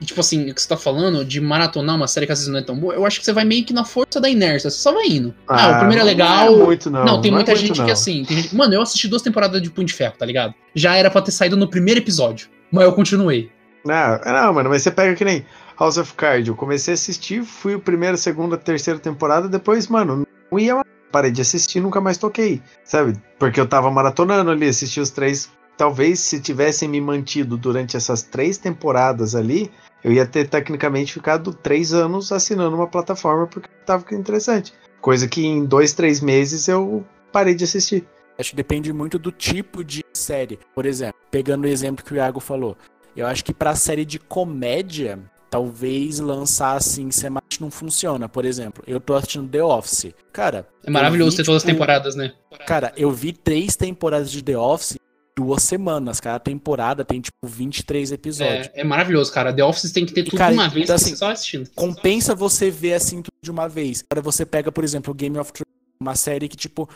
[0.00, 2.60] Tipo assim, o que você tá falando de maratonar uma série que às vezes não
[2.60, 4.78] é tão boa, eu acho que você vai meio que na força da inércia, você
[4.78, 5.34] só vai indo.
[5.48, 6.52] Ah, o primeiro é legal.
[6.52, 7.04] Não é muito, não.
[7.04, 7.86] Não, tem Não é muita muito, gente não.
[7.86, 8.24] que assim.
[8.24, 10.54] gente- Mano, eu assisti duas temporadas de Punho de Ferro, tá ligado?
[10.74, 12.48] Já era pra ter saído no primeiro episódio.
[12.70, 13.50] Mas eu continuei.
[13.84, 15.44] Não, não, mano, mas você pega que nem
[15.78, 16.46] House of Cards.
[16.48, 20.80] Eu comecei a assistir, fui o primeiro, segunda, terceira temporada, depois, mano, não ia.
[21.10, 23.14] Parei de assistir, nunca mais toquei, sabe?
[23.38, 25.50] Porque eu tava maratonando ali, assisti os três.
[25.78, 29.70] Talvez se tivessem me mantido durante essas três temporadas ali,
[30.02, 34.74] eu ia ter tecnicamente ficado três anos assinando uma plataforma porque tava ficando interessante.
[35.00, 38.04] Coisa que em dois, três meses eu parei de assistir.
[38.36, 40.58] Acho que depende muito do tipo de série.
[40.74, 42.76] Por exemplo, pegando o exemplo que o Iago falou,
[43.16, 48.28] eu acho que pra série de comédia, talvez lançar assim semanalmente não funciona.
[48.28, 50.12] Por exemplo, eu tô assistindo The Office.
[50.32, 52.32] Cara, É maravilhoso vi, ter todas as tipo, temporadas, né?
[52.66, 54.98] Cara, eu vi três temporadas de The Office
[55.38, 56.18] duas semanas.
[56.18, 58.66] Cada temporada tem tipo 23 episódios.
[58.74, 59.52] É, é maravilhoso, cara.
[59.52, 61.70] The Office tem que ter E, tudo cara, de uma vez, então, assim, só assistindo.
[61.76, 64.04] Compensa você ver assim tudo de uma vez.
[64.10, 66.88] Agora você pega, por exemplo, o Game of Thrones, uma série que tipo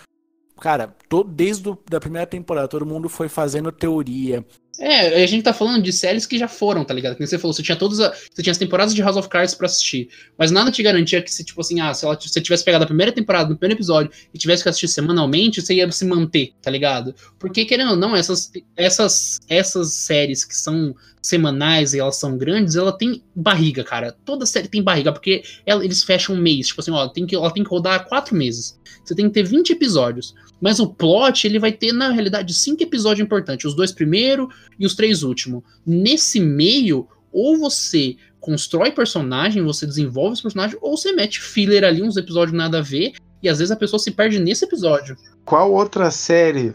[0.61, 4.45] Cara, todo, desde a da primeira temporada, todo mundo foi fazendo teoria.
[4.79, 7.17] É, a gente tá falando de séries que já foram, tá ligado?
[7.19, 9.67] Nem você falou, você tinha todas Você tinha as temporadas de House of Cards pra
[9.67, 10.09] assistir.
[10.37, 13.13] Mas nada te garantia que se, tipo assim, ah, se você tivesse pegado a primeira
[13.13, 17.15] temporada no primeiro episódio e tivesse que assistir semanalmente, você ia se manter, tá ligado?
[17.39, 22.75] Porque, querendo ou não, essas, essas, essas séries que são semanais e elas são grandes,
[22.75, 24.15] ela tem barriga, cara.
[24.25, 26.67] Toda série tem barriga, porque ela- eles fecham um mês.
[26.67, 28.79] Tipo assim, ó, tem que, ela tem que rodar quatro meses.
[29.05, 30.35] Você tem que ter 20 episódios.
[30.61, 33.65] Mas o plot, ele vai ter, na realidade, cinco episódios importantes.
[33.65, 35.63] Os dois primeiros e os três últimos.
[35.87, 42.03] Nesse meio, ou você constrói personagem, você desenvolve os personagens, ou você mete filler ali,
[42.03, 43.13] uns episódios nada a ver,
[43.43, 45.17] e às vezes a pessoa se perde nesse episódio.
[45.45, 46.73] Qual outra série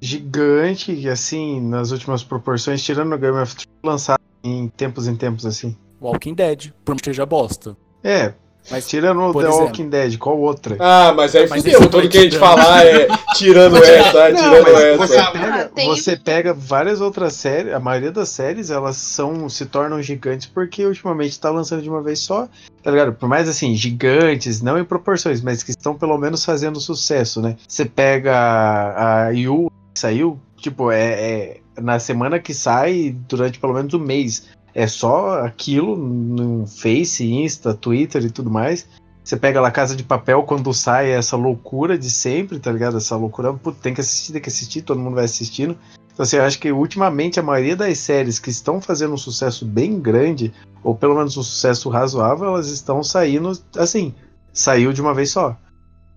[0.00, 5.44] gigante, assim, nas últimas proporções, tirando o Game of Thrones, lançada em tempos em tempos,
[5.46, 5.76] assim?
[6.00, 7.76] Walking Dead, por mais que seja bosta.
[8.02, 8.32] É,
[8.70, 9.56] Mas tirando o The exemplo.
[9.66, 10.76] Walking Dead, qual outra?
[10.78, 11.80] Ah, mas aí Mas fudeu.
[11.90, 15.30] Tudo que a gente falar é tirando essa, Não, tirando mas você essa.
[15.32, 19.66] pega, Ah, tem- você pega várias outras séries, a maioria das séries elas são se
[19.66, 22.48] tornam gigantes porque ultimamente tá lançando de uma vez só,
[22.82, 23.12] tá ligado?
[23.12, 27.56] Por mais assim, gigantes, não em proporções, mas que estão pelo menos fazendo sucesso, né?
[27.68, 33.74] Você pega a, a Yu, saiu, tipo, é, é na semana que sai, durante pelo
[33.74, 38.86] menos um mês, é só aquilo no Face, Insta, Twitter e tudo mais.
[39.22, 42.96] Você pega lá Casa de Papel quando sai é essa loucura de sempre, tá ligado?
[42.96, 45.76] Essa loucura, putz, tem que assistir, tem que assistir, todo mundo vai assistindo.
[46.12, 49.64] Então, assim, eu acho que ultimamente a maioria das séries que estão fazendo um sucesso
[49.64, 54.14] bem grande, ou pelo menos um sucesso razoável, elas estão saindo, assim,
[54.52, 55.56] saiu de uma vez só.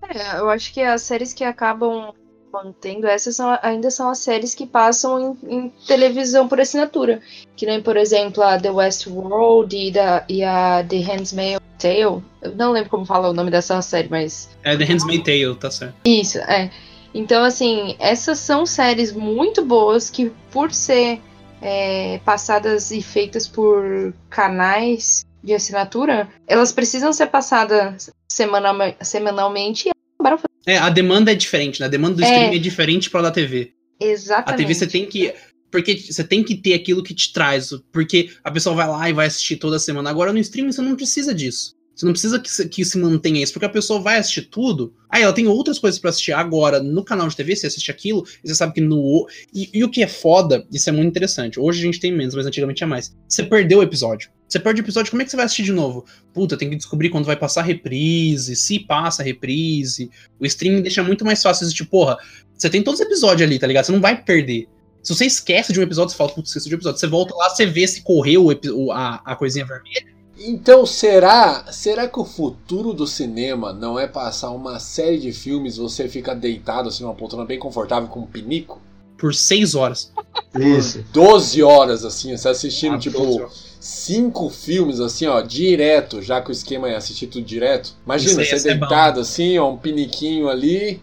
[0.08, 2.12] É, eu acho que as séries que acabam
[2.54, 7.20] mantendo essas são, ainda são as séries que passam em, em televisão por assinatura.
[7.56, 12.22] Que nem, por exemplo, a The Westworld e, da, e a The Handmaid's Tale.
[12.40, 15.70] Eu não lembro como fala o nome dessa série, mas É The Handmaid's Tale, tá
[15.70, 15.94] certo.
[16.04, 16.70] Isso, é.
[17.12, 21.20] Então, assim, essas são séries muito boas que, por ser
[21.60, 29.90] é, passadas e feitas por canais de assinatura, elas precisam ser passadas semanalme- semanalmente
[30.24, 30.50] acabaram fazendo.
[30.66, 31.86] É, a demanda é diferente, né?
[31.86, 32.26] A demanda do É.
[32.26, 33.72] streaming é diferente pra da TV.
[34.00, 34.58] A Exatamente.
[34.62, 35.34] TV você tem que.
[35.70, 37.70] Porque você tem que ter aquilo que te traz.
[37.92, 40.08] Porque a pessoa vai lá e vai assistir toda semana.
[40.08, 41.73] Agora no streaming você não precisa disso.
[41.94, 44.92] Você não precisa que se, que se mantenha isso, porque a pessoa vai assistir tudo.
[45.08, 48.24] Aí ela tem outras coisas pra assistir agora no canal de TV, você assiste aquilo,
[48.42, 49.28] e você sabe que no.
[49.54, 51.60] E, e o que é foda, isso é muito interessante.
[51.60, 53.14] Hoje a gente tem menos, mas antigamente tinha mais.
[53.28, 54.30] Você perdeu o episódio.
[54.48, 56.04] Você perde o episódio, como é que você vai assistir de novo?
[56.32, 60.10] Puta, tem que descobrir quando vai passar reprise, se passa reprise.
[60.38, 61.68] O streaming deixa muito mais fácil.
[61.70, 62.18] Tipo, porra,
[62.56, 63.84] você tem todos os episódios ali, tá ligado?
[63.84, 64.68] Você não vai perder.
[65.02, 66.98] Se você esquece de um episódio, você fala, putz, esqueci de um episódio.
[66.98, 68.48] Você volta lá, você vê se correu
[68.92, 70.13] a, a coisinha vermelha.
[70.38, 75.76] Então, será, será que o futuro do cinema não é passar uma série de filmes
[75.76, 78.80] você fica deitado assim numa poltrona bem confortável com um pinico?
[79.16, 80.12] Por seis horas.
[80.58, 81.04] Isso.
[81.12, 83.76] 12 horas assim, você assistindo Ah, tipo 12 horas.
[83.80, 87.94] cinco filmes assim, ó, direto, já que o esquema é assistir tudo direto.
[88.04, 88.88] Imagina, aí você ser bom.
[88.88, 91.00] deitado assim, ó, um piniquinho ali,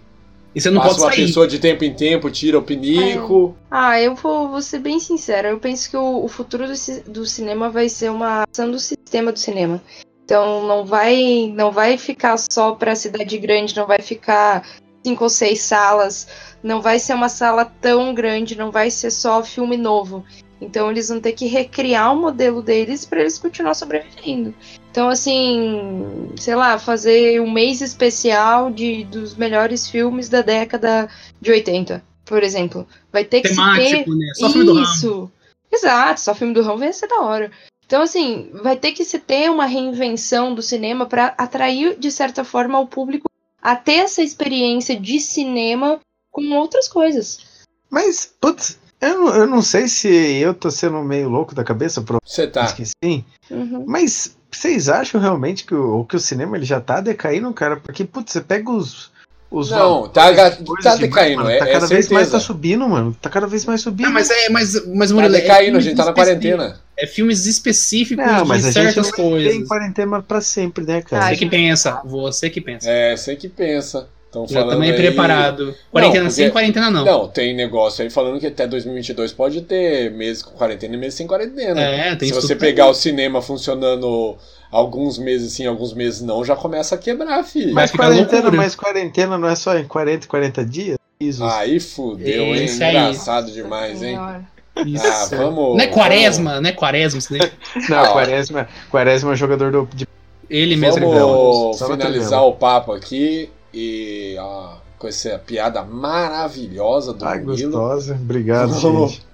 [0.54, 1.26] E você não passa pode uma sair.
[1.28, 3.56] pessoa de tempo em tempo, tira o pinico.
[3.70, 5.50] Ah, eu vou, vou ser bem sincera.
[5.50, 9.32] Eu penso que o, o futuro do, do cinema vai ser uma ação do sistema
[9.32, 9.82] do cinema.
[10.26, 14.66] Então não vai, não vai ficar só pra cidade grande, não vai ficar
[15.04, 16.28] cinco ou seis salas,
[16.62, 20.24] não vai ser uma sala tão grande, não vai ser só filme novo.
[20.62, 24.54] Então eles vão ter que recriar o modelo deles pra eles continuar sobrevivendo.
[24.92, 31.10] Então assim, sei lá, fazer um mês especial de dos melhores filmes da década
[31.40, 32.86] de 80, por exemplo.
[33.12, 34.34] Vai ter que se ter né?
[34.36, 34.86] Só filme do ramo.
[34.86, 35.32] isso.
[35.72, 37.50] Exato, só filme do ramo vai ser da hora.
[37.86, 42.44] Então, assim, vai ter que se ter uma reinvenção do cinema pra atrair, de certa
[42.44, 43.30] forma, o público
[43.62, 46.00] a ter essa experiência de cinema
[46.32, 47.66] com outras coisas.
[47.90, 52.02] Mas, putz, eu, não- eu não sei se eu tô sendo meio louco da cabeça,
[52.02, 52.72] pro Você tá.
[52.74, 53.26] que sim.
[53.50, 53.84] Uhum.
[53.88, 57.78] Mas vocês acham realmente que o, que o cinema ele já tá decaindo, cara?
[57.78, 59.10] Porque, putz, você pega os.
[59.50, 62.32] os Não, valores, tá coisas tá decaindo, mano, é- Tá é cada vez mais certeza.
[62.32, 63.16] tá subindo, mano.
[63.22, 64.08] Tá cada vez mais subindo.
[64.08, 66.80] Ah, mas é, mas, mas Tá Murilo, é decaindo, a filmes gente tá na quarentena.
[66.98, 69.68] É filmes específicos Não, mas de a gente certas não tem coisas.
[69.68, 71.26] quarentena pra sempre, né, cara?
[71.26, 72.88] Ah, Você que pensa, você que pensa.
[72.90, 74.08] É, você que pensa.
[74.32, 74.96] Estão Já falando também aí...
[74.96, 75.76] preparado.
[75.92, 77.04] Quarentena porque- sem, quarentena não.
[77.04, 81.16] Não, tem negócio aí falando que até 2022 pode ter meses com quarentena e meses
[81.16, 81.82] sem quarentena.
[81.82, 84.38] É, tem Se você pegar o cinema funcionando
[84.72, 87.74] alguns meses sim, alguns meses não, já começa a quebrar, filho.
[87.74, 88.56] Mas quarentena, loucura.
[88.56, 90.98] mas quarentena não é só em 40, 40 dias?
[91.20, 91.44] Isso.
[91.44, 92.70] Aí fudeu, hein?
[92.70, 92.90] Aí.
[92.90, 94.16] Engraçado demais, hein?
[94.16, 94.46] Senhora.
[94.86, 95.06] Isso.
[95.06, 95.76] Ah, vamos.
[95.76, 97.52] Não é quaresma, não é quaresma isso daí.
[97.90, 100.08] não, Quaresma, Quaresma é um jogador do, de
[100.50, 101.02] Ele mesmo.
[101.02, 102.42] Vamos, ele vamos finalizar Trivela.
[102.44, 107.72] o papo aqui e ó, com essa piada maravilhosa do Ai, Murilo.
[107.72, 108.16] gostosa.
[108.16, 109.12] Obrigado, Vamos.
[109.12, 109.32] gente.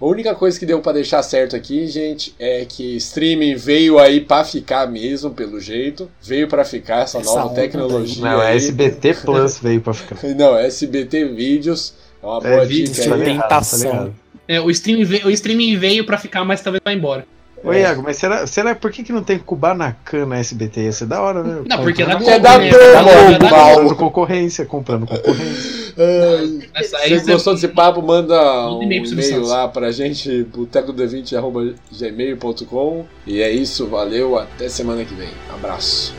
[0.00, 4.20] A única coisa que deu pra deixar certo aqui, gente, é que streaming veio aí
[4.20, 6.08] pra ficar mesmo, pelo jeito.
[6.22, 8.22] Veio pra ficar essa Essa nova tecnologia.
[8.22, 8.56] Não, é aí.
[8.58, 10.16] SBT Plus veio pra ficar.
[10.36, 11.94] Não, SBT Vídeos.
[12.22, 14.10] É uma É, boa vídeo, dica tá tá.
[14.48, 17.26] É, o, streaming veio, o streaming veio pra ficar, mas talvez vá embora.
[17.66, 20.82] Ô, Iago, mas será, será por que, que não tem Kubanacan na SBT?
[20.82, 21.62] Ia ser da hora, né?
[21.66, 22.58] Não, porque é da é Globo, da?
[22.58, 23.48] Globo, Da Globo, é da.
[23.48, 23.66] Globo.
[23.66, 25.86] Comprando concorrência, comprando concorrência.
[26.74, 33.06] Ai, Se você gostou desse papo, manda um e-mail lá pra gente, boteco20.gmail.com.
[33.26, 35.30] E é isso, valeu, até semana que vem.
[35.52, 36.14] Abraço.